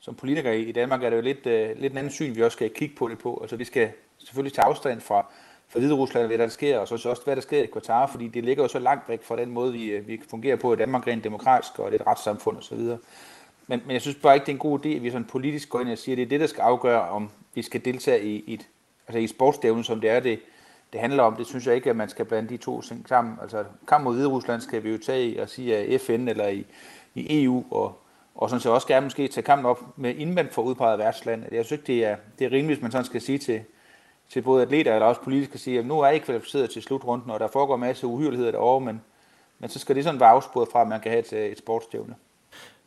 som 0.04 0.14
politikere 0.14 0.58
i 0.58 0.72
Danmark 0.72 1.02
er 1.02 1.10
det 1.10 1.16
jo 1.16 1.22
lidt, 1.22 1.46
øh, 1.46 1.80
lidt 1.80 1.92
en 1.92 1.98
anden 1.98 2.12
syn, 2.12 2.34
vi 2.34 2.42
også 2.42 2.56
skal 2.56 2.70
kigge 2.70 2.96
på 2.96 3.08
det 3.08 3.18
på. 3.18 3.38
Altså 3.42 3.56
vi 3.56 3.64
skal 3.64 3.90
selvfølgelig 4.18 4.52
tage 4.52 4.64
afstand 4.64 5.00
fra, 5.00 5.26
fra 5.68 5.78
Hviderusland, 5.78 6.26
hvad 6.26 6.38
der 6.38 6.48
sker, 6.48 6.78
og 6.78 6.88
så 6.88 7.08
også 7.08 7.22
hvad 7.24 7.36
der 7.36 7.42
sker 7.42 7.62
i 7.62 7.66
Qatar, 7.66 8.06
fordi 8.06 8.28
det 8.28 8.44
ligger 8.44 8.64
jo 8.64 8.68
så 8.68 8.78
langt 8.78 9.08
væk 9.08 9.22
fra 9.22 9.36
den 9.36 9.50
måde, 9.50 9.72
vi, 9.72 9.84
øh, 9.84 10.08
vi 10.08 10.20
fungerer 10.30 10.56
på 10.56 10.72
i 10.72 10.76
Danmark 10.76 11.06
rent 11.06 11.24
demokratisk, 11.24 11.78
og 11.78 11.90
det 11.90 11.96
er 11.96 12.02
et 12.02 12.06
retssamfund 12.06 12.56
osv. 12.56 12.78
Men, 12.78 13.82
men 13.86 13.90
jeg 13.90 14.00
synes 14.00 14.16
bare 14.16 14.34
ikke, 14.34 14.46
det 14.46 14.52
er 14.52 14.56
en 14.56 14.58
god 14.58 14.86
idé, 14.86 14.88
at 14.88 15.02
vi 15.02 15.10
sådan 15.10 15.24
politisk 15.24 15.68
går 15.68 15.80
ind 15.80 15.90
og 15.90 15.98
siger, 15.98 16.14
at 16.14 16.18
det 16.18 16.24
er 16.24 16.28
det, 16.28 16.40
der 16.40 16.46
skal 16.46 16.62
afgøre, 16.62 17.00
om 17.08 17.30
vi 17.54 17.62
skal 17.62 17.84
deltage 17.84 18.24
i, 18.24 18.44
i 18.46 18.54
et, 18.54 18.68
altså 19.08 19.18
i 19.18 19.26
sportsstævne, 19.26 19.84
som 19.84 20.00
det 20.00 20.10
er 20.10 20.20
det, 20.20 20.40
det 20.92 21.00
handler 21.00 21.22
om. 21.22 21.36
Det 21.36 21.46
synes 21.46 21.66
jeg 21.66 21.74
ikke, 21.74 21.90
at 21.90 21.96
man 21.96 22.08
skal 22.08 22.24
blande 22.24 22.48
de 22.48 22.56
to 22.56 22.80
ting 22.80 23.08
sammen. 23.08 23.38
Altså 23.42 23.64
kamp 23.88 24.04
mod 24.04 24.14
Hviderusland 24.14 24.60
skal 24.60 24.84
vi 24.84 24.90
jo 24.90 24.98
tage 24.98 25.28
i 25.28 25.36
og 25.36 25.48
sige 25.48 25.76
at 25.76 26.00
FN 26.00 26.28
eller 26.28 26.48
i, 26.48 26.66
i 27.14 27.44
EU, 27.44 27.64
og, 27.70 28.01
og 28.34 28.50
sådan 28.50 28.60
set 28.60 28.72
også 28.72 28.86
gerne 28.86 29.06
måske 29.06 29.28
tage 29.28 29.44
kampen 29.44 29.66
op 29.66 29.98
med 29.98 30.14
indvendt 30.14 30.54
for 30.54 30.62
udpeget 30.62 30.98
værtsland. 30.98 31.44
Jeg 31.52 31.64
synes 31.64 31.72
ikke, 31.72 31.86
det 31.86 32.04
er, 32.04 32.16
det 32.38 32.44
er 32.44 32.52
rimeligt, 32.52 32.78
hvis 32.78 32.82
man 32.82 32.92
sådan 32.92 33.04
skal 33.04 33.20
sige 33.20 33.38
til, 33.38 33.60
til 34.32 34.42
både 34.42 34.62
atleter 34.62 34.94
eller 34.94 35.06
også 35.06 35.20
politisk 35.20 35.54
at 35.54 35.60
sige, 35.60 35.78
at 35.78 35.86
nu 35.86 36.00
er 36.00 36.08
I 36.08 36.18
kvalificeret 36.18 36.70
til 36.70 36.82
slutrunden, 36.82 37.30
og 37.30 37.40
der 37.40 37.48
foregår 37.52 37.74
en 37.74 37.80
masse 37.80 38.06
uhyreligheder 38.06 38.50
derovre, 38.50 38.80
men, 38.80 39.00
men 39.58 39.70
så 39.70 39.78
skal 39.78 39.96
det 39.96 40.04
sådan 40.04 40.20
være 40.20 40.28
afsporet 40.28 40.68
fra, 40.72 40.82
at 40.82 40.88
man 40.88 41.00
kan 41.00 41.10
have 41.10 41.20
et, 41.20 41.52
et 41.52 41.58
sportsstævne. 41.58 42.14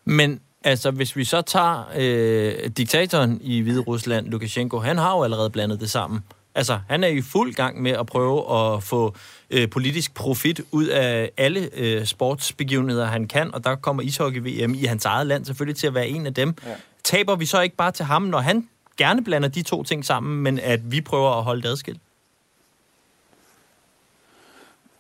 Men 0.06 0.42
altså, 0.64 0.92
hvis 0.92 1.16
vi 1.16 1.24
så 1.24 1.42
tager 1.42 1.84
øh, 1.98 2.70
diktatoren 2.70 3.40
i 3.42 3.62
Hvide 3.62 3.82
Rusland, 3.82 4.28
Lukashenko, 4.28 4.80
han 4.80 4.98
har 4.98 5.18
jo 5.18 5.24
allerede 5.24 5.50
blandet 5.50 5.80
det 5.80 5.90
sammen. 5.90 6.24
Altså, 6.56 6.80
han 6.90 7.04
er 7.04 7.08
i 7.08 7.22
fuld 7.22 7.54
gang 7.54 7.82
med 7.82 7.92
at 7.92 8.06
prøve 8.06 8.56
at 8.58 8.84
få 8.84 9.16
øh, 9.56 9.70
politisk 9.70 10.14
profit 10.14 10.62
ud 10.72 10.86
af 10.88 11.32
alle 11.38 11.70
øh, 11.74 12.06
sportsbegivenheder, 12.06 13.06
han 13.06 13.28
kan, 13.28 13.54
og 13.56 13.64
der 13.64 13.76
kommer 13.76 14.04
ishockey-VM 14.04 14.74
i 14.74 14.84
hans 14.86 15.06
eget 15.06 15.28
land 15.28 15.46
selvfølgelig 15.46 15.76
til 15.78 15.88
at 15.88 15.94
være 15.94 16.08
en 16.08 16.26
af 16.26 16.34
dem. 16.34 16.56
Ja. 16.66 16.76
Taber 17.04 17.36
vi 17.36 17.46
så 17.46 17.62
ikke 17.62 17.76
bare 17.76 17.92
til 17.92 18.06
ham, 18.06 18.22
når 18.22 18.40
han 18.40 18.68
gerne 18.98 19.24
blander 19.24 19.50
de 19.50 19.62
to 19.62 19.84
ting 19.84 20.06
sammen, 20.06 20.44
men 20.44 20.60
at 20.60 20.92
vi 20.92 21.02
prøver 21.02 21.32
at 21.32 21.44
holde 21.44 21.62
det 21.62 21.68
adskilt? 21.70 22.00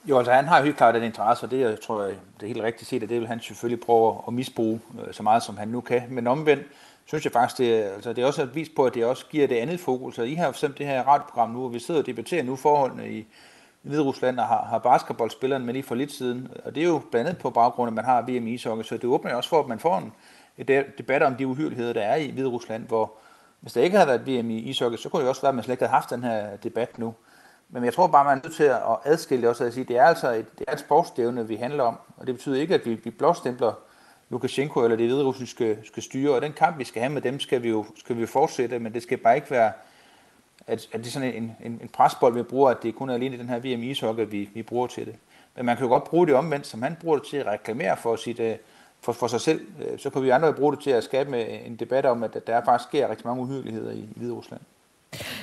Jo, 0.09 0.17
altså 0.17 0.31
han 0.33 0.45
har 0.47 0.57
jo 0.57 0.63
helt 0.63 0.77
klart 0.77 0.95
den 0.95 1.03
interesse, 1.03 1.45
og 1.45 1.51
det 1.51 1.59
jeg 1.59 1.77
tror 1.81 2.03
jeg, 2.03 2.13
det 2.39 2.43
er 2.43 2.47
helt 2.47 2.61
rigtigt 2.63 2.89
set, 2.89 3.03
at 3.03 3.09
det 3.09 3.19
vil 3.19 3.27
han 3.27 3.39
selvfølgelig 3.41 3.85
prøve 3.85 4.15
at 4.27 4.33
misbruge 4.33 4.79
øh, 5.07 5.13
så 5.13 5.23
meget, 5.23 5.43
som 5.43 5.57
han 5.57 5.67
nu 5.67 5.81
kan. 5.81 6.01
Men 6.09 6.27
omvendt 6.27 6.63
synes 7.05 7.23
jeg 7.25 7.31
faktisk, 7.33 7.57
det, 7.57 7.85
er- 7.85 7.89
altså, 7.93 8.13
det 8.13 8.21
er 8.21 8.25
også 8.25 8.43
et 8.43 8.55
vis 8.55 8.69
på, 8.75 8.85
at 8.85 8.93
det 8.93 9.05
også 9.05 9.25
giver 9.31 9.47
det 9.47 9.55
andet 9.55 9.79
fokus. 9.79 10.17
Og 10.17 10.27
I 10.27 10.33
har 10.33 10.51
for 10.51 10.67
det 10.67 10.85
her 10.85 11.03
radioprogram 11.03 11.49
nu, 11.49 11.63
og 11.63 11.73
vi 11.73 11.79
sidder 11.79 11.99
og 11.99 12.05
debatterer 12.05 12.43
nu 12.43 12.55
forholdene 12.55 13.11
i 13.11 13.25
Hvide 13.85 14.01
Rusland 14.01 14.39
og 14.39 14.45
har, 14.45 14.65
har 14.65 14.77
basketballspilleren 14.79 15.65
med 15.65 15.73
lige 15.73 15.83
for 15.83 15.95
lidt 15.95 16.11
siden. 16.11 16.47
Og 16.65 16.75
det 16.75 16.83
er 16.83 16.87
jo 16.87 17.01
blandt 17.11 17.29
andet 17.29 17.41
på 17.41 17.49
baggrund 17.49 17.87
at 17.87 17.93
man 17.93 18.05
har 18.05 18.21
VM 18.21 18.47
i 18.47 18.53
ishockey, 18.53 18.83
så 18.83 18.97
det 18.97 19.05
åbner 19.05 19.31
jo 19.31 19.37
også 19.37 19.49
for, 19.49 19.59
at 19.59 19.67
man 19.67 19.79
får 19.79 19.97
en 19.97 20.13
debat 20.97 21.23
om 21.23 21.35
de 21.35 21.47
uhyreligheder, 21.47 21.93
der 21.93 22.01
er 22.01 22.15
i 22.15 22.31
Hvide 22.31 22.47
Rusland, 22.47 22.87
hvor 22.87 23.13
hvis 23.59 23.73
der 23.73 23.81
ikke 23.81 23.97
havde 23.97 24.07
været 24.07 24.27
VM 24.27 24.49
i 24.49 24.57
ishockey, 24.57 24.97
så 24.97 25.09
kunne 25.09 25.21
det 25.21 25.29
også 25.29 25.41
være, 25.41 25.49
at 25.49 25.55
man 25.55 25.63
slet 25.63 25.73
ikke 25.73 25.83
havde 25.83 25.93
haft 25.93 26.09
den 26.09 26.23
her 26.23 26.55
debat 26.55 26.99
nu. 26.99 27.13
Men 27.69 27.85
jeg 27.85 27.93
tror 27.93 28.07
bare, 28.07 28.23
man 28.23 28.37
er 28.37 28.41
nødt 28.43 28.55
til 28.55 28.63
at 28.63 28.81
adskille 29.05 29.41
det 29.41 29.49
også 29.49 29.65
og 29.65 29.73
sige, 29.73 29.81
at 29.81 29.87
det 29.87 29.97
er 29.97 30.03
altså 30.03 30.31
et, 30.31 30.59
det 30.59 30.65
er 30.67 30.73
et 30.73 30.79
sportsstævne, 30.79 31.47
vi 31.47 31.55
handler 31.55 31.83
om. 31.83 31.97
Og 32.17 32.27
det 32.27 32.35
betyder 32.35 32.61
ikke, 32.61 32.75
at 32.75 32.85
vi, 32.85 32.93
vi 32.93 33.09
blåstempler 33.09 33.73
Lukashenko 34.29 34.83
eller 34.83 34.97
det 34.97 35.07
hviderussiske 35.07 35.77
skal 35.83 36.03
styre. 36.03 36.35
Og 36.35 36.41
den 36.41 36.53
kamp, 36.53 36.79
vi 36.79 36.83
skal 36.83 37.01
have 37.01 37.13
med 37.13 37.21
dem, 37.21 37.39
skal 37.39 37.63
vi 37.63 37.69
jo, 37.69 37.85
skal 37.95 38.17
vi 38.17 38.25
fortsætte, 38.25 38.79
men 38.79 38.93
det 38.93 39.03
skal 39.03 39.17
bare 39.17 39.35
ikke 39.35 39.51
være, 39.51 39.71
at, 40.67 40.87
at 40.91 40.99
det 40.99 41.07
er 41.07 41.11
sådan 41.11 41.33
en, 41.33 41.55
en, 41.63 41.79
en 41.81 41.89
presbold, 41.93 42.33
vi 42.33 42.43
bruger, 42.43 42.69
at 42.69 42.83
det 42.83 42.95
kun 42.95 43.09
er 43.09 43.13
alene 43.13 43.37
den 43.37 43.49
her 43.49 43.59
VM 43.59 43.83
ishockey, 43.83 44.25
vi, 44.29 44.49
vi 44.53 44.63
bruger 44.63 44.87
til 44.87 45.05
det. 45.05 45.15
Men 45.55 45.65
man 45.65 45.77
kan 45.77 45.85
jo 45.85 45.91
godt 45.91 46.03
bruge 46.03 46.27
det 46.27 46.35
omvendt, 46.35 46.67
som 46.67 46.81
han 46.81 46.97
bruger 47.01 47.17
det 47.17 47.27
til 47.27 47.37
at 47.37 47.45
reklamere 47.45 47.97
for, 47.97 48.15
sit, 48.15 48.39
øh, 48.39 48.55
for, 49.01 49.11
for 49.11 49.27
sig 49.27 49.41
selv. 49.41 49.61
Øh, 49.81 49.99
så 49.99 50.09
kan 50.09 50.23
vi 50.23 50.29
andre 50.29 50.53
bruge 50.53 50.75
det 50.75 50.83
til 50.83 50.89
at 50.89 51.03
skabe 51.03 51.45
en 51.65 51.75
debat 51.75 52.05
om, 52.05 52.23
at 52.23 52.47
der 52.47 52.65
faktisk 52.65 52.89
sker 52.89 53.09
rigtig 53.09 53.27
mange 53.27 53.43
uhyggeligheder 53.43 53.91
i, 53.91 53.99
i 53.99 54.13
Hvide 54.15 54.33
Rusland. 54.33 54.61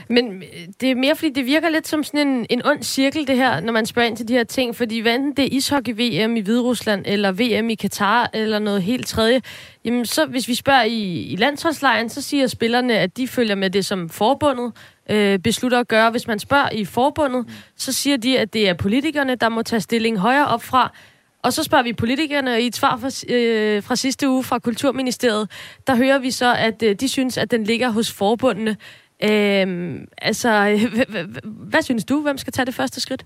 Men 0.08 0.42
øh, 0.42 0.68
det 0.80 0.90
er 0.90 0.94
mere, 0.94 1.16
fordi 1.16 1.30
det 1.30 1.46
virker 1.46 1.68
lidt 1.68 1.88
som 1.88 2.04
sådan 2.04 2.28
en, 2.28 2.46
en 2.50 2.66
ond 2.66 2.82
cirkel, 2.82 3.26
det 3.26 3.37
her, 3.37 3.61
når 3.61 3.72
man 3.72 3.87
spørger 3.87 4.08
ind 4.08 4.16
til 4.16 4.28
de 4.28 4.32
her 4.32 4.44
ting. 4.44 4.76
Fordi 4.76 4.98
hvad 5.00 5.14
enten 5.14 5.32
det 5.32 5.44
er 5.44 5.48
ishockey-VM 5.56 6.37
i 6.37 6.40
Hviderusland, 6.40 7.02
eller 7.06 7.32
VM 7.32 7.70
i 7.70 7.74
Katar, 7.74 8.30
eller 8.35 8.58
noget 8.58 8.82
helt 8.82 9.06
tredje, 9.06 9.42
jamen 9.85 10.06
så 10.06 10.26
hvis 10.26 10.48
vi 10.48 10.54
spørger 10.54 10.82
i, 10.82 11.22
i 11.22 11.37
landsholdslejren, 11.37 12.08
så 12.08 12.22
siger 12.22 12.46
spillerne, 12.46 12.98
at 12.98 13.16
de 13.16 13.28
følger 13.28 13.54
med 13.54 13.70
det, 13.70 13.87
som 13.87 14.08
forbundet 14.08 14.72
øh, 15.11 15.38
beslutter 15.38 15.79
at 15.79 15.88
gøre. 15.88 16.11
Hvis 16.11 16.27
man 16.27 16.38
spørger 16.38 16.71
i 16.71 16.85
forbundet, 16.85 17.47
så 17.77 17.93
siger 17.93 18.17
de, 18.17 18.38
at 18.38 18.53
det 18.53 18.69
er 18.69 18.75
politikerne, 18.75 19.35
der 19.35 19.49
må 19.49 19.62
tage 19.62 19.81
stilling 19.81 20.19
højere 20.19 20.47
op 20.47 20.62
fra. 20.62 20.93
Og 21.43 21.53
så 21.53 21.62
spørger 21.62 21.85
vi 21.85 21.93
politikerne, 21.93 22.53
og 22.53 22.61
i 22.61 22.67
et 22.67 22.77
svar 22.77 22.97
fra, 22.97 23.35
øh, 23.35 23.83
fra 23.83 23.97
sidste 23.97 24.29
uge 24.29 24.45
fra 24.45 24.59
Kulturministeriet, 24.59 25.51
der 25.87 25.97
hører 25.97 26.19
vi 26.19 26.31
så, 26.31 26.55
at 26.55 26.83
øh, 26.83 26.95
de 26.95 27.09
synes, 27.09 27.38
at 27.38 27.51
den 27.51 27.65
ligger 27.65 27.91
hos 27.91 28.12
forbundene. 28.12 28.77
Øh, 29.23 30.01
altså, 30.19 30.79
hvad 31.71 31.83
synes 31.83 32.05
du? 32.05 32.21
Hvem 32.21 32.38
skal 32.38 32.53
tage 32.53 32.67
det 32.67 32.75
første 32.75 33.01
skridt? 33.01 33.25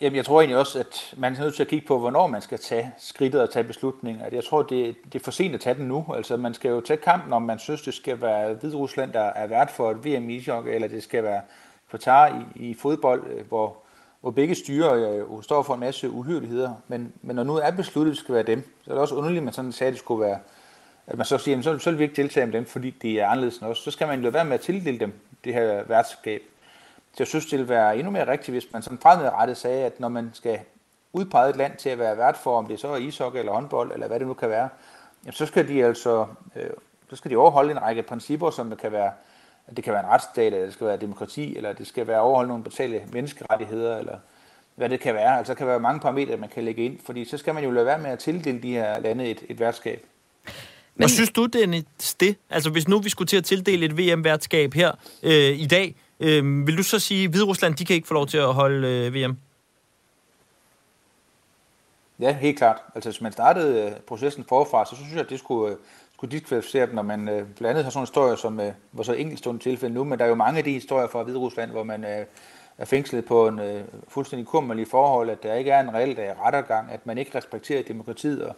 Jamen, 0.00 0.16
jeg 0.16 0.24
tror 0.24 0.40
egentlig 0.40 0.58
også, 0.58 0.78
at 0.78 1.14
man 1.16 1.34
er 1.34 1.40
nødt 1.40 1.54
til 1.54 1.62
at 1.62 1.68
kigge 1.68 1.86
på, 1.86 1.98
hvornår 1.98 2.26
man 2.26 2.42
skal 2.42 2.58
tage 2.58 2.92
skridtet 2.98 3.40
og 3.40 3.50
tage 3.50 3.64
beslutninger. 3.64 4.26
Jeg 4.32 4.44
tror, 4.44 4.62
det, 4.62 4.96
det 5.12 5.20
er 5.20 5.24
for 5.24 5.30
sent 5.30 5.54
at 5.54 5.60
tage 5.60 5.74
den 5.74 5.88
nu. 5.88 6.06
Altså, 6.14 6.36
man 6.36 6.54
skal 6.54 6.68
jo 6.68 6.80
tage 6.80 6.96
kampen, 6.96 7.32
om 7.32 7.42
man 7.42 7.58
synes, 7.58 7.82
det 7.82 7.94
skal 7.94 8.20
være 8.20 8.54
Hvide 8.54 8.76
Rusland, 8.76 9.12
der 9.12 9.20
er 9.20 9.46
vært 9.46 9.70
for 9.70 9.90
et 9.90 10.04
VM 10.04 10.30
i 10.30 10.36
ishockey, 10.36 10.74
eller 10.74 10.88
det 10.88 11.02
skal 11.02 11.22
være 11.22 11.40
Qatar 11.90 12.46
i, 12.56 12.68
i 12.68 12.74
fodbold, 12.74 13.30
øh, 13.30 13.48
hvor, 13.48 13.76
hvor 14.20 14.30
begge 14.30 14.54
styrer 14.54 14.94
øh, 14.94 15.18
jo 15.18 15.42
står 15.42 15.62
for 15.62 15.74
en 15.74 15.80
masse 15.80 16.10
uhyreligheder. 16.10 16.74
Men, 16.88 17.12
men 17.22 17.36
når 17.36 17.44
nu 17.44 17.56
er 17.56 17.70
besluttet, 17.70 18.10
at 18.10 18.16
det 18.16 18.24
skal 18.24 18.34
være 18.34 18.44
dem, 18.44 18.62
så 18.84 18.90
er 18.90 18.94
det 18.94 19.02
også 19.02 19.14
underligt, 19.14 19.38
at 19.38 19.44
man 19.44 19.52
sådan 19.52 19.72
sagde, 19.72 19.88
at 19.88 19.92
det 19.92 20.00
skulle 20.00 20.24
være 20.24 20.38
at 21.08 21.16
man 21.16 21.26
så 21.26 21.38
siger, 21.38 21.52
jamen, 21.52 21.62
så, 21.62 21.78
så 21.78 21.90
vil 21.90 21.98
vi 21.98 22.04
ikke 22.04 22.16
deltage 22.16 22.46
med 22.46 22.54
dem, 22.54 22.66
fordi 22.66 22.90
de 22.90 23.20
er 23.20 23.28
anderledes 23.28 23.58
end 23.58 23.68
os. 23.68 23.78
Så 23.78 23.90
skal 23.90 24.06
man 24.06 24.24
jo 24.24 24.30
være 24.30 24.44
med 24.44 24.54
at 24.54 24.60
tildele 24.60 24.98
dem 24.98 25.12
det 25.44 25.54
her 25.54 25.82
værtskab. 25.82 26.42
Så 27.12 27.16
jeg 27.18 27.26
synes, 27.26 27.46
det 27.46 27.52
ville 27.52 27.68
være 27.68 27.96
endnu 27.96 28.10
mere 28.10 28.30
rigtigt, 28.30 28.54
hvis 28.54 28.72
man 28.72 28.82
sådan 28.82 28.98
fremadrettet 28.98 29.56
sagde, 29.56 29.84
at 29.84 30.00
når 30.00 30.08
man 30.08 30.30
skal 30.34 30.58
udpege 31.12 31.50
et 31.50 31.56
land 31.56 31.76
til 31.76 31.88
at 31.88 31.98
være 31.98 32.18
vært 32.18 32.36
for, 32.36 32.58
om 32.58 32.66
det 32.66 32.80
så 32.80 32.88
er 32.88 32.96
ishockey 32.96 33.38
eller 33.38 33.52
håndbold, 33.52 33.92
eller 33.92 34.06
hvad 34.06 34.18
det 34.18 34.26
nu 34.26 34.34
kan 34.34 34.48
være, 34.48 34.68
jamen, 35.24 35.32
så 35.32 35.46
skal 35.46 35.68
de 35.68 35.84
altså 35.84 36.26
øh, 36.56 36.70
så 37.10 37.16
skal 37.16 37.30
de 37.30 37.36
overholde 37.36 37.70
en 37.70 37.82
række 37.82 38.02
principper, 38.02 38.50
som 38.50 38.70
det 38.70 38.78
kan 38.78 38.92
være, 38.92 39.12
at 39.66 39.76
det 39.76 39.84
kan 39.84 39.92
være 39.92 40.02
en 40.04 40.08
retsstat, 40.08 40.52
eller 40.52 40.64
det 40.64 40.74
skal 40.74 40.86
være 40.86 40.96
demokrati, 40.96 41.56
eller 41.56 41.72
det 41.72 41.86
skal 41.86 42.06
være 42.06 42.20
overholde 42.20 42.48
nogle 42.48 42.64
basale 42.64 43.02
menneskerettigheder, 43.12 43.98
eller 43.98 44.18
hvad 44.74 44.88
det 44.88 45.00
kan 45.00 45.14
være. 45.14 45.38
Altså, 45.38 45.52
der 45.52 45.58
kan 45.58 45.66
være 45.66 45.80
mange 45.80 46.00
parametre, 46.00 46.36
man 46.36 46.48
kan 46.48 46.64
lægge 46.64 46.84
ind, 46.84 46.98
fordi 47.06 47.24
så 47.24 47.38
skal 47.38 47.54
man 47.54 47.64
jo 47.64 47.70
lade 47.70 47.86
være 47.86 47.98
med 47.98 48.10
at 48.10 48.18
tildele 48.18 48.62
de 48.62 48.72
her 48.72 49.00
lande 49.00 49.26
et, 49.26 49.44
et 49.48 49.60
værtskab. 49.60 50.06
Men... 50.44 50.52
Hvad 50.94 51.08
synes 51.08 51.30
du, 51.30 51.46
Dennis, 51.46 52.14
det? 52.20 52.36
Altså, 52.50 52.70
hvis 52.70 52.88
nu 52.88 52.98
vi 52.98 53.08
skulle 53.08 53.28
til 53.28 53.36
at 53.36 53.44
tildele 53.44 53.86
et 53.86 53.98
VM-værtskab 53.98 54.74
her 54.74 54.92
øh, 55.22 55.32
i 55.32 55.66
dag, 55.66 55.94
øh, 56.20 56.66
vil 56.66 56.78
du 56.78 56.82
så 56.82 56.98
sige, 56.98 57.24
at 57.24 57.30
Hviderusland, 57.30 57.74
de 57.74 57.84
kan 57.84 57.96
ikke 57.96 58.08
få 58.08 58.14
lov 58.14 58.26
til 58.26 58.38
at 58.38 58.54
holde 58.54 58.88
øh, 58.88 59.14
VM? 59.14 59.36
Ja, 62.20 62.32
helt 62.32 62.58
klart. 62.58 62.82
Altså, 62.94 63.10
hvis 63.10 63.20
man 63.20 63.32
startede 63.32 63.82
øh, 63.82 63.92
processen 64.00 64.44
forfra, 64.48 64.84
så 64.84 64.96
synes 64.96 65.12
jeg, 65.12 65.20
at 65.20 65.30
det 65.30 65.38
skulle, 65.38 65.72
øh, 65.72 65.78
skulle 66.14 66.30
diskvalificere 66.30 66.86
dem, 66.86 66.94
når 66.94 67.02
man 67.02 67.28
øh, 67.28 67.34
blandt 67.34 67.66
andet 67.66 67.84
har 67.84 67.90
sådan 67.90 68.02
en 68.02 68.06
historie, 68.06 68.36
som 68.36 68.60
øh, 68.60 68.72
var 68.92 69.02
så 69.02 69.12
enkeltstående 69.12 69.62
tilfælde 69.62 69.94
nu, 69.94 70.04
men 70.04 70.18
der 70.18 70.24
er 70.24 70.28
jo 70.28 70.34
mange 70.34 70.58
af 70.58 70.64
de 70.64 70.72
historier 70.72 71.08
fra 71.08 71.22
Hviderusland, 71.22 71.70
hvor 71.70 71.82
man 71.82 72.04
øh, 72.04 72.26
er 72.78 72.84
fængslet 72.84 73.24
på 73.24 73.48
en 73.48 73.58
øh, 73.58 73.84
fuldstændig 74.08 74.46
kummerlig 74.46 74.88
forhold, 74.88 75.30
at 75.30 75.42
der 75.42 75.54
ikke 75.54 75.70
er 75.70 75.80
en 75.80 75.94
reel 75.94 76.16
rettergang, 76.44 76.90
at 76.90 77.06
man 77.06 77.18
ikke 77.18 77.38
respekterer 77.38 77.82
demokratiet, 77.82 78.42
og 78.42 78.56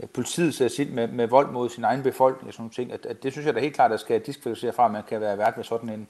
øh, 0.00 0.08
politiet 0.08 0.54
ser 0.54 0.68
sit 0.68 0.92
med, 0.92 1.08
med 1.08 1.26
vold 1.26 1.50
mod 1.50 1.68
sin 1.68 1.84
egen 1.84 2.02
befolkning 2.02 2.48
og 2.48 2.52
sådan 2.52 2.62
nogle 2.62 2.74
ting. 2.74 2.92
At, 2.92 3.06
at 3.06 3.22
det 3.22 3.32
synes 3.32 3.46
jeg 3.46 3.54
da 3.54 3.60
helt 3.60 3.74
klart, 3.74 3.92
at 3.92 4.00
skal 4.00 4.20
diskvalificere 4.20 4.72
fra, 4.72 4.84
at 4.84 4.90
man 4.90 5.02
kan 5.08 5.20
være 5.20 5.38
vært 5.38 5.56
ved 5.56 5.64
sådan 5.64 5.88
en, 5.88 6.08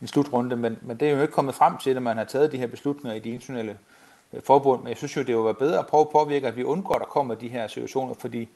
en 0.00 0.06
slutrunde, 0.06 0.56
men, 0.56 0.78
men 0.82 0.96
det 0.96 1.08
er 1.08 1.12
jo 1.12 1.22
ikke 1.22 1.34
kommet 1.34 1.54
frem 1.54 1.78
til, 1.78 1.90
at 1.90 2.02
man 2.02 2.16
har 2.16 2.24
taget 2.24 2.52
de 2.52 2.58
her 2.58 2.66
beslutninger 2.66 3.16
i 3.16 3.18
de 3.18 3.30
internationale 3.30 3.78
øh, 4.32 4.42
forbund, 4.42 4.82
men 4.82 4.88
jeg 4.88 4.96
synes 4.96 5.16
jo, 5.16 5.22
det 5.22 5.36
vil 5.36 5.44
være 5.44 5.54
bedre 5.54 5.78
at 5.78 5.86
prøve 5.86 6.00
at 6.00 6.08
påvirke, 6.08 6.46
at 6.46 6.56
vi 6.56 6.64
undgår, 6.64 6.94
at 6.94 7.00
der 7.00 7.06
kommer 7.06 7.34
de 7.34 7.48
her 7.48 7.66
situationer, 7.66 8.14
fordi 8.14 8.48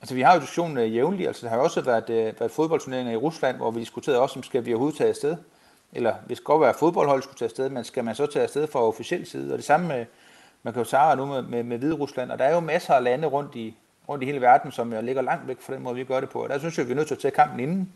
altså, 0.00 0.14
vi 0.14 0.20
har 0.20 0.34
jo 0.34 0.40
diskussionen 0.40 0.78
øh, 0.78 0.94
jævnligt, 0.94 1.26
altså 1.26 1.46
der 1.46 1.50
har 1.50 1.56
jo 1.56 1.64
også 1.64 1.80
været, 1.80 2.10
øh, 2.10 2.40
været 2.40 2.50
fodboldturneringer 2.50 3.12
i 3.12 3.16
Rusland, 3.16 3.56
hvor 3.56 3.70
vi 3.70 3.80
diskuterede 3.80 4.20
også, 4.20 4.38
om 4.38 4.42
skal 4.42 4.66
vi 4.66 4.72
overhovedet 4.72 4.98
tage 4.98 5.10
afsted, 5.10 5.36
eller 5.92 6.14
hvis 6.26 6.38
det 6.38 6.44
godt 6.44 6.60
være, 6.60 6.70
at 6.70 6.76
fodboldhold 6.76 7.22
skulle 7.22 7.38
tage 7.38 7.46
afsted, 7.46 7.68
men 7.68 7.84
skal 7.84 8.04
man 8.04 8.14
så 8.14 8.26
tage 8.26 8.42
afsted 8.42 8.66
fra 8.66 8.82
officiel 8.82 9.26
side, 9.26 9.52
og 9.52 9.58
det 9.58 9.64
samme 9.64 9.88
med, 9.88 10.06
med 10.62 10.72
Katar 10.72 11.14
nu 11.14 11.26
med, 11.26 11.42
med, 11.42 11.62
med 11.62 11.78
Hvide 11.78 11.94
Rusland, 11.94 12.30
og 12.30 12.38
der 12.38 12.44
er 12.44 12.54
jo 12.54 12.60
masser 12.60 12.94
af 12.94 13.04
lande 13.04 13.26
rundt 13.26 13.54
i, 13.54 13.76
rundt 14.08 14.22
i 14.22 14.26
hele 14.26 14.40
verden, 14.40 14.72
som 14.72 14.92
jo 14.92 15.00
ligger 15.00 15.22
langt 15.22 15.48
væk 15.48 15.60
fra 15.60 15.74
den 15.74 15.82
måde, 15.82 15.94
vi 15.94 16.04
gør 16.04 16.20
det 16.20 16.30
på. 16.30 16.42
Og 16.42 16.48
der 16.48 16.58
synes 16.58 16.78
jeg, 16.78 16.86
vi 16.86 16.92
er 16.92 16.96
nødt 16.96 17.06
til 17.06 17.14
at 17.14 17.20
tage 17.20 17.32
kampen 17.32 17.60
inden. 17.60 17.92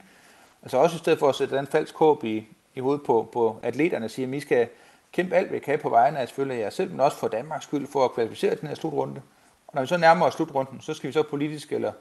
Altså 0.62 0.79
også 0.79 0.97
i 0.97 0.99
stedet 0.99 1.18
for 1.18 1.29
at 1.29 1.35
sætte 1.35 1.57
den 1.57 1.66
falsk 1.66 1.95
håb 1.95 2.24
i, 2.24 2.49
i 2.79 2.81
hovedet 2.81 3.03
på, 3.03 3.29
på 3.33 3.57
atleterne 3.62 4.05
og 4.05 4.11
siger, 4.11 4.26
at 4.26 4.33
vi 4.33 4.41
skal 4.41 4.68
kæmpe 5.12 5.35
alt, 5.35 5.53
vi 5.53 5.59
kan 5.59 5.79
på 5.79 5.89
vegne 5.89 6.18
af 6.18 6.29
selvfølgelig 6.29 6.61
jer 6.61 6.70
selv, 6.70 6.91
men 6.91 7.01
også 7.01 7.16
for 7.16 7.29
Danmarks 7.29 7.64
skyld 7.64 7.87
for 7.87 8.05
at 8.05 8.12
kvalificere 8.12 8.55
den 8.55 8.68
her 8.68 8.74
slutrunde. 8.74 9.20
Og 9.66 9.74
når 9.74 9.83
vi 9.83 9.87
så 9.87 9.97
nærmer 9.97 10.26
os 10.26 10.35
slutrunden, 10.35 10.81
så 10.81 10.95
skal 10.95 11.09
vi 11.09 11.12
så 11.12 11.22
politisk, 11.22 11.72
eller, 11.72 11.93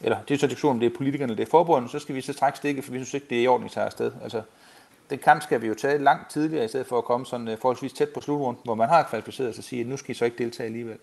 eller 0.00 0.18
det 0.28 0.34
er 0.34 0.38
så 0.38 0.46
diskussion, 0.46 0.70
om 0.70 0.80
det 0.80 0.92
er 0.92 0.96
politikerne 0.96 1.30
eller 1.30 1.36
det 1.36 1.46
er 1.46 1.50
forbundet, 1.50 1.90
så 1.90 1.98
skal 1.98 2.14
vi 2.14 2.20
så 2.20 2.32
straks 2.32 2.58
stikke, 2.58 2.82
for 2.82 2.92
vi 2.92 2.98
synes 2.98 3.14
ikke, 3.14 3.26
det 3.30 3.38
er 3.38 3.42
i 3.42 3.46
orden, 3.46 3.64
vi 3.64 3.70
tager 3.70 3.86
afsted. 3.86 4.12
Altså, 4.22 4.42
den 5.10 5.18
kamp 5.18 5.42
skal 5.42 5.62
vi 5.62 5.66
jo 5.66 5.74
tage 5.74 5.98
langt 5.98 6.30
tidligere, 6.30 6.64
i 6.64 6.68
stedet 6.68 6.86
for 6.86 6.98
at 6.98 7.04
komme 7.04 7.26
sådan 7.26 7.48
øh, 7.48 7.58
forholdsvis 7.58 7.92
tæt 7.92 8.08
på 8.08 8.20
slutrunden, 8.20 8.62
hvor 8.64 8.74
man 8.74 8.88
har 8.88 9.02
kvalificeret 9.02 9.54
sig 9.54 9.60
og 9.60 9.64
sige, 9.64 9.80
at 9.80 9.86
nu 9.86 9.96
skal 9.96 10.10
I 10.10 10.14
så 10.14 10.24
ikke 10.24 10.38
deltage 10.38 10.66
alligevel. 10.66 10.98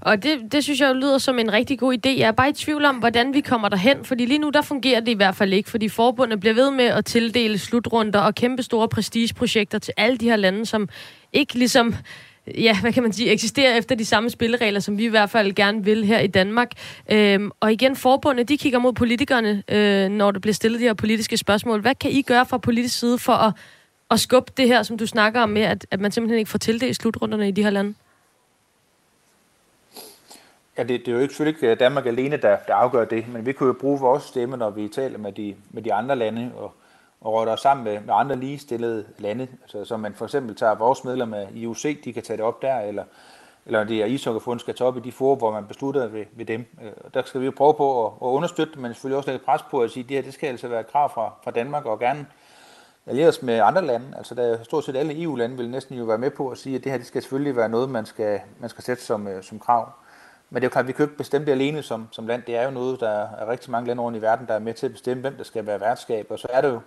Og 0.00 0.22
det, 0.22 0.52
det 0.52 0.64
synes 0.64 0.80
jeg 0.80 0.94
lyder 0.94 1.18
som 1.18 1.38
en 1.38 1.52
rigtig 1.52 1.78
god 1.78 1.94
idé. 1.94 2.10
Jeg 2.18 2.28
er 2.28 2.32
bare 2.32 2.48
i 2.48 2.52
tvivl 2.52 2.84
om, 2.84 2.96
hvordan 2.96 3.34
vi 3.34 3.40
kommer 3.40 3.68
derhen, 3.68 4.04
fordi 4.04 4.24
lige 4.24 4.38
nu 4.38 4.50
der 4.50 4.62
fungerer 4.62 5.00
det 5.00 5.08
i 5.08 5.14
hvert 5.14 5.36
fald 5.36 5.52
ikke, 5.52 5.70
fordi 5.70 5.88
forbundet 5.88 6.40
bliver 6.40 6.54
ved 6.54 6.70
med 6.70 6.84
at 6.84 7.04
tildele 7.04 7.58
slutrunder 7.58 8.20
og 8.20 8.34
kæmpe 8.34 8.62
store 8.62 8.88
prestigeprojekter 8.88 9.78
til 9.78 9.94
alle 9.96 10.16
de 10.16 10.28
her 10.28 10.36
lande, 10.36 10.66
som 10.66 10.88
ikke 11.32 11.54
ligesom 11.54 11.94
ja, 12.54 12.80
hvad 12.80 12.92
kan 12.92 13.02
man 13.02 13.12
sige, 13.12 13.30
eksisterer 13.30 13.74
efter 13.74 13.94
de 13.94 14.04
samme 14.04 14.30
spilleregler, 14.30 14.80
som 14.80 14.98
vi 14.98 15.04
i 15.04 15.08
hvert 15.08 15.30
fald 15.30 15.54
gerne 15.54 15.84
vil 15.84 16.04
her 16.04 16.18
i 16.18 16.26
Danmark. 16.26 16.72
Øhm, 17.10 17.50
og 17.60 17.72
igen, 17.72 17.96
forbundet, 17.96 18.48
de 18.48 18.58
kigger 18.58 18.78
mod 18.78 18.92
politikerne, 18.92 19.62
øh, 19.68 20.08
når 20.08 20.30
der 20.30 20.40
bliver 20.40 20.54
stillet 20.54 20.80
de 20.80 20.84
her 20.84 20.94
politiske 20.94 21.36
spørgsmål. 21.36 21.80
Hvad 21.80 21.94
kan 21.94 22.10
I 22.10 22.22
gøre 22.22 22.46
fra 22.46 22.58
politisk 22.58 22.98
side 22.98 23.18
for 23.18 23.32
at, 23.32 23.52
at 24.10 24.20
skubbe 24.20 24.52
det 24.56 24.66
her, 24.66 24.82
som 24.82 24.98
du 24.98 25.06
snakker 25.06 25.40
om 25.40 25.48
med, 25.48 25.62
at, 25.62 25.86
at 25.90 26.00
man 26.00 26.12
simpelthen 26.12 26.38
ikke 26.38 26.50
får 26.50 26.58
tildelt 26.58 26.96
slutrunderne 26.96 27.48
i 27.48 27.50
de 27.50 27.62
her 27.62 27.70
lande? 27.70 27.94
Ja, 30.78 30.82
det, 30.82 31.00
det 31.00 31.08
er 31.08 31.12
jo 31.12 31.18
ikke 31.18 31.34
selvfølgelig 31.34 31.62
ikke 31.62 31.74
Danmark 31.74 32.06
alene, 32.06 32.36
der, 32.36 32.56
der 32.68 32.74
afgør 32.74 33.04
det, 33.04 33.28
men 33.28 33.46
vi 33.46 33.52
kunne 33.52 33.66
jo 33.66 33.72
bruge 33.72 34.00
vores 34.00 34.22
stemme, 34.22 34.56
når 34.56 34.70
vi 34.70 34.88
taler 34.88 35.18
med 35.18 35.32
de, 35.32 35.54
med 35.70 35.82
de 35.82 35.94
andre 35.94 36.16
lande, 36.16 36.52
og, 36.56 36.72
og 37.20 37.32
råder 37.32 37.52
os 37.52 37.60
sammen 37.60 37.84
med, 37.84 38.00
med 38.00 38.14
andre 38.14 38.36
ligestillede 38.36 39.04
lande. 39.18 39.48
Altså, 39.62 39.84
så 39.84 39.96
man 39.96 40.14
for 40.14 40.24
eksempel 40.24 40.56
tager 40.56 40.74
vores 40.74 41.04
medlemmer 41.04 41.46
i 41.54 41.60
IOC, 41.60 42.04
de 42.04 42.12
kan 42.12 42.22
tage 42.22 42.36
det 42.36 42.44
op 42.44 42.62
der, 42.62 42.80
eller, 42.80 43.04
eller 43.66 43.84
det 43.84 44.02
er 44.02 44.06
Ishockeyfonden 44.06 44.60
skal 44.60 44.74
tage 44.74 44.88
op 44.88 44.96
i 44.96 45.00
de 45.00 45.12
forum, 45.12 45.38
hvor 45.38 45.52
man 45.52 45.66
beslutter 45.66 46.06
ved, 46.06 46.24
ved 46.32 46.44
dem. 46.44 46.66
Øh, 46.84 46.92
og 47.04 47.14
der 47.14 47.22
skal 47.26 47.40
vi 47.40 47.46
jo 47.46 47.52
prøve 47.56 47.74
på 47.74 48.06
at, 48.06 48.12
at 48.12 48.26
understøtte, 48.26 48.78
men 48.78 48.94
selvfølgelig 48.94 49.16
også 49.16 49.30
lægge 49.30 49.44
pres 49.44 49.62
på 49.70 49.80
at 49.80 49.90
sige, 49.90 50.02
at 50.02 50.08
det 50.08 50.16
her 50.16 50.22
det 50.22 50.34
skal 50.34 50.46
altså 50.46 50.68
være 50.68 50.80
et 50.80 50.92
krav 50.92 51.12
fra, 51.14 51.32
fra 51.44 51.50
Danmark, 51.50 51.86
og 51.86 51.98
gerne 51.98 52.26
allieres 53.06 53.42
med 53.42 53.60
andre 53.60 53.86
lande. 53.86 54.06
Altså 54.16 54.34
der 54.34 54.42
er 54.42 54.64
stort 54.64 54.84
set 54.84 54.96
alle 54.96 55.22
EU-lande 55.22 55.56
vil 55.56 55.70
næsten 55.70 55.98
jo 55.98 56.04
være 56.04 56.18
med 56.18 56.30
på 56.30 56.48
at 56.48 56.58
sige, 56.58 56.76
at 56.76 56.84
det 56.84 56.92
her 56.92 56.98
det 56.98 57.06
skal 57.06 57.22
selvfølgelig 57.22 57.56
være 57.56 57.68
noget, 57.68 57.90
man 57.90 58.06
skal, 58.06 58.40
man 58.60 58.70
skal 58.70 58.84
sætte 58.84 59.02
som, 59.02 59.28
øh, 59.28 59.42
som 59.42 59.58
krav. 59.58 59.92
Men 60.50 60.62
det 60.62 60.66
er 60.66 60.68
jo 60.68 60.72
klart, 60.72 60.82
at 60.82 60.88
vi 60.88 60.92
kan 60.92 61.04
ikke 61.04 61.16
bestemme 61.16 61.46
det 61.46 61.52
alene 61.52 61.82
som, 61.82 62.08
som 62.10 62.26
land. 62.26 62.42
Det 62.46 62.56
er 62.56 62.64
jo 62.64 62.70
noget, 62.70 63.00
der 63.00 63.10
er 63.10 63.48
rigtig 63.48 63.70
mange 63.70 63.86
lande 63.86 64.02
rundt 64.02 64.18
i 64.18 64.22
verden, 64.22 64.46
der 64.46 64.54
er 64.54 64.58
med 64.58 64.74
til 64.74 64.86
at 64.86 64.92
bestemme, 64.92 65.20
hvem 65.20 65.36
der 65.36 65.44
skal 65.44 65.66
være 65.66 65.80
værtskab. 65.80 66.26
Og 66.30 66.38
så 66.38 66.48
er 66.50 66.60
det 66.60 66.68
jo, 66.68 66.80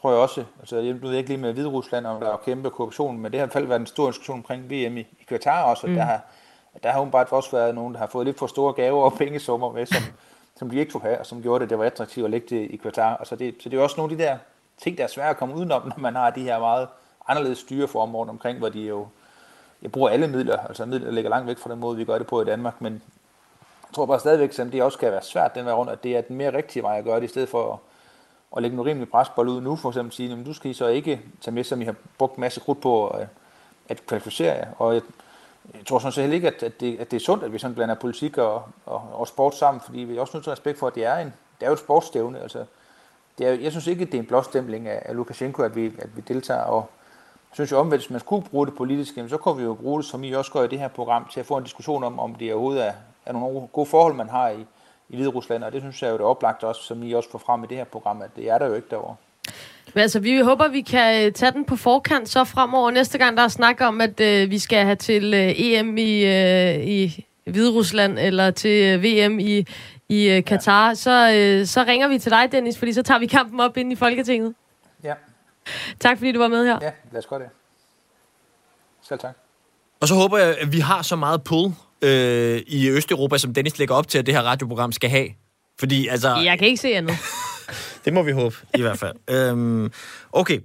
tror 0.00 0.10
jeg 0.10 0.20
også, 0.20 0.44
altså 0.60 0.76
jeg 0.76 1.02
ved 1.02 1.12
ikke 1.12 1.28
lige 1.28 1.40
med 1.40 1.52
Hvide 1.52 1.68
Rusland, 1.68 2.06
om 2.06 2.20
der 2.20 2.32
er 2.32 2.36
kæmpe 2.36 2.70
korruption, 2.70 3.18
men 3.18 3.32
det 3.32 3.40
har 3.40 3.44
i 3.44 3.46
hvert 3.46 3.52
fald 3.52 3.66
været 3.66 3.80
en 3.80 3.86
stor 3.86 4.06
diskussion 4.06 4.36
omkring 4.38 4.64
VM 4.64 4.96
i, 4.96 5.00
i 5.00 5.26
Qatar 5.28 5.62
også, 5.62 5.86
og 5.86 5.90
mm. 5.90 5.96
der 5.96 6.02
har, 6.02 6.20
der 6.82 6.90
har 6.90 7.00
åbenbart 7.00 7.32
også 7.32 7.50
været 7.50 7.74
nogen, 7.74 7.94
der 7.94 8.00
har 8.00 8.06
fået 8.06 8.26
lidt 8.26 8.38
for 8.38 8.46
store 8.46 8.72
gaver 8.72 9.02
og 9.02 9.12
pengesummer 9.12 9.72
med, 9.72 9.86
som, 9.86 10.02
som 10.58 10.70
de 10.70 10.78
ikke 10.78 10.92
kunne 10.92 11.02
have, 11.02 11.18
og 11.18 11.26
som 11.26 11.42
gjorde 11.42 11.62
det, 11.62 11.70
det 11.70 11.78
var 11.78 11.84
attraktivt 11.84 12.24
at 12.24 12.30
lægge 12.30 12.46
det 12.56 12.70
i 12.70 12.80
Qatar. 12.82 13.16
Altså 13.16 13.36
det, 13.36 13.54
så 13.60 13.68
det 13.68 13.78
er 13.78 13.82
også 13.82 13.96
nogle 13.96 14.12
af 14.12 14.18
de 14.18 14.24
der 14.24 14.38
ting, 14.82 14.98
der 14.98 15.04
er 15.04 15.08
svære 15.08 15.30
at 15.30 15.36
komme 15.36 15.54
udenom, 15.54 15.82
når 15.86 15.98
man 15.98 16.14
har 16.14 16.30
de 16.30 16.42
her 16.42 16.58
meget 16.58 16.88
anderledes 17.28 17.58
styreformer 17.58 18.18
rundt 18.18 18.30
omkring, 18.30 18.58
hvor 18.58 18.68
de 18.68 18.80
jo 18.80 19.06
jeg 19.82 19.92
bruger 19.92 20.10
alle 20.10 20.28
midler, 20.28 20.58
altså 20.58 20.86
midler 20.86 21.10
ligger 21.10 21.30
langt 21.30 21.46
væk 21.46 21.58
fra 21.58 21.70
den 21.70 21.78
måde, 21.78 21.96
vi 21.96 22.04
gør 22.04 22.18
det 22.18 22.26
på 22.26 22.42
i 22.42 22.44
Danmark, 22.44 22.80
men 22.80 22.92
jeg 23.88 23.94
tror 23.94 24.06
bare 24.06 24.20
stadigvæk, 24.20 24.58
at 24.58 24.72
det 24.72 24.82
også 24.82 24.96
skal 24.96 25.12
være 25.12 25.22
svært 25.22 25.54
den 25.54 25.64
vej 25.64 25.74
rundt, 25.74 25.92
at 25.92 26.02
det 26.02 26.16
er 26.16 26.20
den 26.20 26.36
mere 26.36 26.56
rigtige 26.56 26.82
vej 26.82 26.98
at 26.98 27.04
gøre 27.04 27.16
det, 27.16 27.24
i 27.24 27.28
stedet 27.28 27.48
for 27.48 27.72
at, 27.72 27.78
at 28.56 28.62
lægge 28.62 28.76
noget 28.76 28.90
rimelig 28.90 29.10
presbold 29.10 29.48
ud 29.48 29.60
nu, 29.60 29.76
for 29.76 29.88
eksempel 29.88 30.12
sige, 30.12 30.32
at 30.32 30.46
du 30.46 30.52
skal 30.52 30.70
I 30.70 30.74
så 30.74 30.86
ikke 30.86 31.20
tage 31.40 31.54
med, 31.54 31.64
som 31.64 31.82
I 31.82 31.84
har 31.84 31.94
brugt 32.18 32.36
en 32.36 32.40
masse 32.40 32.60
krudt 32.60 32.80
på 32.80 33.08
at, 33.08 33.28
at 33.88 34.06
kvalificere 34.06 34.54
jer. 34.54 34.66
Og 34.78 34.94
jeg, 34.94 35.02
jeg 35.74 35.86
tror 35.86 35.98
sådan 35.98 36.12
set 36.12 36.22
heller 36.22 36.34
ikke, 36.34 36.48
at, 36.48 36.62
at, 36.62 36.80
det, 36.80 37.00
at 37.00 37.10
det 37.10 37.16
er 37.16 37.20
sundt, 37.24 37.44
at 37.44 37.52
vi 37.52 37.58
sådan 37.58 37.74
blander 37.74 37.94
politik 37.94 38.38
og, 38.38 38.62
og, 38.86 39.02
og 39.12 39.28
sport 39.28 39.54
sammen, 39.54 39.80
fordi 39.80 39.98
vi 39.98 40.16
er 40.16 40.20
også 40.20 40.36
nødt 40.36 40.44
til 40.44 40.50
respekt 40.50 40.78
for, 40.78 40.86
at 40.86 40.94
det 40.94 41.04
er, 41.04 41.16
en, 41.16 41.32
det 41.60 41.66
er 41.66 41.66
jo 41.66 41.72
et 41.72 41.78
sportsstævne. 41.78 42.40
Altså, 42.40 42.64
det 43.38 43.46
er, 43.46 43.52
jeg 43.52 43.70
synes 43.70 43.86
ikke, 43.86 44.02
at 44.02 44.12
det 44.12 44.18
er 44.18 44.22
en 44.22 44.26
blåstempling 44.26 44.88
af, 44.88 45.02
af 45.04 45.16
Lukashenko, 45.16 45.62
at 45.62 45.76
vi, 45.76 45.86
at 45.86 46.16
vi 46.16 46.20
deltager, 46.20 46.62
og 46.62 46.90
jeg 47.50 47.54
synes 47.54 47.72
jo 47.72 47.78
omvendt, 47.78 48.02
hvis 48.02 48.10
man 48.10 48.20
skulle 48.20 48.46
bruge 48.46 48.66
det 48.66 48.74
politisk, 48.74 49.14
så 49.28 49.36
kunne 49.36 49.56
vi 49.56 49.62
jo 49.62 49.74
bruge 49.74 50.02
det, 50.02 50.10
som 50.10 50.24
I 50.24 50.32
også 50.32 50.52
gør 50.52 50.62
i 50.62 50.68
det 50.68 50.78
her 50.78 50.88
program, 50.88 51.28
til 51.32 51.40
at 51.40 51.46
få 51.46 51.56
en 51.56 51.64
diskussion 51.64 52.04
om, 52.04 52.18
om 52.18 52.34
det 52.34 52.52
overhovedet 52.52 52.86
er, 52.86 52.92
er 53.26 53.32
nogle 53.32 53.68
gode 53.72 53.86
forhold, 53.86 54.14
man 54.14 54.28
har 54.28 54.48
i, 54.48 54.66
i 55.08 55.16
Hvide 55.16 55.28
Rusland, 55.28 55.64
og 55.64 55.72
det 55.72 55.82
synes 55.82 56.02
jeg 56.02 56.08
jo, 56.08 56.14
det 56.14 56.20
er 56.20 56.26
oplagt 56.26 56.64
også, 56.64 56.82
som 56.82 57.02
I 57.02 57.12
også 57.12 57.30
får 57.30 57.38
frem 57.38 57.64
i 57.64 57.66
det 57.66 57.76
her 57.76 57.84
program, 57.84 58.22
at 58.22 58.30
det 58.36 58.50
er 58.50 58.58
der 58.58 58.66
jo 58.66 58.74
ikke 58.74 58.88
derovre. 58.90 59.16
Men 59.94 60.02
altså, 60.02 60.20
vi 60.20 60.38
håber, 60.38 60.68
vi 60.68 60.80
kan 60.80 61.26
øh, 61.26 61.32
tage 61.32 61.52
den 61.52 61.64
på 61.64 61.76
forkant 61.76 62.28
så 62.28 62.44
fremover. 62.44 62.90
Næste 62.90 63.18
gang, 63.18 63.36
der 63.36 63.42
er 63.42 63.48
snak 63.48 63.80
om, 63.80 64.00
at 64.00 64.20
øh, 64.20 64.50
vi 64.50 64.58
skal 64.58 64.84
have 64.84 64.96
til 64.96 65.34
øh, 65.34 65.52
EM 65.56 65.98
i, 65.98 66.24
øh, 66.24 66.86
i 66.86 67.24
Hvide 67.44 67.70
Rusland, 67.70 68.18
eller 68.18 68.50
til 68.50 68.84
øh, 68.84 69.02
VM 69.02 69.38
i, 69.38 69.66
i 70.08 70.28
øh, 70.28 70.44
Katar, 70.44 70.88
ja. 70.88 70.94
så, 70.94 71.32
øh, 71.34 71.66
så 71.66 71.84
ringer 71.84 72.08
vi 72.08 72.18
til 72.18 72.32
dig, 72.32 72.52
Dennis, 72.52 72.78
fordi 72.78 72.92
så 72.92 73.02
tager 73.02 73.18
vi 73.18 73.26
kampen 73.26 73.60
op 73.60 73.76
ind 73.76 73.92
i 73.92 73.96
Folketinget. 73.96 74.54
Ja. 75.04 75.14
Tak, 76.00 76.18
fordi 76.18 76.32
du 76.32 76.38
var 76.38 76.48
med 76.48 76.64
her. 76.64 76.78
Ja, 76.82 76.90
lad 77.12 77.18
os 77.18 77.26
gøre 77.26 77.38
det. 77.38 77.48
Selv 79.08 79.20
tak. 79.20 79.34
Og 80.00 80.08
så 80.08 80.14
håber 80.14 80.38
jeg, 80.38 80.58
at 80.58 80.72
vi 80.72 80.80
har 80.80 81.02
så 81.02 81.16
meget 81.16 81.42
pull 81.44 81.72
øh, 82.02 82.62
i 82.66 82.90
Østeuropa, 82.90 83.38
som 83.38 83.54
Dennis 83.54 83.78
lægger 83.78 83.94
op 83.94 84.08
til, 84.08 84.18
at 84.18 84.26
det 84.26 84.34
her 84.34 84.42
radioprogram 84.42 84.92
skal 84.92 85.10
have. 85.10 85.28
Fordi, 85.78 86.08
altså... 86.08 86.36
Jeg 86.36 86.58
kan 86.58 86.68
ikke 86.68 86.80
se 86.80 86.88
andet. 86.88 87.16
det 88.04 88.12
må 88.12 88.22
vi 88.22 88.32
håbe, 88.32 88.56
i 88.74 88.80
hvert 88.80 88.98
fald. 88.98 89.14
øhm, 89.30 89.92
okay. 90.32 90.60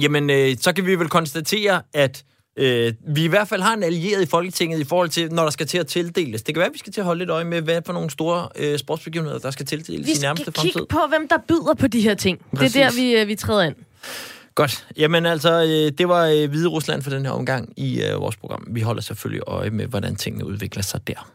Jamen, 0.00 0.30
øh, 0.30 0.56
så 0.60 0.72
kan 0.72 0.86
vi 0.86 0.94
vel 0.94 1.08
konstatere, 1.08 1.82
at 1.94 2.24
øh, 2.56 2.92
vi 3.08 3.24
i 3.24 3.28
hvert 3.28 3.48
fald 3.48 3.62
har 3.62 3.74
en 3.74 3.82
allieret 3.82 4.22
i 4.22 4.26
Folketinget 4.26 4.80
i 4.80 4.84
forhold 4.84 5.08
til, 5.08 5.32
når 5.32 5.42
der 5.42 5.50
skal 5.50 5.66
til 5.66 5.78
at 5.78 5.86
tildeles. 5.86 6.42
Det 6.42 6.54
kan 6.54 6.60
være, 6.60 6.68
at 6.68 6.72
vi 6.72 6.78
skal 6.78 6.92
til 6.92 7.00
at 7.00 7.04
holde 7.04 7.18
lidt 7.18 7.30
øje 7.30 7.44
med, 7.44 7.62
hvad 7.62 7.82
for 7.86 7.92
nogle 7.92 8.10
store 8.10 8.48
øh, 8.56 8.78
sportsbegivenheder, 8.78 9.38
der 9.38 9.50
skal 9.50 9.66
tildeles 9.66 10.18
i 10.18 10.22
nærmeste 10.22 10.44
fremtid. 10.44 10.62
Vi 10.62 10.70
skal 10.70 10.80
kigge 10.80 10.86
på, 10.86 11.00
hvem 11.08 11.28
der 11.28 11.38
byder 11.48 11.74
på 11.74 11.86
de 11.86 12.00
her 12.00 12.14
ting. 12.14 12.40
Præcis. 12.56 12.72
Det 12.72 12.82
er 12.82 12.90
der, 12.90 12.96
vi, 12.96 13.16
øh, 13.16 13.28
vi 13.28 13.34
træder 13.34 13.62
ind. 13.62 13.74
Godt. 14.54 14.86
Jamen 14.96 15.26
altså, 15.26 15.62
øh, 15.62 15.98
det 15.98 16.08
var 16.08 16.24
øh, 16.26 16.48
Hvide 16.48 16.68
Rusland 16.68 17.02
for 17.02 17.10
den 17.10 17.24
her 17.24 17.32
omgang 17.32 17.72
i 17.76 18.02
øh, 18.02 18.20
vores 18.20 18.36
program. 18.36 18.66
Vi 18.70 18.80
holder 18.80 19.02
selvfølgelig 19.02 19.42
øje 19.46 19.70
med, 19.70 19.86
hvordan 19.86 20.16
tingene 20.16 20.46
udvikler 20.46 20.82
sig 20.82 21.08
der. 21.08 21.30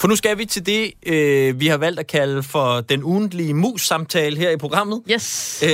For 0.00 0.08
nu 0.08 0.16
skal 0.16 0.38
vi 0.38 0.44
til 0.44 0.66
det, 0.66 0.92
øh, 1.06 1.60
vi 1.60 1.66
har 1.66 1.76
valgt 1.76 2.00
at 2.00 2.06
kalde 2.06 2.42
for 2.42 2.80
den 2.80 3.04
ugentlige 3.04 3.54
mus-samtale 3.54 4.36
her 4.36 4.50
i 4.50 4.56
programmet. 4.56 5.02
Yes. 5.10 5.62
Øh, 5.62 5.70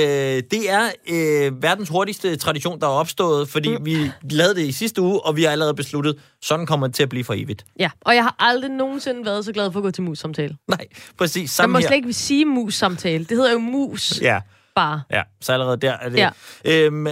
det 0.51 0.69
er 0.69 0.89
øh, 1.09 1.63
verdens 1.63 1.89
hurtigste 1.89 2.35
tradition, 2.35 2.79
der 2.81 2.87
er 2.87 2.91
opstået, 2.91 3.49
fordi 3.49 3.77
mm. 3.77 3.85
vi 3.85 4.11
lavede 4.31 4.55
det 4.55 4.61
i 4.67 4.71
sidste 4.71 5.01
uge, 5.01 5.25
og 5.25 5.35
vi 5.35 5.43
har 5.43 5.51
allerede 5.51 5.73
besluttet, 5.73 6.15
sådan 6.41 6.65
kommer 6.65 6.87
det 6.87 6.95
til 6.95 7.03
at 7.03 7.09
blive 7.09 7.23
for 7.23 7.33
evigt. 7.33 7.65
Ja, 7.79 7.89
og 8.01 8.15
jeg 8.15 8.23
har 8.23 8.35
aldrig 8.39 8.71
nogensinde 8.71 9.25
været 9.25 9.45
så 9.45 9.51
glad 9.53 9.71
for 9.71 9.79
at 9.79 9.83
gå 9.83 9.91
til 9.91 10.03
mus-samtale. 10.03 10.57
Nej, 10.67 10.85
præcis. 11.17 11.51
Sammen 11.51 11.71
Man 11.71 11.79
må 11.79 11.83
her. 11.83 11.87
slet 11.87 11.95
ikke 11.95 12.13
sige 12.13 12.45
mus-samtale. 12.45 13.25
Det 13.25 13.37
hedder 13.37 13.51
jo 13.51 13.59
mus. 13.59 14.21
Ja. 14.21 14.39
bare. 14.75 15.01
Ja, 15.11 15.21
så 15.41 15.53
allerede 15.53 15.77
der 15.77 15.91
er 15.91 16.09
det. 16.09 16.17
Ja. 16.17 16.29
Øhm, 16.65 17.07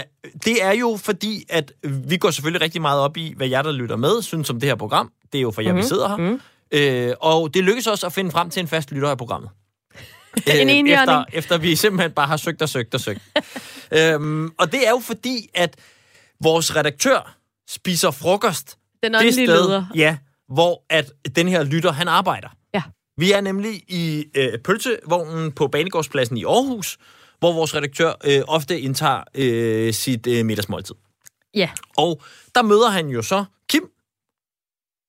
det 0.45 0.63
er 0.63 0.71
jo 0.71 0.99
fordi, 1.01 1.43
at 1.49 1.71
vi 1.83 2.17
går 2.17 2.31
selvfølgelig 2.31 2.61
rigtig 2.61 2.81
meget 2.81 2.99
op 2.99 3.17
i, 3.17 3.33
hvad 3.37 3.47
jer, 3.47 3.61
der 3.61 3.71
lytter 3.71 3.95
med, 3.95 4.21
synes 4.21 4.49
om 4.49 4.59
det 4.59 4.69
her 4.69 4.75
program. 4.75 5.11
Det 5.31 5.37
er 5.37 5.41
jo 5.41 5.51
for 5.51 5.61
jer, 5.61 5.69
mm-hmm. 5.71 5.83
vi 5.83 5.87
sidder 5.87 6.07
her. 6.07 6.17
Mm-hmm. 6.17 6.39
Øh, 6.73 7.13
og 7.19 7.53
det 7.53 7.63
lykkes 7.63 7.87
også 7.87 8.05
at 8.05 8.13
finde 8.13 8.31
frem 8.31 8.49
til 8.49 8.59
en 8.59 8.67
fast 8.67 8.91
lytter 8.91 9.09
af 9.09 9.17
programmet. 9.17 9.49
en 10.35 10.41
øh, 10.47 10.53
efter, 10.53 10.65
enhjørning. 10.67 11.25
efter 11.33 11.57
vi 11.57 11.75
simpelthen 11.75 12.11
bare 12.11 12.27
har 12.27 12.37
søgt 12.37 12.61
og 12.61 12.69
søgt 12.69 12.93
og 12.93 12.99
søgt. 12.99 13.21
øhm, 13.97 14.51
og 14.57 14.71
det 14.71 14.87
er 14.87 14.91
jo 14.91 14.99
fordi, 14.99 15.49
at 15.53 15.75
vores 16.43 16.75
redaktør 16.75 17.37
spiser 17.69 18.11
frokost 18.11 18.77
Den 19.03 19.13
det 19.13 19.33
sted, 19.33 19.47
leder. 19.47 19.85
ja, 19.95 20.17
hvor 20.53 20.83
at 20.89 21.11
den 21.35 21.47
her 21.47 21.63
lytter, 21.63 21.91
han 21.91 22.07
arbejder. 22.07 22.47
Ja. 22.73 22.81
Vi 23.17 23.31
er 23.31 23.41
nemlig 23.41 23.83
i 23.87 24.25
øh, 24.35 24.59
pølsevognen 24.59 25.51
på 25.51 25.67
Banegårdspladsen 25.67 26.37
i 26.37 26.43
Aarhus, 26.43 26.97
hvor 27.39 27.53
vores 27.53 27.75
redaktør 27.75 28.13
øh, 28.25 28.41
ofte 28.47 28.79
indtager 28.79 29.23
øh, 29.35 29.93
sit 29.93 30.27
øh, 30.27 30.45
middagsmåltid. 30.45 30.95
Ja. 31.55 31.69
Og 31.97 32.21
der 32.55 32.61
møder 32.61 32.89
han 32.89 33.07
jo 33.07 33.21
så 33.21 33.45
Kim, 33.69 33.81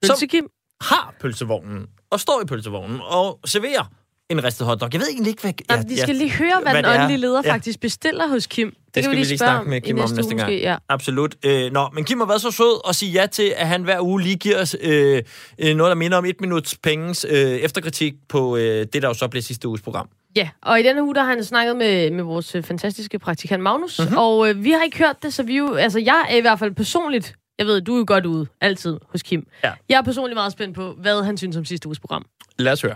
som 0.04 0.14
Pølsekim. 0.14 0.48
Har 0.90 1.14
pølsevognen, 1.20 1.86
og 2.10 2.20
står 2.20 2.40
i 2.42 2.46
pølsevognen 2.46 3.00
og 3.04 3.40
serverer 3.46 3.84
en 4.30 4.44
ristet 4.44 4.66
hotdog. 4.66 4.88
Jeg 4.92 5.00
ved 5.00 5.08
egentlig 5.08 5.30
ikke, 5.30 5.42
hvad... 5.42 5.52
Ja, 5.70 5.82
vi 5.88 5.96
skal 5.96 6.14
lige 6.14 6.30
høre, 6.32 6.60
hvad, 6.62 6.72
hvad 6.72 6.82
den 6.82 7.00
åndelige 7.00 7.18
leder 7.18 7.42
Ja. 7.44 7.52
faktisk 7.52 7.80
bestiller 7.80 8.26
hos 8.28 8.46
Kim. 8.46 8.68
Det, 8.70 8.94
Det 8.94 9.02
kan 9.02 9.10
vi 9.10 9.16
lige 9.16 9.26
spørge 9.38 9.38
snakke 9.50 9.70
med 9.70 9.80
Kim 9.80 9.96
om 9.96 10.00
næste, 10.02 10.16
næste 10.16 10.34
gang. 10.34 10.40
Måske, 10.50 10.60
ja. 10.60 10.76
Absolut. 10.88 11.34
Øh, 11.44 11.72
nå, 11.72 11.88
men 11.92 12.04
Kim 12.04 12.18
har 12.18 12.26
været 12.26 12.40
så 12.40 12.50
sød 12.50 12.80
at 12.88 12.96
sige 12.96 13.12
ja 13.12 13.26
til, 13.26 13.52
at 13.56 13.68
han 13.68 13.82
hver 13.82 14.00
uge 14.00 14.22
lige 14.22 14.36
giver 14.36 14.60
os 14.60 14.76
øh, 14.80 15.22
øh, 15.58 15.76
noget, 15.76 15.90
der 15.90 15.94
minder 15.94 16.18
om 16.18 16.24
et 16.24 16.40
minuts 16.40 16.78
penges 16.82 17.26
øh, 17.28 17.36
efterkritik 17.36 18.14
på 18.28 18.56
øh, 18.56 18.86
det, 18.92 19.02
der 19.02 19.08
jo 19.08 19.14
så 19.14 19.28
bliver 19.28 19.42
sidste 19.42 19.68
uges 19.68 19.80
program. 19.82 20.08
Ja, 20.36 20.48
og 20.62 20.80
i 20.80 20.82
denne 20.82 21.02
uge, 21.02 21.14
der 21.14 21.22
har 21.22 21.28
han 21.30 21.44
snakket 21.44 21.76
med, 21.76 22.10
med 22.10 22.24
vores 22.24 22.54
øh, 22.54 22.62
fantastiske 22.62 23.18
praktikant 23.18 23.62
Magnus, 23.62 23.98
Mhm. 23.98 24.04
mm-hmm. 24.06 24.18
og 24.18 24.48
øh, 24.48 24.64
vi 24.64 24.70
har 24.70 24.82
ikke 24.82 24.98
hørt 24.98 25.22
det, 25.22 25.34
så 25.34 25.42
vi 25.42 25.56
jo, 25.56 25.74
altså 25.74 25.98
jeg 25.98 26.26
er 26.30 26.36
i 26.36 26.40
hvert 26.40 26.58
fald 26.58 26.74
personligt, 26.74 27.34
jeg 27.58 27.66
ved, 27.66 27.80
du 27.80 27.94
er 27.94 27.98
jo 27.98 28.04
godt 28.06 28.26
ude, 28.26 28.46
altid, 28.60 29.00
hos 29.08 29.22
Kim. 29.22 29.46
Ja. 29.64 29.72
Jeg 29.88 29.98
er 29.98 30.02
personligt 30.02 30.36
meget 30.36 30.52
spændt 30.52 30.74
på, 30.74 30.92
hvad 30.92 31.22
han 31.22 31.36
synes 31.36 31.56
om 31.56 31.64
sidste 31.64 31.88
uges 31.88 32.00
program. 32.00 32.26
Lad 32.58 32.72
os 32.72 32.82
høre. 32.82 32.94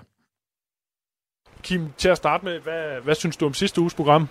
Kim, 1.62 1.88
til 1.98 2.08
at 2.08 2.16
starte 2.16 2.44
med, 2.44 2.60
hvad, 2.60 3.00
hvad 3.04 3.14
synes 3.14 3.36
du 3.36 3.46
om 3.46 3.54
sidste 3.54 3.80
uges 3.80 3.94
program? 3.94 4.28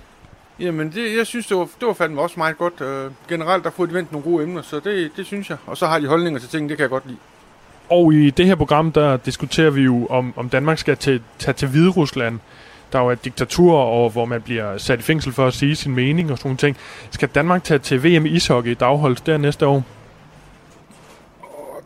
Jamen, 0.60 0.92
det, 0.92 1.18
jeg 1.18 1.28
synes, 1.28 1.48
det 1.48 1.58
var, 1.58 1.70
det 1.80 1.88
var 1.88 1.94
fandme 1.94 2.22
også 2.22 2.36
meget 2.38 2.58
godt. 2.58 2.82
Øh, 2.82 3.12
generelt, 3.30 3.64
der 3.64 3.70
får 3.70 3.86
de 3.86 3.94
vendt 3.94 4.12
nogle 4.12 4.24
gode 4.24 4.44
emner, 4.44 4.62
så 4.62 4.80
det, 4.80 5.12
det 5.18 5.26
synes 5.26 5.50
jeg. 5.50 5.58
Og 5.66 5.78
så 5.78 5.88
har 5.88 6.00
de 6.00 6.08
holdninger 6.08 6.40
til 6.40 6.50
ting, 6.50 6.70
det 6.70 6.78
kan 6.78 6.82
jeg 6.82 6.90
godt 6.90 7.08
lide. 7.08 7.18
Og 7.90 8.14
i 8.14 8.30
det 8.30 8.46
her 8.46 8.56
program, 8.56 8.92
der 8.92 9.18
diskuterer 9.18 9.70
vi 9.70 9.82
jo, 9.82 10.08
om, 10.10 10.34
om 10.36 10.50
Danmark 10.50 10.78
skal 10.78 10.98
til, 10.98 11.22
tage 11.40 11.54
til 11.54 11.68
Hvide 11.68 11.90
Rusland. 11.90 12.40
Der 12.94 13.00
jo 13.00 13.08
er 13.08 13.12
et 13.12 13.26
diktatur, 13.26 13.78
og 13.78 14.10
hvor 14.10 14.26
man 14.26 14.42
bliver 14.42 14.78
sat 14.78 15.00
i 15.00 15.02
fængsel 15.02 15.34
for 15.34 15.48
at 15.48 15.54
sige 15.54 15.76
sin 15.76 15.96
mening 15.96 16.32
og 16.32 16.38
sådan 16.38 16.48
nogle 16.48 16.58
ting. 16.58 16.78
Skal 17.12 17.30
Danmark 17.30 17.64
tage 17.64 17.80
til 17.80 18.04
VM 18.04 18.26
i 18.26 18.30
ishockey, 18.30 18.76
der 18.80 18.86
afholdes 18.86 19.22
der 19.22 19.38
næste 19.38 19.68
år? 19.68 19.84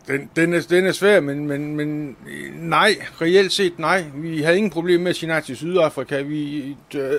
Den, 0.06 0.30
den, 0.36 0.54
er, 0.54 0.60
den 0.70 0.86
er 0.86 0.92
svær, 0.92 1.20
men, 1.20 1.46
men, 1.46 1.76
men 1.76 2.16
nej, 2.56 2.94
reelt 3.20 3.52
set 3.52 3.78
nej. 3.78 4.04
Vi 4.14 4.42
havde 4.42 4.56
ingen 4.56 4.70
problem 4.70 5.00
med 5.00 5.10
at 5.10 5.16
sige 5.16 5.28
nej 5.28 5.40
til 5.40 5.56
Sydafrika. 5.56 6.22
Vi, 6.22 6.76
øh, 6.94 7.10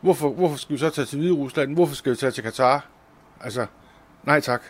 hvorfor, 0.00 0.30
hvorfor 0.30 0.56
skal 0.56 0.74
vi 0.74 0.78
så 0.78 0.90
tage 0.90 1.04
til 1.06 1.18
Hvide 1.18 1.32
Rusland? 1.32 1.74
Hvorfor 1.74 1.94
skal 1.94 2.12
vi 2.12 2.16
tage 2.16 2.32
til 2.32 2.42
Katar? 2.42 2.86
Altså, 3.40 3.66
nej 4.24 4.40
tak. 4.40 4.62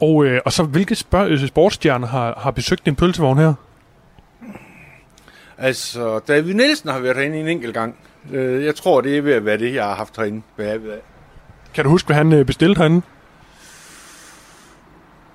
Og, 0.00 0.24
øh, 0.24 0.40
og 0.44 0.52
så, 0.52 0.62
hvilke 0.62 0.94
spørg- 0.94 1.28
øh, 1.30 1.48
sportsstjerner 1.48 2.06
har, 2.06 2.34
har 2.38 2.50
besøgt 2.50 2.86
din 2.86 2.94
pølsevogn 2.96 3.38
her? 3.38 3.54
Altså, 5.58 6.18
David 6.28 6.54
Nielsen 6.54 6.88
har 6.90 6.98
været 7.00 7.16
herinde 7.16 7.38
en 7.40 7.48
enkelt 7.48 7.74
gang. 7.74 7.96
Øh, 8.32 8.64
jeg 8.64 8.74
tror, 8.74 9.00
det 9.00 9.18
er 9.18 9.22
ved 9.22 9.32
at 9.32 9.44
være 9.44 9.58
det, 9.58 9.74
jeg 9.74 9.84
har 9.84 9.94
haft 9.94 10.16
herinde. 10.16 10.42
Hvad 10.56 10.66
jeg 10.66 10.82
ved 10.82 10.90
af. 10.90 10.98
Kan 11.74 11.84
du 11.84 11.90
huske, 11.90 12.06
hvad 12.06 12.16
han 12.16 12.32
øh, 12.32 12.44
bestilte 12.46 12.78
herinde? 12.78 13.02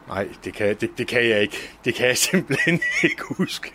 Nej, 0.07 0.27
det 0.45 0.53
kan, 0.53 0.75
det, 0.81 0.89
det 0.97 1.07
kan 1.07 1.29
jeg 1.29 1.41
ikke. 1.41 1.57
Det 1.85 1.95
kan 1.95 2.07
jeg 2.07 2.17
simpelthen 2.31 2.79
ikke 3.03 3.21
huske. 3.37 3.71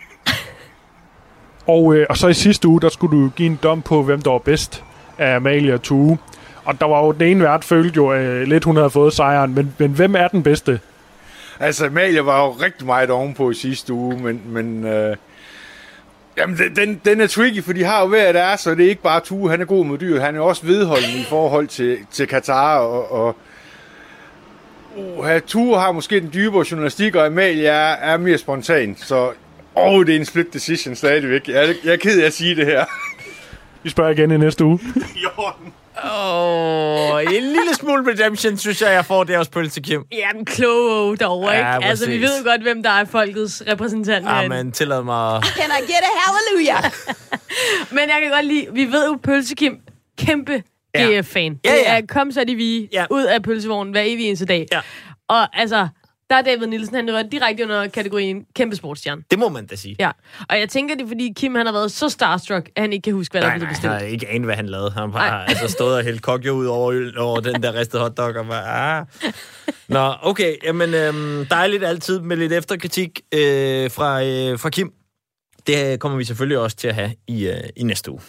Og, 1.66 1.94
øh, 1.94 2.06
og 2.10 2.16
så 2.16 2.28
i 2.28 2.34
sidste 2.34 2.68
uge, 2.68 2.80
der 2.80 2.88
skulle 2.88 3.24
du 3.24 3.28
give 3.36 3.46
en 3.46 3.58
dom 3.62 3.82
på, 3.82 4.02
hvem 4.02 4.22
der 4.22 4.30
var 4.30 4.38
bedst 4.38 4.84
af 5.18 5.36
Amalie 5.36 5.74
og 5.74 5.82
Tue. 5.82 6.18
Og 6.64 6.80
der 6.80 6.86
var 6.86 7.04
jo 7.04 7.12
den 7.12 7.22
ene 7.22 7.44
vært, 7.44 7.64
følte 7.64 7.96
jo 7.96 8.12
øh, 8.14 8.42
lidt, 8.42 8.64
hun 8.64 8.76
havde 8.76 8.90
fået 8.90 9.12
sejren. 9.12 9.54
Men, 9.54 9.74
men 9.78 9.90
hvem 9.90 10.14
er 10.14 10.28
den 10.28 10.42
bedste? 10.42 10.80
Altså, 11.60 11.86
Amalie 11.86 12.26
var 12.26 12.44
jo 12.44 12.50
rigtig 12.50 12.86
meget 12.86 13.10
ovenpå 13.10 13.50
i 13.50 13.54
sidste 13.54 13.92
uge, 13.92 14.16
men, 14.18 14.42
men 14.46 14.84
øh, 14.86 15.16
jamen, 16.36 16.58
den- 16.76 17.00
den, 17.04 17.20
er 17.20 17.26
tricky, 17.26 17.62
for 17.64 17.72
de 17.72 17.84
har 17.84 18.00
jo 18.00 18.06
hver 18.06 18.32
deres, 18.32 18.60
så 18.60 18.74
det 18.74 18.84
er 18.84 18.88
ikke 18.90 19.02
bare 19.02 19.20
Tue, 19.20 19.50
han 19.50 19.60
er 19.60 19.64
god 19.64 19.84
mod 19.84 19.98
dyr, 19.98 20.20
han 20.20 20.36
er 20.36 20.40
også 20.40 20.66
vedholdende 20.66 21.18
i 21.20 21.24
forhold 21.28 21.66
til, 21.66 21.98
til 22.10 22.26
Katar, 22.26 22.78
og, 22.78 23.12
og 23.12 23.36
uh, 24.96 25.40
Tue 25.46 25.78
har 25.78 25.92
måske 25.92 26.20
den 26.20 26.30
dybere 26.34 26.64
journalistik, 26.70 27.14
og 27.14 27.26
Amalie 27.26 27.66
er, 27.66 27.92
er 27.92 28.16
mere 28.16 28.38
spontan, 28.38 28.96
så 28.98 29.32
åh, 29.76 30.06
det 30.06 30.14
er 30.14 30.18
en 30.18 30.24
split 30.24 30.52
decision 30.52 30.94
stadigvæk. 30.96 31.48
Jeg, 31.48 31.68
er- 31.68 31.74
jeg 31.84 31.92
er 31.92 31.96
ked 31.96 32.22
af 32.22 32.26
at 32.26 32.32
sige 32.32 32.56
det 32.56 32.66
her. 32.66 32.84
Vi 33.82 33.90
spørger 33.90 34.10
igen 34.10 34.30
i 34.30 34.36
næste 34.36 34.64
uge. 34.64 34.78
Åh, 36.04 37.12
oh, 37.14 37.22
en 37.24 37.30
lille 37.42 37.74
smule 37.74 38.10
redemption, 38.12 38.56
synes 38.56 38.82
jeg, 38.82 38.92
jeg 38.92 39.04
får 39.04 39.24
det 39.24 39.36
hos 39.36 39.48
Pølse 39.48 39.80
Kim. 39.80 40.04
Ja, 40.12 40.28
den 40.34 40.44
kloge 40.44 41.16
derovre, 41.16 41.50
Ja, 41.52 41.76
ikke? 41.76 41.88
Altså, 41.88 42.06
vi 42.06 42.18
ved 42.22 42.38
jo 42.44 42.50
godt, 42.50 42.62
hvem 42.62 42.82
der 42.82 42.90
er 42.90 43.04
folkets 43.04 43.62
repræsentant 43.68 44.26
Ah, 44.28 44.34
herinde. 44.36 44.56
men 44.56 44.72
tillad 44.72 45.02
mig... 45.02 45.42
Can 45.42 45.70
I 45.78 45.80
get 45.86 46.02
a 46.02 46.12
hallelujah? 46.26 46.90
Men 47.96 47.98
jeg 48.08 48.18
kan 48.22 48.30
godt 48.30 48.44
lide, 48.46 48.66
vi 48.72 48.84
ved 48.84 49.06
jo, 49.06 49.18
Pølse 49.22 49.54
Kim, 49.54 49.76
kæmpe 50.18 50.62
Ja. 50.94 51.20
GF-fan. 51.20 51.60
Ja, 51.64 51.70
Det 51.70 51.78
ja. 51.86 51.96
er, 51.98 52.06
kom 52.08 52.32
så 52.32 52.44
de 52.44 52.54
vi 52.54 52.88
Ja. 52.92 53.06
ud 53.10 53.24
af 53.24 53.42
pølsevognen 53.42 53.92
hver 53.92 54.02
evig 54.06 54.26
eneste 54.26 54.44
dag. 54.46 54.66
Ja. 54.72 54.80
Og 55.28 55.60
altså, 55.60 55.88
der 56.30 56.36
er 56.36 56.42
David 56.42 56.66
Nielsen, 56.66 56.94
han 56.96 57.08
er 57.08 57.22
direkte 57.22 57.64
under 57.64 57.88
kategorien 57.88 58.44
kæmpe 58.56 58.76
sportsstjerne. 58.76 59.22
Det 59.30 59.38
må 59.38 59.48
man 59.48 59.66
da 59.66 59.76
sige. 59.76 59.96
Ja. 59.98 60.10
Og 60.48 60.58
jeg 60.58 60.68
tænker, 60.68 60.94
det 60.94 61.04
er 61.04 61.08
fordi 61.08 61.32
Kim 61.36 61.54
han 61.54 61.66
har 61.66 61.72
været 61.72 61.92
så 61.92 62.08
starstruck, 62.08 62.70
at 62.76 62.82
han 62.82 62.92
ikke 62.92 63.02
kan 63.02 63.12
huske, 63.12 63.32
hvad 63.32 63.40
der 63.42 63.46
Nej, 63.46 63.54
er 63.54 63.58
blevet 63.58 63.66
nej, 63.68 63.72
bestilt. 63.72 63.92
han 63.92 64.00
har 64.00 64.06
ikke 64.08 64.28
anet, 64.28 64.44
hvad 64.44 64.56
han 64.56 64.66
lavede. 64.68 64.90
Han 64.90 65.12
bare 65.12 65.30
Nej. 65.30 65.44
altså, 65.48 65.68
stået 65.68 65.96
og 65.96 66.02
hældt 66.04 66.22
kokjo 66.22 66.52
ud 66.54 66.66
over, 66.66 66.92
øl, 66.92 67.18
over 67.18 67.40
den 67.40 67.62
der 67.62 67.74
ristede 67.74 68.02
hotdog 68.02 68.34
og 68.36 68.46
bare, 68.46 68.98
ah. 69.00 69.06
Nå, 69.88 70.14
okay. 70.22 70.54
Jamen, 70.64 70.94
øhm, 70.94 71.46
dejligt 71.46 71.84
altid 71.84 72.20
med 72.20 72.36
lidt 72.36 72.52
efterkritik 72.52 73.20
øh, 73.34 73.90
fra, 73.90 74.24
øh, 74.24 74.58
fra 74.58 74.70
Kim. 74.70 74.92
Det 75.66 76.00
kommer 76.00 76.18
vi 76.18 76.24
selvfølgelig 76.24 76.58
også 76.58 76.76
til 76.76 76.88
at 76.88 76.94
have 76.94 77.12
i, 77.28 77.46
øh, 77.48 77.56
i 77.76 77.82
næste 77.82 78.10
uge. 78.10 78.20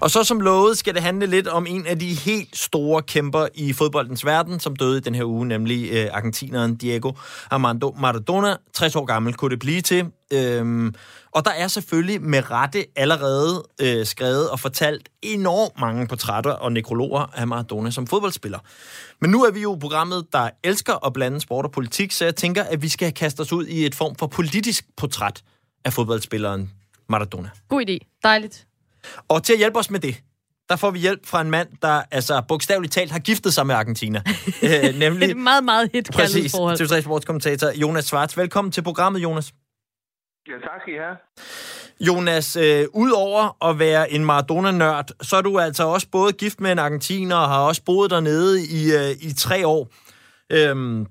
Og 0.00 0.10
så 0.10 0.24
som 0.24 0.40
lovet 0.40 0.78
skal 0.78 0.94
det 0.94 1.02
handle 1.02 1.26
lidt 1.26 1.48
om 1.48 1.66
en 1.66 1.86
af 1.86 1.98
de 1.98 2.14
helt 2.14 2.56
store 2.56 3.02
kæmper 3.02 3.46
i 3.54 3.72
fodboldens 3.72 4.24
verden, 4.24 4.60
som 4.60 4.76
døde 4.76 4.98
i 4.98 5.00
den 5.00 5.14
her 5.14 5.24
uge, 5.24 5.46
nemlig 5.46 5.90
øh, 5.92 6.08
argentineren 6.12 6.76
Diego 6.76 7.12
Armando 7.50 7.96
Maradona. 7.98 8.56
60 8.72 8.96
år 8.96 9.04
gammel 9.04 9.34
kunne 9.34 9.50
det 9.50 9.58
blive 9.58 9.80
til. 9.80 10.06
Øhm, 10.32 10.94
og 11.30 11.44
der 11.44 11.50
er 11.50 11.68
selvfølgelig 11.68 12.22
med 12.22 12.50
rette 12.50 12.84
allerede 12.96 13.64
øh, 13.80 14.06
skrevet 14.06 14.50
og 14.50 14.60
fortalt 14.60 15.08
enormt 15.22 15.80
mange 15.80 16.06
portrætter 16.06 16.50
og 16.50 16.72
nekrologer 16.72 17.26
af 17.34 17.46
Maradona 17.46 17.90
som 17.90 18.06
fodboldspiller. 18.06 18.58
Men 19.20 19.30
nu 19.30 19.44
er 19.44 19.50
vi 19.50 19.60
jo 19.60 19.74
programmet, 19.80 20.26
der 20.32 20.50
elsker 20.64 21.06
at 21.06 21.12
blande 21.12 21.40
sport 21.40 21.64
og 21.64 21.72
politik, 21.72 22.12
så 22.12 22.24
jeg 22.24 22.36
tænker, 22.36 22.62
at 22.62 22.82
vi 22.82 22.88
skal 22.88 23.14
kaste 23.14 23.40
os 23.40 23.52
ud 23.52 23.66
i 23.66 23.86
et 23.86 23.94
form 23.94 24.14
for 24.14 24.26
politisk 24.26 24.84
portræt 24.96 25.42
af 25.84 25.92
fodboldspilleren 25.92 26.70
Maradona. 27.08 27.50
God 27.68 27.84
idé. 27.88 28.20
Dejligt. 28.22 28.66
Og 29.28 29.42
til 29.42 29.52
at 29.52 29.58
hjælpe 29.58 29.78
os 29.78 29.90
med 29.90 30.00
det, 30.00 30.22
der 30.68 30.76
får 30.76 30.90
vi 30.90 30.98
hjælp 30.98 31.26
fra 31.26 31.40
en 31.40 31.50
mand, 31.50 31.68
der 31.82 32.02
altså 32.10 32.42
bogstaveligt 32.48 32.92
talt 32.92 33.10
har 33.12 33.18
giftet 33.18 33.54
sig 33.54 33.66
med 33.66 33.74
Argentina. 33.74 34.22
øh, 34.62 34.98
nemlig 34.98 35.30
Et 35.30 35.36
meget, 35.36 35.64
meget 35.64 35.90
hit 35.92 36.10
præcis 36.12 36.52
forhold. 36.52 36.80
TV3 36.80 37.00
Sportskommentator 37.00 37.70
Jonas 37.70 38.04
Svarts. 38.04 38.36
Velkommen 38.36 38.72
til 38.72 38.82
programmet, 38.82 39.22
Jonas. 39.22 39.52
Ja, 40.48 40.52
tak 40.52 40.80
skal 40.80 40.94
I 40.94 40.96
have. 40.96 41.16
Jonas, 42.00 42.56
øh, 42.56 42.86
udover 42.94 43.64
at 43.70 43.78
være 43.78 44.12
en 44.12 44.24
Maradona-nørd, 44.24 45.08
så 45.22 45.36
er 45.36 45.42
du 45.42 45.58
altså 45.58 45.84
også 45.86 46.06
både 46.12 46.32
gift 46.32 46.60
med 46.60 46.72
en 46.72 46.78
argentiner 46.78 47.36
og 47.36 47.48
har 47.48 47.60
også 47.60 47.82
boet 47.86 48.10
dernede 48.10 48.62
i, 48.66 48.92
øh, 48.92 49.10
i 49.20 49.32
tre 49.32 49.66
år. 49.66 49.88
Øhm, 50.52 51.06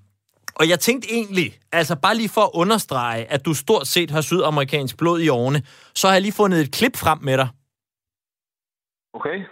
og 0.55 0.69
jeg 0.69 0.79
tænkte 0.79 1.11
egentlig, 1.11 1.57
altså 1.71 1.95
bare 1.95 2.15
lige 2.15 2.29
for 2.29 2.41
at 2.41 2.49
understrege, 2.53 3.31
at 3.31 3.45
du 3.45 3.53
stort 3.53 3.87
set 3.87 4.11
har 4.11 4.21
sydamerikansk 4.21 4.97
blod 4.97 5.21
i 5.21 5.29
årene, 5.29 5.61
så 5.95 6.07
har 6.07 6.13
jeg 6.13 6.21
lige 6.21 6.31
fundet 6.31 6.61
et 6.61 6.71
klip 6.71 6.97
frem 6.97 7.17
med 7.21 7.37
dig, 7.37 7.47
Okay. 9.13 9.37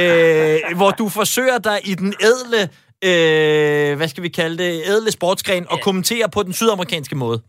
øh, 0.00 0.76
hvor 0.76 0.90
du 0.90 1.08
forsøger 1.08 1.58
dig 1.58 1.78
i 1.84 1.94
den 1.94 2.14
ædle, 2.30 2.60
øh, 3.08 3.96
hvad 3.96 4.08
skal 4.08 4.22
vi 4.22 4.28
kalde 4.28 4.58
det, 4.64 4.82
ædle 4.86 5.10
sportsgren, 5.10 5.66
og 5.70 5.78
kommentere 5.82 6.28
på 6.28 6.42
den 6.42 6.52
sydamerikanske 6.52 7.16
måde. 7.16 7.42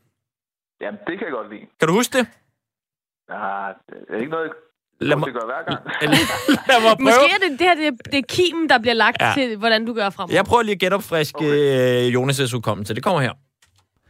Jamen, 0.81 0.99
det 1.07 1.17
kan 1.17 1.25
jeg 1.27 1.33
godt 1.33 1.49
lide. 1.53 1.61
Kan 1.79 1.87
du 1.87 1.93
huske 1.93 2.17
det? 2.17 2.27
Ja, 3.29 3.67
det 3.89 4.15
er 4.15 4.19
ikke 4.19 4.31
noget, 4.31 4.51
Lad 5.01 5.17
mig, 5.17 5.33
gøre 5.33 5.45
hver 5.45 5.63
gang. 5.69 5.83
lad 6.69 6.81
mig 6.81 6.97
prøve. 6.97 7.03
Måske 7.05 7.25
er 7.35 7.49
det 7.49 7.59
det 7.59 7.67
her, 7.67 7.75
det, 7.75 7.87
er- 7.87 8.09
det 8.11 8.17
er 8.17 8.23
kimen, 8.29 8.69
der 8.69 8.79
bliver 8.79 8.93
lagt 8.93 9.21
Ja. 9.21 9.27
ja. 9.27 9.33
til, 9.33 9.57
hvordan 9.57 9.85
du 9.85 9.93
gør 9.93 10.09
fremover. 10.09 10.33
Jeg 10.33 10.45
prøver 10.45 10.63
lige 10.63 10.73
at 10.73 10.79
genopfriske 10.79 11.37
okay. 11.37 12.07
øh, 12.15 12.21
Jonas' 12.21 12.55
hukommelse. 12.55 12.93
Det 12.93 13.03
kommer 13.03 13.21
her. 13.21 13.31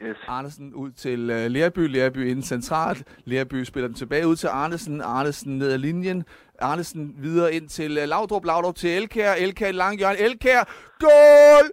Yes. 0.01 0.17
Arnesen 0.27 0.73
ud 0.73 0.91
til 0.91 1.29
uh, 1.31 1.45
Lærby, 1.45 1.87
Lærby 1.87 2.31
ind 2.31 2.43
centralt. 2.43 3.03
Lærby 3.25 3.63
spiller 3.63 3.87
den 3.87 3.95
tilbage 3.97 4.27
ud 4.27 4.35
til 4.35 4.47
Arnesen. 4.47 5.01
Arnesen 5.01 5.57
ned 5.57 5.71
ad 5.71 5.77
linjen. 5.77 6.23
Arnesen 6.59 7.15
videre 7.17 7.53
ind 7.53 7.69
til 7.69 7.91
uh, 7.97 8.03
Laudrup. 8.03 8.45
Laudrup 8.45 8.75
til 8.75 8.89
Elkær. 8.89 9.33
Elkær 9.33 9.67
i 9.67 9.71
lang 9.71 9.97
hjørne. 9.97 10.19
Elkær. 10.19 10.63
Goal! 10.99 11.65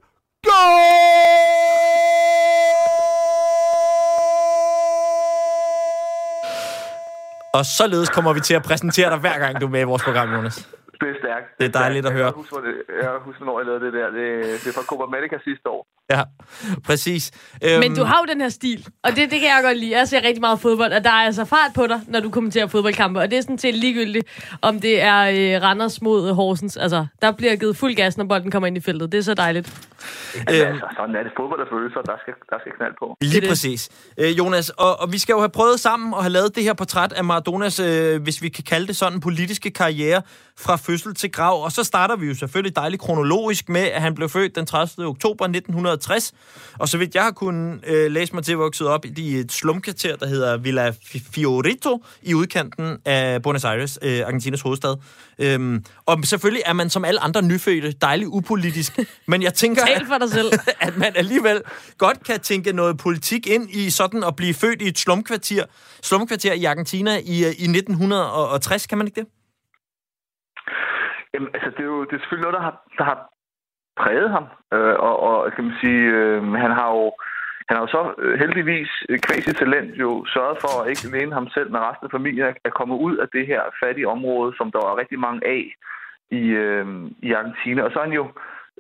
Goal! 0.45 1.73
Og 7.55 7.65
således 7.79 8.09
kommer 8.17 8.33
vi 8.33 8.41
til 8.41 8.55
at 8.55 8.63
præsentere 8.63 9.11
dig 9.11 9.19
hver 9.25 9.39
gang, 9.39 9.61
du 9.61 9.67
er 9.67 9.71
med 9.71 9.81
i 9.81 9.89
vores 9.93 10.03
program, 10.09 10.29
Jonas. 10.35 10.57
Det 11.01 11.09
er 11.15 11.19
stærkt. 11.25 11.47
Det 11.59 11.67
er 11.71 11.75
dejligt 11.83 12.07
at 12.07 12.13
høre. 12.19 12.25
Jeg 12.25 12.41
husker, 12.43 12.61
det, 12.67 12.75
jeg 13.03 13.11
husker, 13.27 13.45
hvornår 13.45 13.59
jeg 13.61 13.67
lavede 13.67 13.85
det 13.87 13.93
der. 13.99 14.09
Det, 14.19 14.29
det 14.63 14.69
er 14.71 14.77
fra 14.79 14.87
Copa 14.91 15.05
America 15.11 15.37
sidste 15.49 15.67
år. 15.77 15.83
Ja, 16.13 16.23
præcis. 16.85 17.31
Men 17.63 17.95
du 17.95 18.05
har 18.05 18.19
jo 18.27 18.33
den 18.33 18.41
her 18.41 18.49
stil, 18.49 18.89
og 19.05 19.11
det, 19.11 19.31
det 19.31 19.41
kan 19.41 19.49
jeg 19.49 19.61
godt 19.65 19.79
lide. 19.79 19.91
Jeg 19.99 20.09
ser 20.09 20.23
rigtig 20.25 20.41
meget 20.41 20.61
fodbold, 20.61 20.93
og 20.93 21.05
der 21.05 21.11
er 21.11 21.25
altså 21.29 21.45
fart 21.45 21.71
på 21.75 21.87
dig, 21.87 22.01
når 22.09 22.21
du 22.21 22.31
kommenterer 22.31 22.67
fodboldkampe, 22.67 23.21
og 23.21 23.31
det 23.31 23.39
er 23.39 23.43
sådan 23.43 23.59
set 23.59 23.75
ligegyldigt, 23.75 24.27
om 24.63 24.81
det 24.81 25.03
er 25.03 25.21
øh, 25.21 25.63
Randers 25.63 26.03
mod 26.03 26.33
Horsens. 26.33 26.77
Altså, 26.77 27.07
der 27.23 27.33
bliver 27.33 27.57
givet 27.57 27.77
fuld 27.77 27.95
gas, 27.95 28.19
når 28.19 28.25
bolden 28.25 28.51
kommer 28.51 28.67
ind 28.67 28.77
i 28.77 28.81
feltet. 28.81 29.13
Det 29.13 29.19
er 29.19 29.23
så 29.23 29.35
dejligt. 29.35 29.67
Altså, 30.47 30.65
altså, 30.65 30.87
sådan 30.97 31.15
er 31.15 31.23
det 31.23 31.33
fodbold 31.37 31.61
og 31.61 31.69
følelser, 31.73 32.01
der 32.01 32.17
skal, 32.23 32.35
der 32.51 32.57
skal 32.61 32.73
knald 32.79 32.95
på. 32.99 33.17
Lige 33.21 33.41
det 33.41 33.49
præcis. 33.49 33.91
Øh, 34.19 34.39
Jonas, 34.39 34.71
og, 34.71 35.01
og 35.01 35.13
vi 35.13 35.19
skal 35.19 35.33
jo 35.33 35.39
have 35.39 35.49
prøvet 35.49 35.81
sammen 35.81 36.15
at 36.15 36.21
have 36.21 36.33
lavet 36.33 36.57
det 36.57 36.63
her 36.63 36.75
portræt 36.75 37.13
af 37.13 37.25
Maradonas, 37.25 37.81
øh, 37.81 38.23
hvis 38.23 38.43
vi 38.43 38.49
kan 38.49 38.65
kalde 38.65 38.87
det 38.87 38.97
sådan, 38.97 39.21
politiske 39.21 39.71
karriere 39.71 40.23
fra 40.59 40.77
fødsel 40.77 41.15
til 41.15 41.33
grav. 41.33 41.65
Og 41.65 41.73
så 41.73 41.85
starter 41.85 42.17
vi 42.17 42.27
jo 42.27 42.35
selvfølgelig 42.35 42.77
dejligt 42.77 43.03
kronologisk 43.03 43.69
med, 43.69 43.81
at 43.81 44.03
han 44.03 44.15
blev 44.15 44.29
født 44.29 44.57
den 44.57 44.67
30. 44.67 45.07
oktober 45.07 45.47
1960. 46.03 46.33
Og 46.79 46.89
så 46.89 46.99
vidt 46.99 47.15
jeg 47.15 47.23
har 47.23 47.31
kunnet 47.31 47.81
øh, 47.87 48.11
læse 48.11 48.35
mig 48.35 48.45
til, 48.45 48.57
vokset 48.57 48.89
op 48.89 49.05
i 49.05 49.39
et 49.39 49.53
slumkvarter, 49.53 50.17
der 50.17 50.27
hedder 50.27 50.57
Villa 50.57 50.93
Fiorito, 51.35 52.05
i 52.23 52.35
udkanten 52.35 52.99
af 53.05 53.43
Buenos 53.43 53.65
Aires, 53.65 53.99
øh, 54.03 54.21
Argentinas 54.27 54.61
hovedstad. 54.61 54.97
Øhm, 55.39 55.85
og 56.07 56.19
selvfølgelig 56.25 56.63
er 56.67 56.73
man 56.73 56.91
som 56.91 57.05
alle 57.05 57.21
andre 57.21 57.43
nyfødte 57.43 57.93
dejligt 57.93 58.29
upolitisk. 58.33 58.99
Men 59.31 59.43
jeg 59.43 59.55
tænker, 59.55 59.87
Tal 59.87 60.07
for 60.07 60.19
dig 60.19 60.31
selv. 60.31 60.53
at 60.87 60.97
man 60.97 61.13
alligevel 61.17 61.63
godt 61.99 62.25
kan 62.25 62.41
tænke 62.41 62.73
noget 62.73 62.99
politik 62.99 63.47
ind 63.47 63.71
i 63.71 63.91
sådan 63.91 64.25
at 64.25 64.37
blive 64.37 64.55
født 64.55 64.83
i 64.83 64.89
et 64.89 64.99
slumkvarter, 64.99 65.65
slumkvarter 66.03 66.53
i 66.53 66.65
Argentina 66.65 67.11
i, 67.17 67.37
i 67.65 67.67
1960. 67.69 68.87
Kan 68.87 68.99
man 68.99 69.07
ikke 69.07 69.21
det? 69.21 69.29
Jamen, 71.35 71.49
altså, 71.55 71.71
det 71.77 71.83
er 71.87 71.91
jo 71.95 72.05
det 72.05 72.15
er 72.17 72.23
selvfølgelig 72.23 72.47
noget, 72.47 72.59
der 72.59 72.65
har, 72.69 72.75
der 72.99 73.05
har 73.05 73.32
præget 74.01 74.31
ham. 74.31 74.47
Øh, 74.75 74.97
og, 75.09 75.15
og 75.29 75.53
kan 75.53 75.65
man 75.65 75.75
sige, 75.81 76.03
øh, 76.19 76.53
han 76.65 76.71
har 76.71 76.89
jo 76.97 77.13
han 77.69 77.77
har 77.77 77.83
jo 77.87 77.91
så 77.97 78.15
øh, 78.19 78.39
heldigvis 78.39 78.91
øh, 79.09 79.19
kvæs 79.19 79.45
talent 79.45 79.95
jo 80.05 80.25
sørget 80.35 80.59
for 80.61 80.73
at 80.81 80.89
ikke 80.89 81.17
alene 81.17 81.33
ham 81.33 81.49
selv, 81.49 81.71
men 81.71 81.81
resten 81.81 82.07
af 82.07 82.11
familien 82.11 82.55
at 82.65 82.75
komme 82.75 82.95
ud 82.95 83.17
af 83.17 83.29
det 83.29 83.47
her 83.47 83.63
fattige 83.85 84.09
område, 84.09 84.53
som 84.59 84.71
der 84.73 84.79
var 84.79 85.01
rigtig 85.01 85.19
mange 85.19 85.41
af 85.47 85.63
i, 86.31 86.43
øh, 86.65 86.87
i 87.23 87.33
Argentina. 87.33 87.83
Og 87.83 87.91
så 87.93 87.99
er 87.99 88.05
han 88.09 88.19
jo 88.21 88.27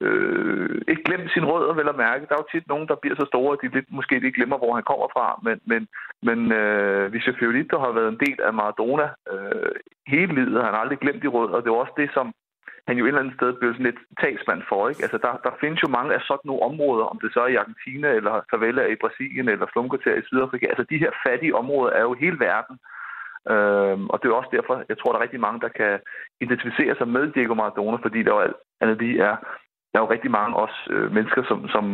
øh, 0.01 0.81
ikke 0.89 1.03
glemt 1.09 1.31
sin 1.33 1.45
rødder, 1.51 1.75
vel 1.75 1.89
at 1.89 2.03
mærke. 2.07 2.27
Der 2.27 2.35
er 2.35 2.43
jo 2.43 2.53
tit 2.53 2.69
nogen, 2.69 2.89
der 2.89 2.97
bliver 3.03 3.17
så 3.17 3.27
store, 3.33 3.53
at 3.53 3.59
de 3.63 3.75
lidt, 3.77 3.89
måske 3.91 4.15
ikke 4.15 4.33
glemmer, 4.33 4.59
hvor 4.59 4.75
han 4.75 4.85
kommer 4.91 5.09
fra. 5.17 5.27
Men, 5.47 5.57
men, 5.71 5.83
men 6.29 6.53
øh, 6.53 7.13
Vice 7.13 7.35
Fiorito 7.39 7.79
har 7.79 7.93
været 7.93 8.09
en 8.09 8.23
del 8.27 8.39
af 8.49 8.53
Maradona 8.53 9.07
øh, 9.33 9.75
hele 10.07 10.33
livet. 10.35 10.65
Han 10.65 10.75
har 10.75 10.83
aldrig 10.83 10.99
glemt 10.99 11.23
de 11.23 11.35
rødder, 11.37 11.55
og 11.55 11.63
det 11.63 11.71
er 11.71 11.83
også 11.85 11.95
det, 11.97 12.11
som 12.15 12.27
han 12.87 12.97
jo 12.99 13.05
et 13.05 13.09
eller 13.09 13.21
andet 13.21 13.39
sted 13.39 13.53
blev 13.53 13.71
sådan 13.73 13.89
lidt 13.91 14.01
talsmand 14.21 14.63
for. 14.69 14.89
Ikke? 14.89 15.03
Altså, 15.07 15.19
der, 15.27 15.33
der 15.47 15.59
findes 15.61 15.83
jo 15.83 15.89
mange 15.89 16.15
af 16.15 16.21
sådan 16.21 16.47
nogle 16.49 16.67
områder, 16.71 17.05
om 17.13 17.19
det 17.23 17.31
så 17.33 17.41
er 17.41 17.51
i 17.53 17.61
Argentina, 17.63 18.09
eller 18.19 18.35
favela 18.51 18.83
i 18.87 19.01
Brasilien, 19.03 19.49
eller 19.49 19.67
slumkvarter 19.73 20.15
i 20.15 20.27
Sydafrika. 20.27 20.67
Altså, 20.67 20.85
de 20.91 21.03
her 21.05 21.13
fattige 21.27 21.57
områder 21.63 21.93
er 21.93 22.03
jo 22.09 22.15
hele 22.15 22.39
verden. 22.49 22.77
Øhm, 23.53 24.05
og 24.13 24.17
det 24.19 24.27
er 24.29 24.41
også 24.41 24.53
derfor, 24.57 24.75
jeg 24.89 24.99
tror, 24.99 25.11
der 25.11 25.19
er 25.19 25.27
rigtig 25.27 25.41
mange, 25.41 25.61
der 25.61 25.69
kan 25.81 26.01
identificere 26.41 26.95
sig 26.97 27.09
med 27.09 27.33
Diego 27.33 27.55
Maradona, 27.55 27.97
fordi 28.03 28.23
der 28.23 28.33
jo 28.35 28.41
alt 28.81 29.03
lige 29.03 29.21
er, 29.21 29.37
der 29.91 29.97
er 29.99 30.05
jo 30.05 30.11
rigtig 30.11 30.31
mange 30.31 30.57
også 30.57 30.79
øh, 30.91 31.13
mennesker, 31.13 31.43
som, 31.49 31.69
som, 31.69 31.85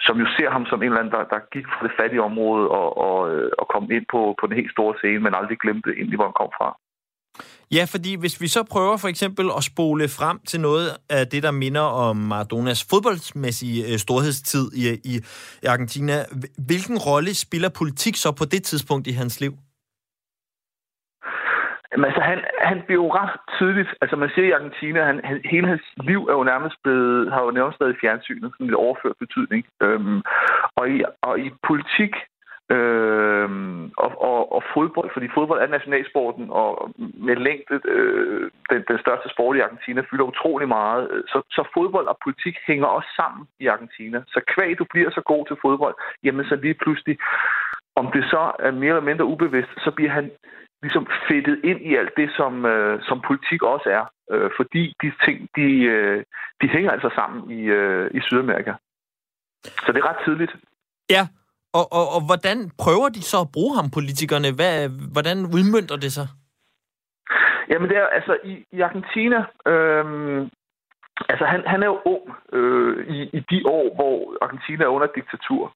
som 0.00 0.16
jo 0.22 0.26
ser 0.36 0.50
ham 0.50 0.66
som 0.66 0.82
en 0.82 0.88
eller 0.88 0.98
anden, 0.98 1.14
der, 1.16 1.24
der 1.24 1.50
gik 1.54 1.66
fra 1.66 1.86
det 1.86 1.96
fattige 2.00 2.22
område 2.22 2.68
og, 2.68 2.88
og, 3.06 3.34
øh, 3.34 3.50
og 3.58 3.68
kom 3.68 3.90
ind 3.90 4.06
på, 4.10 4.34
på 4.40 4.46
den 4.46 4.56
helt 4.56 4.72
store 4.72 4.94
scene, 4.98 5.20
men 5.20 5.34
aldrig 5.34 5.58
glemte 5.58 5.90
egentlig, 5.90 6.16
hvor 6.16 6.30
han 6.30 6.40
kom 6.42 6.52
fra. 6.58 6.68
Ja, 7.72 7.84
fordi 7.94 8.16
hvis 8.20 8.40
vi 8.40 8.48
så 8.48 8.62
prøver 8.70 8.96
for 8.96 9.08
eksempel 9.08 9.46
at 9.56 9.64
spole 9.64 10.08
frem 10.08 10.38
til 10.38 10.60
noget 10.60 10.86
af 11.10 11.26
det, 11.26 11.42
der 11.42 11.50
minder 11.50 11.80
om 11.80 12.16
Maradonas 12.16 12.86
fodboldmæssige 12.90 13.92
øh, 13.92 13.98
storhedstid 13.98 14.66
i, 14.82 14.84
i 15.04 15.14
Argentina, 15.66 16.12
hvilken 16.66 16.98
rolle 16.98 17.34
spiller 17.34 17.68
politik 17.68 18.16
så 18.16 18.32
på 18.32 18.44
det 18.44 18.62
tidspunkt 18.62 19.06
i 19.06 19.12
hans 19.12 19.40
liv? 19.40 19.52
Jamen, 21.96 22.08
altså, 22.10 22.22
han, 22.30 22.38
han 22.70 22.78
blev 22.86 22.98
jo 23.04 23.08
ret 23.20 23.34
tidligt, 23.58 23.90
altså 24.02 24.16
man 24.16 24.30
siger 24.34 24.46
i 24.48 24.56
Argentina, 24.58 24.98
han, 25.10 25.20
han, 25.24 25.40
hele 25.52 25.66
hans 25.72 25.86
liv 26.10 26.20
er 26.30 26.36
jo 26.40 26.44
nærmest 26.52 26.76
blevet, 26.84 27.32
har 27.32 27.42
jo 27.42 27.50
nærmest 27.50 27.80
været 27.80 27.94
i 27.94 28.00
fjernsynet, 28.02 28.52
sådan 28.52 28.66
lidt 28.66 28.82
overført 28.84 29.16
betydning. 29.24 29.62
Øhm, 29.82 30.20
og, 30.78 30.84
i, 30.94 30.96
og 31.28 31.34
i 31.44 31.48
politik, 31.68 32.12
Øh, 32.70 33.48
og, 34.04 34.10
og, 34.30 34.52
og 34.52 34.62
fodbold, 34.74 35.10
fordi 35.12 35.28
fodbold 35.34 35.60
er 35.62 35.66
nationalsporten, 35.66 36.46
og 36.50 36.90
med 36.98 37.36
længde 37.36 37.80
øh, 37.84 38.50
den, 38.70 38.84
den 38.90 38.98
største 39.04 39.28
sport 39.34 39.56
i 39.56 39.60
Argentina 39.60 40.00
fylder 40.10 40.24
utrolig 40.24 40.68
meget. 40.68 41.22
Så, 41.32 41.38
så 41.50 41.62
fodbold 41.74 42.06
og 42.06 42.18
politik 42.24 42.56
hænger 42.66 42.86
også 42.86 43.08
sammen 43.16 43.46
i 43.60 43.66
Argentina. 43.66 44.18
Så 44.26 44.40
kvæg 44.54 44.78
du 44.78 44.86
bliver 44.92 45.10
så 45.10 45.20
god 45.20 45.46
til 45.46 45.56
fodbold, 45.62 45.94
jamen 46.24 46.44
så 46.46 46.54
lige 46.56 46.74
pludselig, 46.74 47.18
om 47.96 48.06
det 48.14 48.24
så 48.24 48.52
er 48.58 48.70
mere 48.70 48.94
eller 48.94 49.10
mindre 49.10 49.24
ubevidst, 49.24 49.72
så 49.84 49.90
bliver 49.90 50.10
han 50.10 50.30
ligesom 50.82 51.06
fedtet 51.28 51.60
ind 51.64 51.80
i 51.80 51.96
alt 51.96 52.12
det, 52.16 52.30
som, 52.36 52.64
øh, 52.64 53.02
som 53.02 53.20
politik 53.28 53.62
også 53.62 53.88
er. 53.98 54.04
Øh, 54.32 54.50
fordi 54.56 54.94
de 55.02 55.12
ting, 55.24 55.48
de, 55.56 55.68
øh, 55.94 56.24
de 56.60 56.68
hænger 56.68 56.90
altså 56.90 57.10
sammen 57.14 57.50
i, 57.50 57.62
øh, 57.64 58.10
i 58.14 58.20
Sydamerika. 58.20 58.72
Så 59.64 59.92
det 59.92 59.98
er 60.00 60.08
ret 60.10 60.24
tidligt. 60.24 60.56
Ja, 61.10 61.22
og, 61.76 61.84
og, 61.98 62.06
og 62.16 62.20
hvordan 62.28 62.58
prøver 62.82 63.08
de 63.16 63.22
så 63.22 63.38
at 63.40 63.52
bruge 63.56 63.76
ham, 63.78 63.90
politikerne? 63.96 64.48
Hvad, 64.58 64.76
hvordan 65.14 65.38
udmyndter 65.56 65.96
det 66.04 66.12
sig? 66.12 66.28
Jamen, 67.70 67.88
det 67.90 67.96
er 67.96 68.06
altså 68.18 68.36
i, 68.44 68.54
i 68.72 68.80
Argentina... 68.80 69.38
Øhm, 69.72 70.50
altså, 71.28 71.44
han, 71.44 71.60
han 71.66 71.82
er 71.82 71.86
jo 71.86 71.98
ung 72.04 72.24
øh, 72.52 73.06
i, 73.16 73.18
i 73.38 73.40
de 73.50 73.58
år, 73.66 73.94
hvor 73.94 74.44
Argentina 74.44 74.84
er 74.84 74.94
under 74.96 75.08
diktatur. 75.14 75.74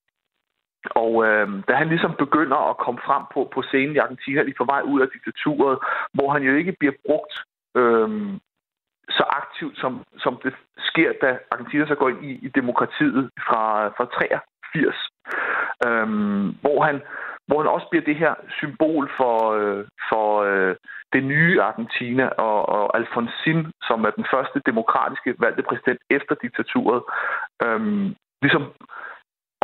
Og 0.91 1.13
øh, 1.27 1.49
da 1.69 1.73
han 1.75 1.89
ligesom 1.89 2.15
begynder 2.19 2.71
at 2.71 2.79
komme 2.85 3.01
frem 3.07 3.23
på, 3.35 3.51
på 3.55 3.63
scenen 3.63 3.97
i 3.97 3.99
Argentina, 3.99 4.43
lige 4.43 4.61
på 4.61 4.65
vej 4.65 4.83
ud 4.83 5.01
af 5.01 5.09
diktaturet, 5.15 5.79
hvor 6.15 6.33
han 6.33 6.43
jo 6.43 6.55
ikke 6.57 6.77
bliver 6.81 6.95
brugt 7.07 7.35
øh, 7.77 8.09
så 9.09 9.25
aktivt, 9.41 9.79
som, 9.79 10.05
som 10.19 10.41
det 10.45 10.55
sker, 10.79 11.13
da 11.23 11.39
Argentina 11.51 11.87
så 11.87 11.95
går 11.95 12.09
ind 12.09 12.25
i, 12.25 12.33
i 12.47 12.49
demokratiet 12.49 13.31
fra, 13.47 13.89
fra 13.89 14.05
83 14.05 15.10
øhm, 15.87 16.47
hvor 16.63 16.83
han 16.83 17.01
hvor 17.47 17.59
han 17.63 17.75
også 17.77 17.87
bliver 17.91 18.05
det 18.05 18.17
her 18.17 18.35
symbol 18.61 19.11
for, 19.17 19.37
øh, 19.59 19.85
for 20.11 20.27
øh, 20.51 20.77
det 21.13 21.23
nye 21.25 21.63
Argentina, 21.63 22.27
og, 22.27 22.69
og 22.69 22.97
Alfonsin, 22.99 23.61
som 23.89 24.05
er 24.05 24.11
den 24.11 24.27
første 24.35 24.59
demokratiske 24.67 25.35
valgte 25.39 25.63
præsident 25.63 26.01
efter 26.11 26.35
diktaturet, 26.43 27.03
øhm, 27.65 28.15
ligesom 28.43 28.65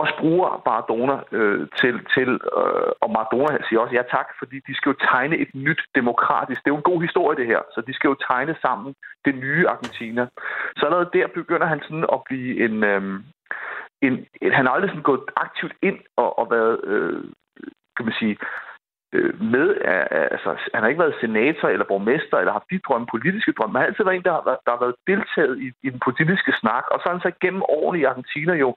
også 0.02 0.14
bruger 0.20 0.62
Maradona 0.66 1.16
øh, 1.38 1.68
til, 1.80 1.94
til 2.14 2.28
øh, 2.60 2.90
og 3.02 3.08
Maradona 3.14 3.58
siger 3.68 3.80
også 3.80 3.94
ja 3.94 4.04
tak, 4.16 4.28
fordi 4.40 4.56
de 4.66 4.74
skal 4.76 4.90
jo 4.90 4.96
tegne 5.12 5.36
et 5.44 5.50
nyt 5.54 5.82
demokratisk, 5.94 6.58
det 6.60 6.70
er 6.70 6.74
jo 6.76 6.82
en 6.82 6.90
god 6.92 7.00
historie 7.06 7.36
det 7.40 7.46
her, 7.46 7.62
så 7.74 7.80
de 7.86 7.94
skal 7.94 8.08
jo 8.08 8.16
tegne 8.30 8.54
sammen 8.64 8.94
det 9.24 9.34
nye 9.44 9.68
Argentina. 9.68 10.22
Så 10.76 10.82
allerede 10.86 11.10
der 11.12 11.26
begynder 11.38 11.66
han 11.66 11.80
sådan 11.82 12.06
at 12.16 12.20
blive 12.28 12.64
en, 12.64 12.84
øh, 12.84 13.02
en, 14.02 14.26
en, 14.42 14.52
han 14.52 14.66
har 14.66 14.72
aldrig 14.72 14.90
sådan 14.90 15.02
gået 15.02 15.24
aktivt 15.36 15.72
ind 15.82 15.98
og, 16.16 16.38
og 16.38 16.50
været, 16.50 16.80
øh, 16.84 17.24
kan 17.96 18.04
man 18.04 18.14
sige, 18.18 18.36
øh, 19.12 19.42
med, 19.42 19.66
altså, 20.34 20.50
han 20.74 20.82
har 20.82 20.88
ikke 20.88 21.04
været 21.04 21.20
senator 21.20 21.68
eller 21.68 21.86
borgmester, 21.86 22.36
eller 22.38 22.52
haft 22.52 22.70
de 22.70 22.78
drømme, 22.78 23.06
politiske 23.10 23.52
drømme. 23.52 23.78
Han 23.78 23.82
har 23.82 23.86
altid 23.86 24.04
været 24.04 24.16
en, 24.16 24.22
der 24.22 24.32
har, 24.32 24.42
der 24.66 24.70
har 24.70 24.80
været 24.84 24.96
deltaget 25.06 25.58
i, 25.58 25.72
i 25.86 25.90
den 25.90 26.00
politiske 26.04 26.52
snak, 26.60 26.84
og 26.90 26.98
så 26.98 27.04
har 27.08 27.14
han 27.16 27.26
så 27.26 27.32
gennem 27.40 27.62
årene 27.62 28.00
i 28.00 28.04
Argentina 28.04 28.52
jo 28.52 28.74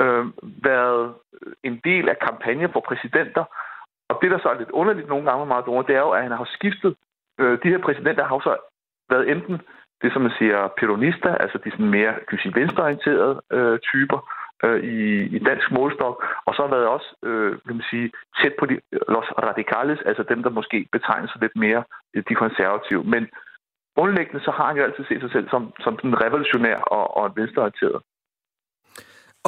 øh, 0.00 0.26
været 0.64 1.14
en 1.62 1.80
del 1.84 2.08
af 2.08 2.18
kampagnen 2.18 2.72
for 2.72 2.80
præsidenter. 2.80 3.44
Og 4.08 4.18
det, 4.22 4.30
der 4.30 4.38
så 4.38 4.48
er 4.48 4.58
lidt 4.58 4.70
underligt 4.70 5.08
nogle 5.08 5.24
gange 5.24 5.38
med 5.38 5.48
Maradona, 5.48 5.86
det 5.86 5.96
er 5.96 6.00
jo, 6.00 6.10
at 6.10 6.22
han 6.22 6.32
har 6.32 6.48
skiftet. 6.56 6.96
Øh, 7.40 7.58
de 7.62 7.68
her 7.68 7.78
præsidenter 7.78 8.24
har 8.24 8.34
jo 8.34 8.40
så 8.40 8.56
været 9.10 9.30
enten 9.30 9.60
det, 10.02 10.12
som 10.12 10.22
man 10.22 10.32
siger, 10.38 10.68
peronister, 10.80 11.34
altså 11.34 11.58
de 11.64 11.70
sådan 11.70 11.90
mere 11.90 12.14
kan 12.28 12.38
sige, 12.38 12.54
venstreorienterede 12.54 13.40
øh, 13.52 13.78
typer, 13.78 14.18
øh, 14.64 14.80
i, 14.94 14.98
i 15.36 15.38
dansk 15.48 15.68
målstok, 15.78 16.16
og 16.46 16.52
så 16.54 16.60
har 16.64 16.72
været 16.76 16.88
også, 16.96 17.08
øh, 17.28 17.52
man 17.68 17.82
sige, 17.90 18.06
tæt 18.38 18.54
på 18.58 18.64
de 18.70 18.76
los 19.14 19.28
radicales, 19.46 19.98
altså 20.10 20.22
dem, 20.32 20.40
der 20.42 20.50
måske 20.58 20.78
betegner 20.92 21.28
sig 21.28 21.40
lidt 21.44 21.56
mere 21.64 21.82
øh, 22.14 22.22
de 22.28 22.34
konservative. 22.44 23.04
Men 23.14 23.22
grundlæggende 23.96 24.44
så 24.46 24.50
har 24.56 24.66
han 24.68 24.76
jo 24.76 24.84
altid 24.84 25.04
set 25.08 25.20
sig 25.24 25.32
selv 25.32 25.46
som, 25.54 25.62
som 25.84 25.94
den 26.02 26.12
revolutionær 26.24 26.78
og, 26.96 27.04
og 27.16 27.22
en 27.26 27.36
venstreorienteret. 27.40 28.00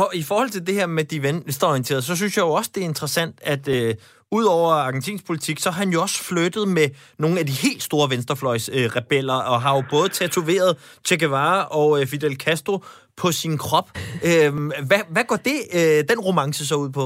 Og 0.02 0.08
i 0.22 0.24
forhold 0.30 0.50
til 0.52 0.66
det 0.66 0.74
her 0.74 0.86
med 0.86 1.04
de 1.04 1.22
venstreorienterede, 1.22 2.02
så 2.02 2.16
synes 2.16 2.36
jeg 2.36 2.44
jo 2.48 2.52
også, 2.58 2.70
det 2.74 2.80
er 2.82 2.90
interessant, 2.94 3.36
at 3.52 3.64
øh, 3.76 3.94
udover 4.38 4.72
argentinsk 4.88 5.26
politik, 5.26 5.58
så 5.58 5.70
har 5.70 5.78
han 5.84 5.92
jo 5.94 6.00
også 6.06 6.18
flyttet 6.30 6.64
med 6.68 6.86
nogle 7.18 7.36
af 7.40 7.46
de 7.50 7.54
helt 7.66 7.82
store 7.88 8.10
venstrefløjs 8.14 8.66
øh, 8.76 8.86
rebeller, 8.96 9.38
og 9.50 9.56
har 9.64 9.72
jo 9.78 9.82
både 9.94 10.08
tatoveret 10.08 10.72
Che 11.06 11.16
Guevara 11.20 11.60
og 11.78 11.88
øh, 11.98 12.06
Fidel 12.10 12.36
Castro 12.44 12.74
på 13.20 13.28
sin 13.40 13.54
krop. 13.64 13.88
Øh, 14.28 14.50
hvad, 14.90 15.02
hvad 15.14 15.24
går 15.30 15.38
det, 15.48 15.58
øh, 15.78 15.98
den 16.10 16.18
romance 16.28 16.62
så 16.70 16.76
ud 16.84 16.90
på? 17.00 17.04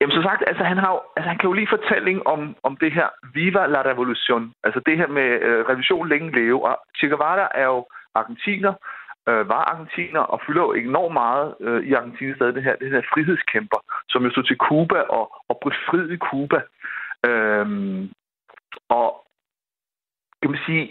Jamen 0.00 0.14
som 0.16 0.24
sagt, 0.28 0.42
altså 0.50 0.64
han, 0.72 0.78
har 0.82 0.90
jo, 0.94 1.00
altså 1.16 1.28
han 1.32 1.38
kan 1.38 1.48
jo 1.50 1.54
lige 1.58 1.74
fortælling 1.76 2.18
om, 2.34 2.40
om 2.68 2.72
det 2.82 2.90
her 2.98 3.08
Viva 3.34 3.62
la 3.74 3.80
Revolution, 3.90 4.42
altså 4.66 4.80
det 4.86 4.94
her 5.00 5.08
med 5.18 5.28
øh, 5.46 5.60
revolution 5.70 6.08
længe 6.12 6.28
leve, 6.40 6.58
og 6.68 6.74
Che 6.96 7.06
Guevara 7.10 7.46
er 7.62 7.66
jo 7.74 7.80
argentiner, 8.20 8.74
øh, 9.28 9.48
var 9.48 9.62
argentiner 9.72 10.20
og 10.20 10.40
fylder 10.46 10.62
jo 10.62 10.72
enormt 10.72 11.12
meget 11.12 11.54
øh, 11.60 11.80
i 11.88 11.92
Argentina 11.92 12.34
stadig 12.34 12.54
det 12.54 12.62
her, 12.62 12.76
det 12.76 12.90
her 12.90 13.02
frihedskæmper, 13.12 13.80
som 14.08 14.24
jo 14.24 14.30
stod 14.30 14.44
til 14.44 14.56
Cuba 14.56 15.00
og, 15.00 15.24
og 15.48 15.60
befriede 15.66 16.16
Cuba. 16.16 16.60
Øhm, 17.28 18.10
og 18.88 19.08
kan 20.42 20.50
man 20.50 20.60
sige, 20.66 20.84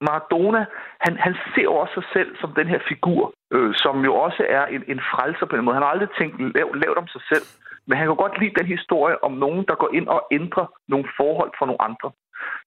Maradona, 0.00 0.64
han, 1.04 1.16
han 1.16 1.34
ser 1.54 1.62
jo 1.62 1.74
også 1.74 1.94
sig 1.94 2.06
selv 2.12 2.36
som 2.40 2.54
den 2.58 2.68
her 2.68 2.80
figur, 2.88 3.34
øh, 3.54 3.74
som 3.74 4.04
jo 4.04 4.14
også 4.14 4.46
er 4.48 4.64
en, 4.66 4.84
en 4.88 5.00
frelser 5.10 5.46
på 5.46 5.56
en 5.56 5.64
måde. 5.64 5.76
Han 5.76 5.82
har 5.82 5.90
aldrig 5.90 6.10
tænkt 6.18 6.56
lav, 6.56 6.68
lavt 6.74 6.98
om 6.98 7.08
sig 7.08 7.22
selv, 7.32 7.46
men 7.86 7.98
han 7.98 8.06
kan 8.06 8.16
godt 8.16 8.38
lide 8.40 8.58
den 8.58 8.66
historie 8.66 9.24
om 9.24 9.32
nogen, 9.32 9.64
der 9.68 9.74
går 9.74 9.90
ind 9.98 10.08
og 10.08 10.26
ændrer 10.30 10.66
nogle 10.88 11.06
forhold 11.16 11.52
for 11.58 11.66
nogle 11.66 11.82
andre. 11.82 12.08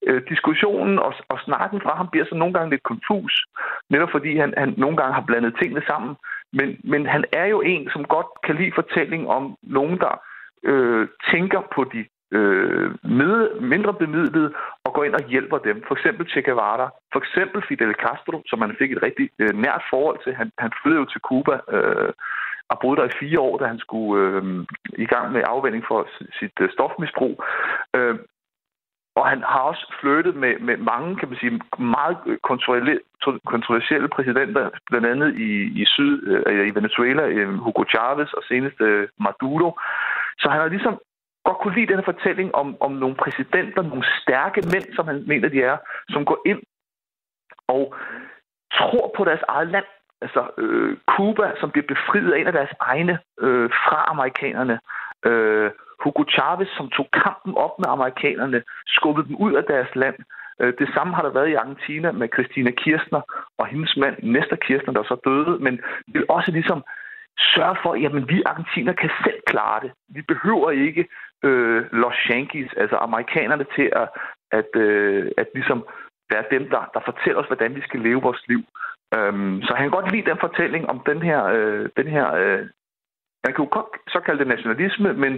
Øh, 0.07 0.21
diskussionen 0.29 0.99
og, 0.99 1.13
og 1.29 1.39
snakken 1.45 1.81
fra 1.81 1.95
ham 1.95 2.07
bliver 2.11 2.25
så 2.25 2.35
nogle 2.35 2.53
gange 2.53 2.69
lidt 2.69 2.83
konfus, 2.83 3.45
netop 3.89 4.11
fordi 4.11 4.37
han, 4.37 4.53
han 4.57 4.73
nogle 4.77 4.97
gange 4.97 5.13
har 5.13 5.25
blandet 5.27 5.55
tingene 5.61 5.83
sammen. 5.87 6.15
Men, 6.53 6.79
men 6.83 7.05
han 7.05 7.23
er 7.33 7.45
jo 7.45 7.61
en, 7.61 7.89
som 7.93 8.03
godt 8.05 8.27
kan 8.43 8.55
lide 8.55 8.71
fortælling 8.75 9.27
om 9.27 9.57
nogen, 9.63 9.97
der 9.99 10.21
øh, 10.63 11.07
tænker 11.31 11.61
på 11.75 11.83
de 11.93 12.05
øh, 12.31 12.91
med, 13.21 13.59
mindre 13.61 13.93
bemidlede 13.93 14.53
og 14.83 14.93
går 14.93 15.03
ind 15.03 15.13
og 15.13 15.27
hjælper 15.29 15.57
dem. 15.57 15.83
For 15.87 15.95
eksempel 15.95 16.29
Che 16.29 16.41
Guevara, 16.41 16.89
for 17.13 17.19
eksempel 17.19 17.63
Fidel 17.67 17.93
Castro, 17.93 18.41
som 18.45 18.61
han 18.61 18.75
fik 18.79 18.91
et 18.91 19.03
rigtig 19.03 19.29
øh, 19.39 19.53
nært 19.65 19.83
forhold 19.89 20.19
til. 20.23 20.33
Han, 20.33 20.51
han 20.57 20.71
flyttede 20.81 21.01
jo 21.01 21.05
til 21.05 21.21
Cuba 21.21 21.55
øh, 21.75 22.13
og 22.69 22.77
boede 22.81 22.97
der 22.97 23.07
i 23.07 23.17
fire 23.19 23.39
år, 23.39 23.57
da 23.57 23.65
han 23.65 23.79
skulle 23.79 24.21
øh, 24.23 24.43
i 25.05 25.05
gang 25.05 25.31
med 25.31 25.41
afvænding 25.45 25.83
for 25.87 26.07
sit 26.39 26.57
øh, 26.61 26.69
stofmisbrug. 26.75 27.43
Øh, 27.95 28.15
og 29.15 29.27
han 29.27 29.43
har 29.43 29.59
også 29.59 29.93
flyttet 29.99 30.35
med, 30.35 30.59
med 30.59 30.77
mange, 30.77 31.15
kan 31.15 31.29
man 31.29 31.37
sige, 31.37 31.61
meget 31.79 32.17
kontroversielle 33.53 34.07
præsidenter, 34.07 34.69
blandt 34.89 35.07
andet 35.07 35.39
i, 35.39 35.51
i 35.81 35.85
Syd, 35.85 36.27
øh, 36.27 36.67
i 36.67 36.75
Venezuela, 36.75 37.23
øh, 37.27 37.53
Hugo 37.53 37.83
Chavez 37.89 38.33
og 38.33 38.43
senest 38.47 38.81
øh, 38.81 39.07
Maduro. 39.19 39.79
Så 40.39 40.49
han 40.49 40.61
har 40.61 40.67
ligesom 40.67 40.99
godt 41.45 41.57
kunne 41.57 41.75
lide 41.75 41.87
den 41.87 41.95
her 41.95 42.11
fortælling 42.13 42.55
om, 42.55 42.77
om 42.81 42.91
nogle 42.91 43.15
præsidenter, 43.15 43.81
nogle 43.81 44.05
stærke 44.21 44.61
mænd, 44.73 44.95
som 44.95 45.07
han 45.07 45.23
mener, 45.27 45.49
de 45.49 45.61
er, 45.61 45.77
som 46.09 46.25
går 46.25 46.39
ind 46.45 46.61
og 47.67 47.95
tror 48.73 49.13
på 49.17 49.23
deres 49.23 49.43
eget 49.47 49.67
land. 49.67 49.85
Altså 50.21 50.41
øh, 50.57 50.97
Cuba, 51.07 51.51
som 51.59 51.71
bliver 51.71 51.87
befriet 51.87 52.31
af 52.33 52.39
en 52.39 52.47
af 52.47 52.53
deres 52.53 52.73
egne 52.79 53.19
øh, 53.39 53.69
fra 53.69 54.05
amerikanerne. 54.07 54.79
Øh, 55.25 55.71
Hugo 56.05 56.23
Chavez, 56.35 56.69
som 56.77 56.89
tog 56.89 57.07
kampen 57.23 57.53
op 57.65 57.73
med 57.79 57.89
amerikanerne, 57.95 58.63
skubbede 58.87 59.27
dem 59.27 59.35
ud 59.35 59.53
af 59.53 59.63
deres 59.63 59.91
land. 59.95 60.17
Øh, 60.61 60.73
det 60.79 60.87
samme 60.95 61.15
har 61.15 61.23
der 61.23 61.33
været 61.37 61.49
i 61.49 61.59
Argentina 61.63 62.11
med 62.11 62.27
Christina 62.33 62.71
Kirchner 62.71 63.21
og 63.57 63.65
hendes 63.67 63.97
mand, 63.97 64.15
Nestor 64.23 64.55
Kirchner, 64.55 64.93
der 64.93 65.03
så 65.03 65.17
døde, 65.25 65.53
men 65.65 65.81
vil 66.07 66.25
også 66.29 66.51
ligesom 66.51 66.83
sørge 67.53 67.77
for, 67.83 67.91
at 67.93 68.29
vi 68.29 68.43
argentiner 68.45 68.93
kan 68.93 69.11
selv 69.23 69.39
klare 69.47 69.79
det. 69.83 69.91
Vi 70.09 70.21
behøver 70.21 70.71
ikke 70.71 71.07
øh, 71.43 71.85
Los 71.91 72.19
Yankees, 72.31 72.71
altså 72.77 72.95
amerikanerne, 72.95 73.65
til 73.75 73.87
at, 74.01 74.07
at, 74.51 74.69
øh, 74.75 75.31
at 75.37 75.47
ligesom 75.53 75.87
være 76.31 76.45
dem, 76.51 76.69
der, 76.69 76.89
der 76.93 76.99
fortæller 77.05 77.41
os, 77.41 77.47
hvordan 77.47 77.75
vi 77.75 77.81
skal 77.81 77.99
leve 77.99 78.21
vores 78.21 78.43
liv. 78.47 78.63
Øhm, 79.15 79.61
så 79.61 79.73
han 79.73 79.83
kan 79.83 79.97
godt 79.97 80.11
lide 80.11 80.29
den 80.29 80.37
fortælling 80.39 80.89
om 80.89 80.99
den 81.05 81.21
her, 81.21 81.45
øh, 81.45 81.89
den 81.97 82.07
her 82.07 82.33
øh, 82.33 82.65
man 83.45 83.53
kan 83.53 83.65
jo 83.65 83.69
godt 83.77 83.91
så 84.13 84.19
kalde 84.25 84.39
det 84.39 84.47
nationalisme, 84.47 85.09
men 85.13 85.33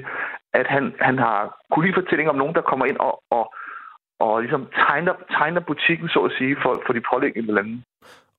at 0.61 0.67
han, 0.75 0.83
han 1.07 1.17
har 1.25 1.37
kunne 1.71 1.85
lide 1.85 1.99
fortælling 2.01 2.29
om 2.29 2.39
nogen, 2.41 2.55
der 2.55 2.69
kommer 2.69 2.85
ind 2.85 2.97
og, 3.07 3.13
og, 3.37 3.45
og 4.19 4.41
ligesom 4.41 4.63
tegner, 4.87 5.13
tegner 5.37 5.61
butikken, 5.71 6.07
så 6.09 6.19
at 6.19 6.31
sige, 6.37 6.55
for, 6.63 6.73
for 6.85 6.93
de 6.93 7.01
pålæggende 7.11 7.53
lande. 7.53 7.81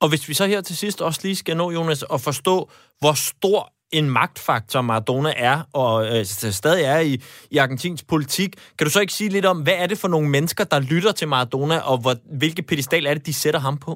Og 0.03 0.09
hvis 0.11 0.29
vi 0.29 0.35
så 0.35 0.47
her 0.47 0.61
til 0.61 0.77
sidst 0.77 1.03
også 1.03 1.21
lige 1.25 1.37
skal 1.37 1.57
nå, 1.57 1.71
Jonas, 1.71 2.03
at 2.15 2.21
forstå, 2.29 2.57
hvor 3.01 3.15
stor 3.33 3.61
en 3.93 4.11
magtfaktor 4.11 4.81
Maradona 4.83 5.33
er, 5.51 5.59
og 5.83 5.95
øh, 6.13 6.23
stadig 6.61 6.85
er 6.95 7.01
i, 7.11 7.15
i 7.55 7.57
argentinsk 7.65 8.05
politik. 8.09 8.51
Kan 8.77 8.85
du 8.85 8.91
så 8.93 9.01
ikke 9.01 9.19
sige 9.21 9.31
lidt 9.37 9.47
om, 9.47 9.59
hvad 9.63 9.77
er 9.83 9.87
det 9.87 9.99
for 10.03 10.09
nogle 10.09 10.29
mennesker, 10.37 10.65
der 10.65 10.89
lytter 10.93 11.13
til 11.13 11.29
Maradona, 11.29 11.77
og 11.91 11.97
hvor, 12.03 12.15
hvilke 12.43 12.63
pedestal 12.71 13.07
er 13.07 13.15
det, 13.15 13.27
de 13.27 13.35
sætter 13.43 13.61
ham 13.61 13.77
på? 13.87 13.93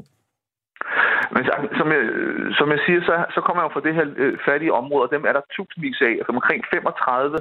Men 1.34 1.42
som 1.78 1.88
jeg, 1.94 2.02
som 2.58 2.66
jeg 2.74 2.80
siger, 2.86 3.00
så, 3.08 3.14
så 3.34 3.40
kommer 3.44 3.60
jeg 3.60 3.68
jo 3.68 3.74
fra 3.74 3.86
det 3.86 3.94
her 3.98 4.06
øh, 4.22 4.34
fattige 4.46 4.76
område, 4.80 5.04
og 5.06 5.10
dem 5.14 5.22
er 5.28 5.32
der 5.34 5.42
tusindvis 5.54 6.00
af. 6.08 6.14
Altså 6.20 6.32
omkring 6.36 6.60
35 6.74 7.38
øh, 7.38 7.40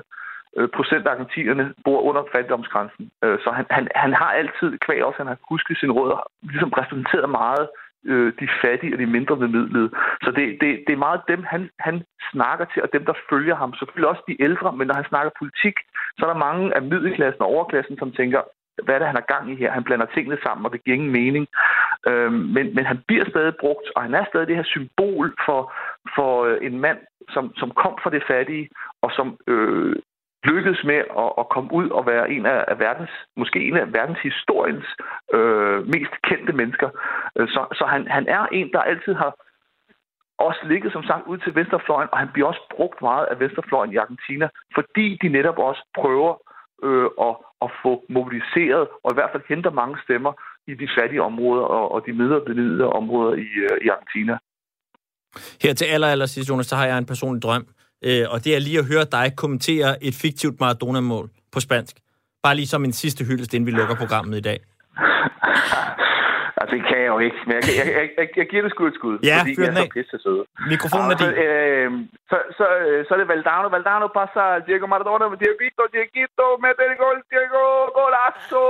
Øh, 0.58 0.70
procent 0.78 1.08
af 1.08 1.12
argentinerne 1.12 1.74
bor 1.86 2.02
under 2.02 2.24
fattigdomsgrænsen. 2.32 3.12
Øh, 3.24 3.40
så 3.44 3.52
han, 3.52 3.66
han, 3.70 3.88
han 3.96 4.14
har 4.14 4.32
altid, 4.32 4.78
kvæg 4.86 5.06
også, 5.06 5.18
han 5.18 5.28
har 5.28 5.38
husket 5.50 5.78
sine 5.78 5.94
rødder, 5.94 6.20
ligesom 6.42 6.70
repræsenteret 6.70 7.30
meget 7.30 7.66
øh, 8.06 8.34
de 8.40 8.48
fattige 8.62 8.94
og 8.96 9.00
de 9.00 9.06
mindre 9.06 9.38
bemidlede. 9.38 9.90
Så 10.24 10.32
det, 10.32 10.46
det, 10.62 10.70
det 10.88 10.94
er 10.94 11.06
meget 11.08 11.22
dem, 11.28 11.44
han, 11.44 11.70
han 11.80 12.04
snakker 12.32 12.66
til, 12.66 12.84
og 12.84 12.90
dem, 12.94 13.06
der 13.06 13.14
følger 13.30 13.56
ham. 13.56 13.74
Selvfølgelig 13.74 14.10
også 14.10 14.24
de 14.28 14.42
ældre, 14.42 14.72
men 14.78 14.88
når 14.88 14.96
han 14.96 15.10
snakker 15.10 15.32
politik, 15.40 15.76
så 16.18 16.26
er 16.26 16.30
der 16.30 16.46
mange 16.48 16.76
af 16.76 16.82
middelklassen 16.82 17.42
og 17.42 17.48
overklassen, 17.48 17.98
som 17.98 18.12
tænker, 18.12 18.42
hvad 18.84 18.96
er 18.96 19.00
det, 19.00 19.08
han 19.08 19.22
har 19.22 19.34
gang 19.34 19.52
i 19.52 19.56
her? 19.56 19.72
Han 19.72 19.84
blander 19.84 20.06
tingene 20.06 20.38
sammen, 20.44 20.66
og 20.66 20.72
det 20.72 20.84
giver 20.84 20.96
ingen 20.96 21.12
mening. 21.12 21.48
Øhm, 22.08 22.34
men, 22.56 22.76
men 22.76 22.86
han 22.86 23.00
bliver 23.08 23.26
stadig 23.30 23.54
brugt, 23.60 23.88
og 23.96 24.02
han 24.02 24.14
er 24.14 24.26
stadig 24.26 24.48
det 24.48 24.56
her 24.56 24.64
symbol 24.64 25.36
for, 25.46 25.74
for 26.16 26.46
øh, 26.46 26.58
en 26.62 26.80
mand, 26.80 26.98
som, 27.30 27.56
som 27.56 27.72
kom 27.72 27.94
fra 28.04 28.10
det 28.10 28.24
fattige, 28.28 28.70
og 29.02 29.12
som 29.12 29.38
øh, 29.48 29.96
lykkedes 30.44 30.84
med 30.84 31.02
at, 31.24 31.30
at 31.42 31.50
komme 31.50 31.70
ud 31.74 31.90
og 31.90 32.06
være 32.06 32.32
en 32.32 32.46
af, 32.46 32.80
verdens, 32.80 33.14
måske 33.38 33.60
en 33.68 33.78
af 33.78 33.94
verdenshistoriens 33.94 34.88
øh, 35.34 35.88
mest 35.94 36.14
kendte 36.24 36.54
mennesker. 36.54 36.90
Øh, 37.38 37.48
så, 37.48 37.62
så 37.74 37.86
han, 37.94 38.08
han 38.08 38.28
er 38.28 38.46
en, 38.46 38.72
der 38.74 38.82
altid 38.92 39.14
har 39.14 39.32
også 40.48 40.62
ligget, 40.72 40.92
som 40.92 41.04
sagt, 41.04 41.28
ud 41.28 41.38
til 41.38 41.56
venstrefløjen, 41.56 42.10
og 42.12 42.18
han 42.20 42.30
bliver 42.34 42.48
også 42.48 42.64
brugt 42.76 43.02
meget 43.02 43.26
af 43.32 43.40
venstrefløjen 43.40 43.94
i 43.94 44.02
Argentina, 44.04 44.48
fordi 44.76 45.20
de 45.22 45.30
netop 45.30 45.58
også 45.58 45.84
prøver 46.00 46.34
øh, 46.88 47.10
at, 47.28 47.36
at 47.66 47.70
få 47.84 47.92
mobiliseret, 48.10 48.88
og 49.04 49.10
i 49.12 49.18
hvert 49.18 49.32
fald 49.32 49.44
henter 49.50 49.72
mange 49.82 49.98
stemmer 50.04 50.34
i 50.68 50.74
de 50.74 50.88
fattige 50.98 51.24
områder 51.24 51.64
og, 51.64 51.92
og 51.92 52.00
de 52.06 52.14
middelbemidlede 52.14 52.88
områder 53.00 53.34
i, 53.46 53.48
øh, 53.68 53.78
i 53.86 53.88
Argentina. 53.96 54.38
Her 55.64 55.74
til 55.74 55.86
aller, 55.86 56.08
aller 56.08 56.26
sidst, 56.26 56.50
Jonas, 56.50 56.66
så 56.66 56.76
har 56.76 56.86
jeg 56.86 56.98
en 56.98 57.06
personlig 57.06 57.42
drøm, 57.42 57.66
øh, 58.08 58.26
og 58.34 58.38
det 58.44 58.56
er 58.56 58.60
lige 58.60 58.80
at 58.80 58.86
høre 58.86 59.06
dig 59.12 59.34
kommentere 59.38 60.04
et 60.04 60.16
fiktivt 60.24 60.60
Maradona-mål 60.60 61.30
på 61.54 61.60
spansk. 61.60 61.96
Bare 62.44 62.56
lige 62.56 62.68
som 62.68 62.84
en 62.84 62.94
sidste 62.94 63.26
hyldest, 63.26 63.54
inden 63.54 63.68
vi 63.68 63.72
lukker 63.72 63.96
programmet 63.96 64.38
i 64.38 64.42
dag. 64.42 64.60
Altså, 66.62 66.74
det 66.76 66.84
kan 66.90 67.00
jeg 67.04 67.12
jo 67.16 67.20
ikke, 67.28 67.40
men 67.48 67.54
jeg, 67.58 67.64
jeg, 67.80 67.88
jeg, 67.98 68.08
jeg, 68.20 68.28
jeg 68.40 68.48
giver 68.52 68.64
det 68.66 68.72
skud 68.76 68.88
et 68.92 68.96
skud, 69.00 69.16
ja, 69.30 69.38
fordi 69.42 69.54
jeg 69.58 69.72
er 69.72 69.76
så 69.84 69.94
pisse 69.98 70.18
søde. 70.26 70.44
Mikrofonen 70.74 71.10
er 71.14 71.18
din. 71.22 71.32
Øh, 71.46 71.90
så, 72.30 72.38
så, 72.58 72.66
så 73.06 73.10
er 73.16 73.20
det 73.22 73.28
Valdano. 73.34 73.68
Valdano 73.76 74.08
passer 74.20 74.46
Diego 74.68 74.86
Maradona, 74.94 75.26
Dieguito, 75.42 75.84
Dieguito, 75.94 76.46
mete 76.64 76.82
el 76.90 76.96
gol, 77.02 77.18
Diego, 77.32 77.64
golazo! 77.98 78.66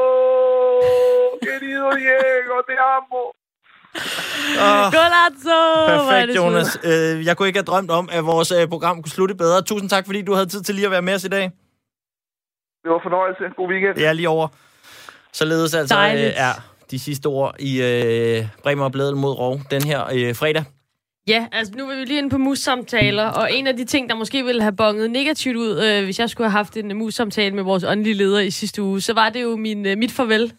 Querido 1.45 1.87
Diego, 1.99 2.55
te 2.67 2.75
amo! 2.95 3.21
Oh, 3.95 4.91
Golazzo! 4.97 5.59
Perfekt, 5.87 6.35
Jonas. 6.37 6.79
Uh, 6.83 7.25
jeg 7.25 7.37
kunne 7.37 7.47
ikke 7.47 7.59
have 7.59 7.65
drømt 7.65 7.91
om, 7.91 8.09
at 8.11 8.25
vores 8.25 8.51
uh, 8.51 8.69
program 8.69 9.01
kunne 9.01 9.11
slutte 9.11 9.35
bedre. 9.35 9.61
Tusind 9.61 9.89
tak, 9.89 10.05
fordi 10.05 10.21
du 10.21 10.33
havde 10.33 10.45
tid 10.45 10.61
til 10.61 10.75
lige 10.75 10.85
at 10.85 10.91
være 10.91 11.01
med 11.01 11.13
os 11.13 11.23
i 11.23 11.27
dag. 11.27 11.43
Det 12.83 12.91
var 12.91 12.99
fornøjelse. 13.03 13.43
God 13.57 13.69
weekend. 13.69 13.99
Ja, 13.99 14.13
lige 14.13 14.29
over. 14.29 14.47
Således 15.33 15.73
altså 15.73 15.95
uh, 15.95 16.01
er 16.45 16.53
de 16.91 16.99
sidste 16.99 17.27
ord 17.27 17.55
i 17.59 17.81
øh, 17.81 18.45
Bremer 18.63 18.85
og 18.85 18.91
Blædel 18.91 19.15
mod 19.15 19.31
Rov 19.31 19.59
den 19.71 19.83
her 19.83 20.05
øh, 20.13 20.35
fredag. 20.35 20.63
Ja, 21.27 21.47
altså 21.51 21.73
nu 21.77 21.89
er 21.89 21.95
vi 21.95 22.05
lige 22.05 22.17
inde 22.17 22.29
på 22.29 22.37
mus-samtaler, 22.37 23.25
og 23.25 23.53
en 23.53 23.67
af 23.67 23.77
de 23.77 23.85
ting, 23.85 24.09
der 24.09 24.15
måske 24.15 24.43
ville 24.43 24.61
have 24.61 24.75
bonget 24.75 25.11
negativt 25.11 25.55
ud, 25.57 25.83
øh, 25.83 26.03
hvis 26.03 26.19
jeg 26.19 26.29
skulle 26.29 26.49
have 26.49 26.57
haft 26.57 26.77
en 26.77 26.97
mus-samtale 26.97 27.55
med 27.55 27.63
vores 27.63 27.83
åndelige 27.83 28.13
leder 28.13 28.39
i 28.39 28.51
sidste 28.51 28.81
uge, 28.81 29.01
så 29.01 29.13
var 29.13 29.29
det 29.29 29.41
jo 29.41 29.55
min, 29.55 29.85
øh, 29.85 29.97
mit 29.97 30.11
farvel. 30.11 30.53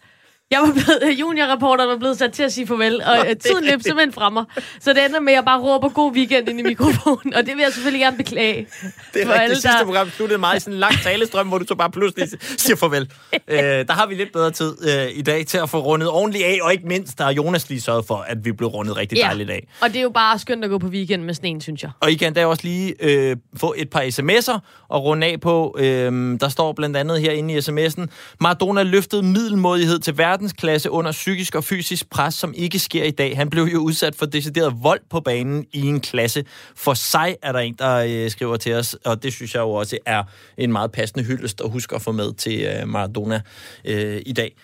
Jeg 0.53 0.61
var 0.61 0.71
blevet, 0.73 1.19
juniorreporteren 1.21 1.89
var 1.89 1.97
blevet 1.97 2.17
sat 2.17 2.31
til 2.33 2.43
at 2.43 2.53
sige 2.53 2.67
farvel, 2.67 3.01
og 3.01 3.17
Nå, 3.17 3.23
øh, 3.29 3.35
tiden 3.37 3.63
løb 3.65 3.81
simpelthen 3.81 4.13
fra 4.13 4.29
mig. 4.29 4.43
Så 4.79 4.93
det 4.93 5.05
ender 5.05 5.19
med, 5.19 5.33
at 5.33 5.35
jeg 5.35 5.45
bare 5.45 5.59
råber 5.61 5.89
god 5.89 6.11
weekend 6.13 6.49
ind 6.49 6.59
i 6.59 6.63
mikrofonen, 6.63 7.33
og 7.33 7.45
det 7.45 7.55
vil 7.55 7.61
jeg 7.63 7.73
selvfølgelig 7.73 8.01
gerne 8.01 8.17
beklage. 8.17 8.55
Det 8.57 8.65
er 8.87 8.93
rigtigt. 9.13 9.31
alle, 9.31 9.55
Det 9.55 9.61
sidste 9.61 9.77
der- 9.79 9.85
program 9.85 10.09
sluttede 10.09 10.39
meget 10.39 10.57
i 10.57 10.59
sådan 10.59 10.73
en 10.73 10.79
lang 10.79 10.93
talestrøm, 11.03 11.47
hvor 11.47 11.57
du 11.57 11.65
så 11.67 11.75
bare 11.75 11.91
pludselig 11.91 12.27
siger 12.57 12.75
farvel. 12.75 13.01
øh, 13.47 13.57
der 13.59 13.91
har 13.93 14.05
vi 14.07 14.15
lidt 14.15 14.33
bedre 14.33 14.51
tid 14.51 14.73
øh, 14.89 15.17
i 15.17 15.21
dag 15.21 15.45
til 15.45 15.57
at 15.57 15.69
få 15.69 15.79
rundet 15.79 16.09
ordentligt 16.09 16.45
af, 16.45 16.59
og 16.61 16.71
ikke 16.73 16.87
mindst, 16.87 17.17
der 17.17 17.23
har 17.23 17.31
Jonas 17.31 17.69
lige 17.69 17.81
sørget 17.81 18.05
for, 18.07 18.15
at 18.27 18.45
vi 18.45 18.51
blev 18.51 18.69
rundet 18.69 18.97
rigtig 18.97 19.17
dejligt 19.21 19.49
af. 19.49 19.67
og 19.81 19.87
det 19.89 19.97
er 19.97 20.01
jo 20.01 20.09
bare 20.09 20.39
skønt 20.39 20.63
at 20.63 20.69
gå 20.69 20.77
på 20.77 20.87
weekend 20.87 21.23
med 21.23 21.33
sådan 21.33 21.49
en, 21.49 21.61
synes 21.61 21.83
jeg. 21.83 21.91
Og 21.99 22.11
I 22.11 22.15
kan 22.15 22.33
da 22.33 22.45
også 22.45 22.63
lige 22.63 22.93
øh, 22.99 23.35
få 23.57 23.73
et 23.77 23.89
par 23.89 24.01
sms'er 24.01 24.59
og 24.89 25.03
runde 25.03 25.27
af 25.27 25.41
på. 25.41 25.75
Øh, 25.79 26.39
der 26.39 26.49
står 26.49 26.73
blandt 26.73 26.97
andet 26.97 27.21
herinde 27.21 27.53
i 27.53 27.57
sms'en, 27.57 28.05
Maradona 28.39 28.83
løftede 28.83 29.23
middelmodighed 29.23 29.99
til 29.99 30.17
verdensklasse 30.43 30.91
under 30.91 31.11
psykisk 31.11 31.55
og 31.55 31.63
fysisk 31.63 32.09
pres, 32.09 32.33
som 32.33 32.53
ikke 32.57 32.79
sker 32.79 33.03
i 33.03 33.11
dag. 33.11 33.37
Han 33.37 33.49
blev 33.49 33.63
jo 33.63 33.79
udsat 33.79 34.15
for 34.15 34.25
decideret 34.25 34.73
vold 34.81 35.01
på 35.09 35.19
banen 35.19 35.65
i 35.71 35.87
en 35.87 35.99
klasse. 35.99 36.45
For 36.75 36.93
sig 36.93 37.35
er 37.41 37.51
der 37.51 37.59
en, 37.59 37.75
der 37.79 37.95
øh, 37.95 38.31
skriver 38.31 38.57
til 38.57 38.73
os, 38.73 38.93
og 39.05 39.23
det 39.23 39.33
synes 39.33 39.55
jeg 39.55 39.61
jo 39.61 39.71
også 39.71 39.97
er 40.05 40.23
en 40.57 40.71
meget 40.71 40.91
passende 40.91 41.25
hyldest 41.25 41.61
at 41.61 41.69
huske 41.69 41.95
at 41.95 42.01
få 42.01 42.11
med 42.11 42.33
til 42.33 42.61
øh, 42.61 42.87
Maradona 42.87 43.41
øh, 43.85 44.21
i 44.25 44.33
dag. 44.33 44.55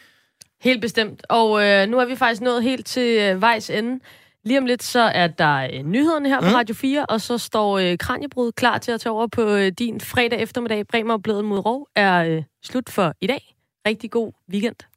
Helt 0.61 0.81
bestemt. 0.81 1.21
Og 1.29 1.63
øh, 1.63 1.87
nu 1.89 1.99
er 1.99 2.05
vi 2.05 2.15
faktisk 2.15 2.41
nået 2.41 2.63
helt 2.63 2.85
til 2.85 3.17
øh, 3.19 3.41
vejs 3.41 3.69
ende. 3.69 3.99
Lige 4.45 4.59
om 4.59 4.65
lidt, 4.65 4.83
så 4.83 4.99
er 4.99 5.27
der 5.27 5.67
øh, 5.73 5.83
nyhederne 5.83 6.29
her 6.29 6.41
på 6.41 6.47
Mm. 6.47 6.55
Radio 6.55 6.75
4, 6.75 7.05
og 7.05 7.21
så 7.21 7.37
står 7.37 7.77
øh, 7.77 7.97
Kranjebrud 7.97 8.51
klar 8.51 8.77
til 8.77 8.91
at 8.91 9.01
tage 9.01 9.13
over 9.13 9.27
på 9.27 9.41
øh, 9.41 9.71
din 9.79 10.01
fredag 10.01 10.39
eftermiddag. 10.41 10.87
Bremer 10.87 11.13
og 11.13 11.23
Blevet 11.23 11.45
mod 11.45 11.65
Rov 11.65 11.87
er 11.95 12.23
øh, 12.23 12.43
slut 12.63 12.89
for 12.89 13.13
i 13.21 13.27
dag. 13.27 13.55
Rigtig 13.87 14.11
god 14.11 14.31
weekend. 14.51 14.88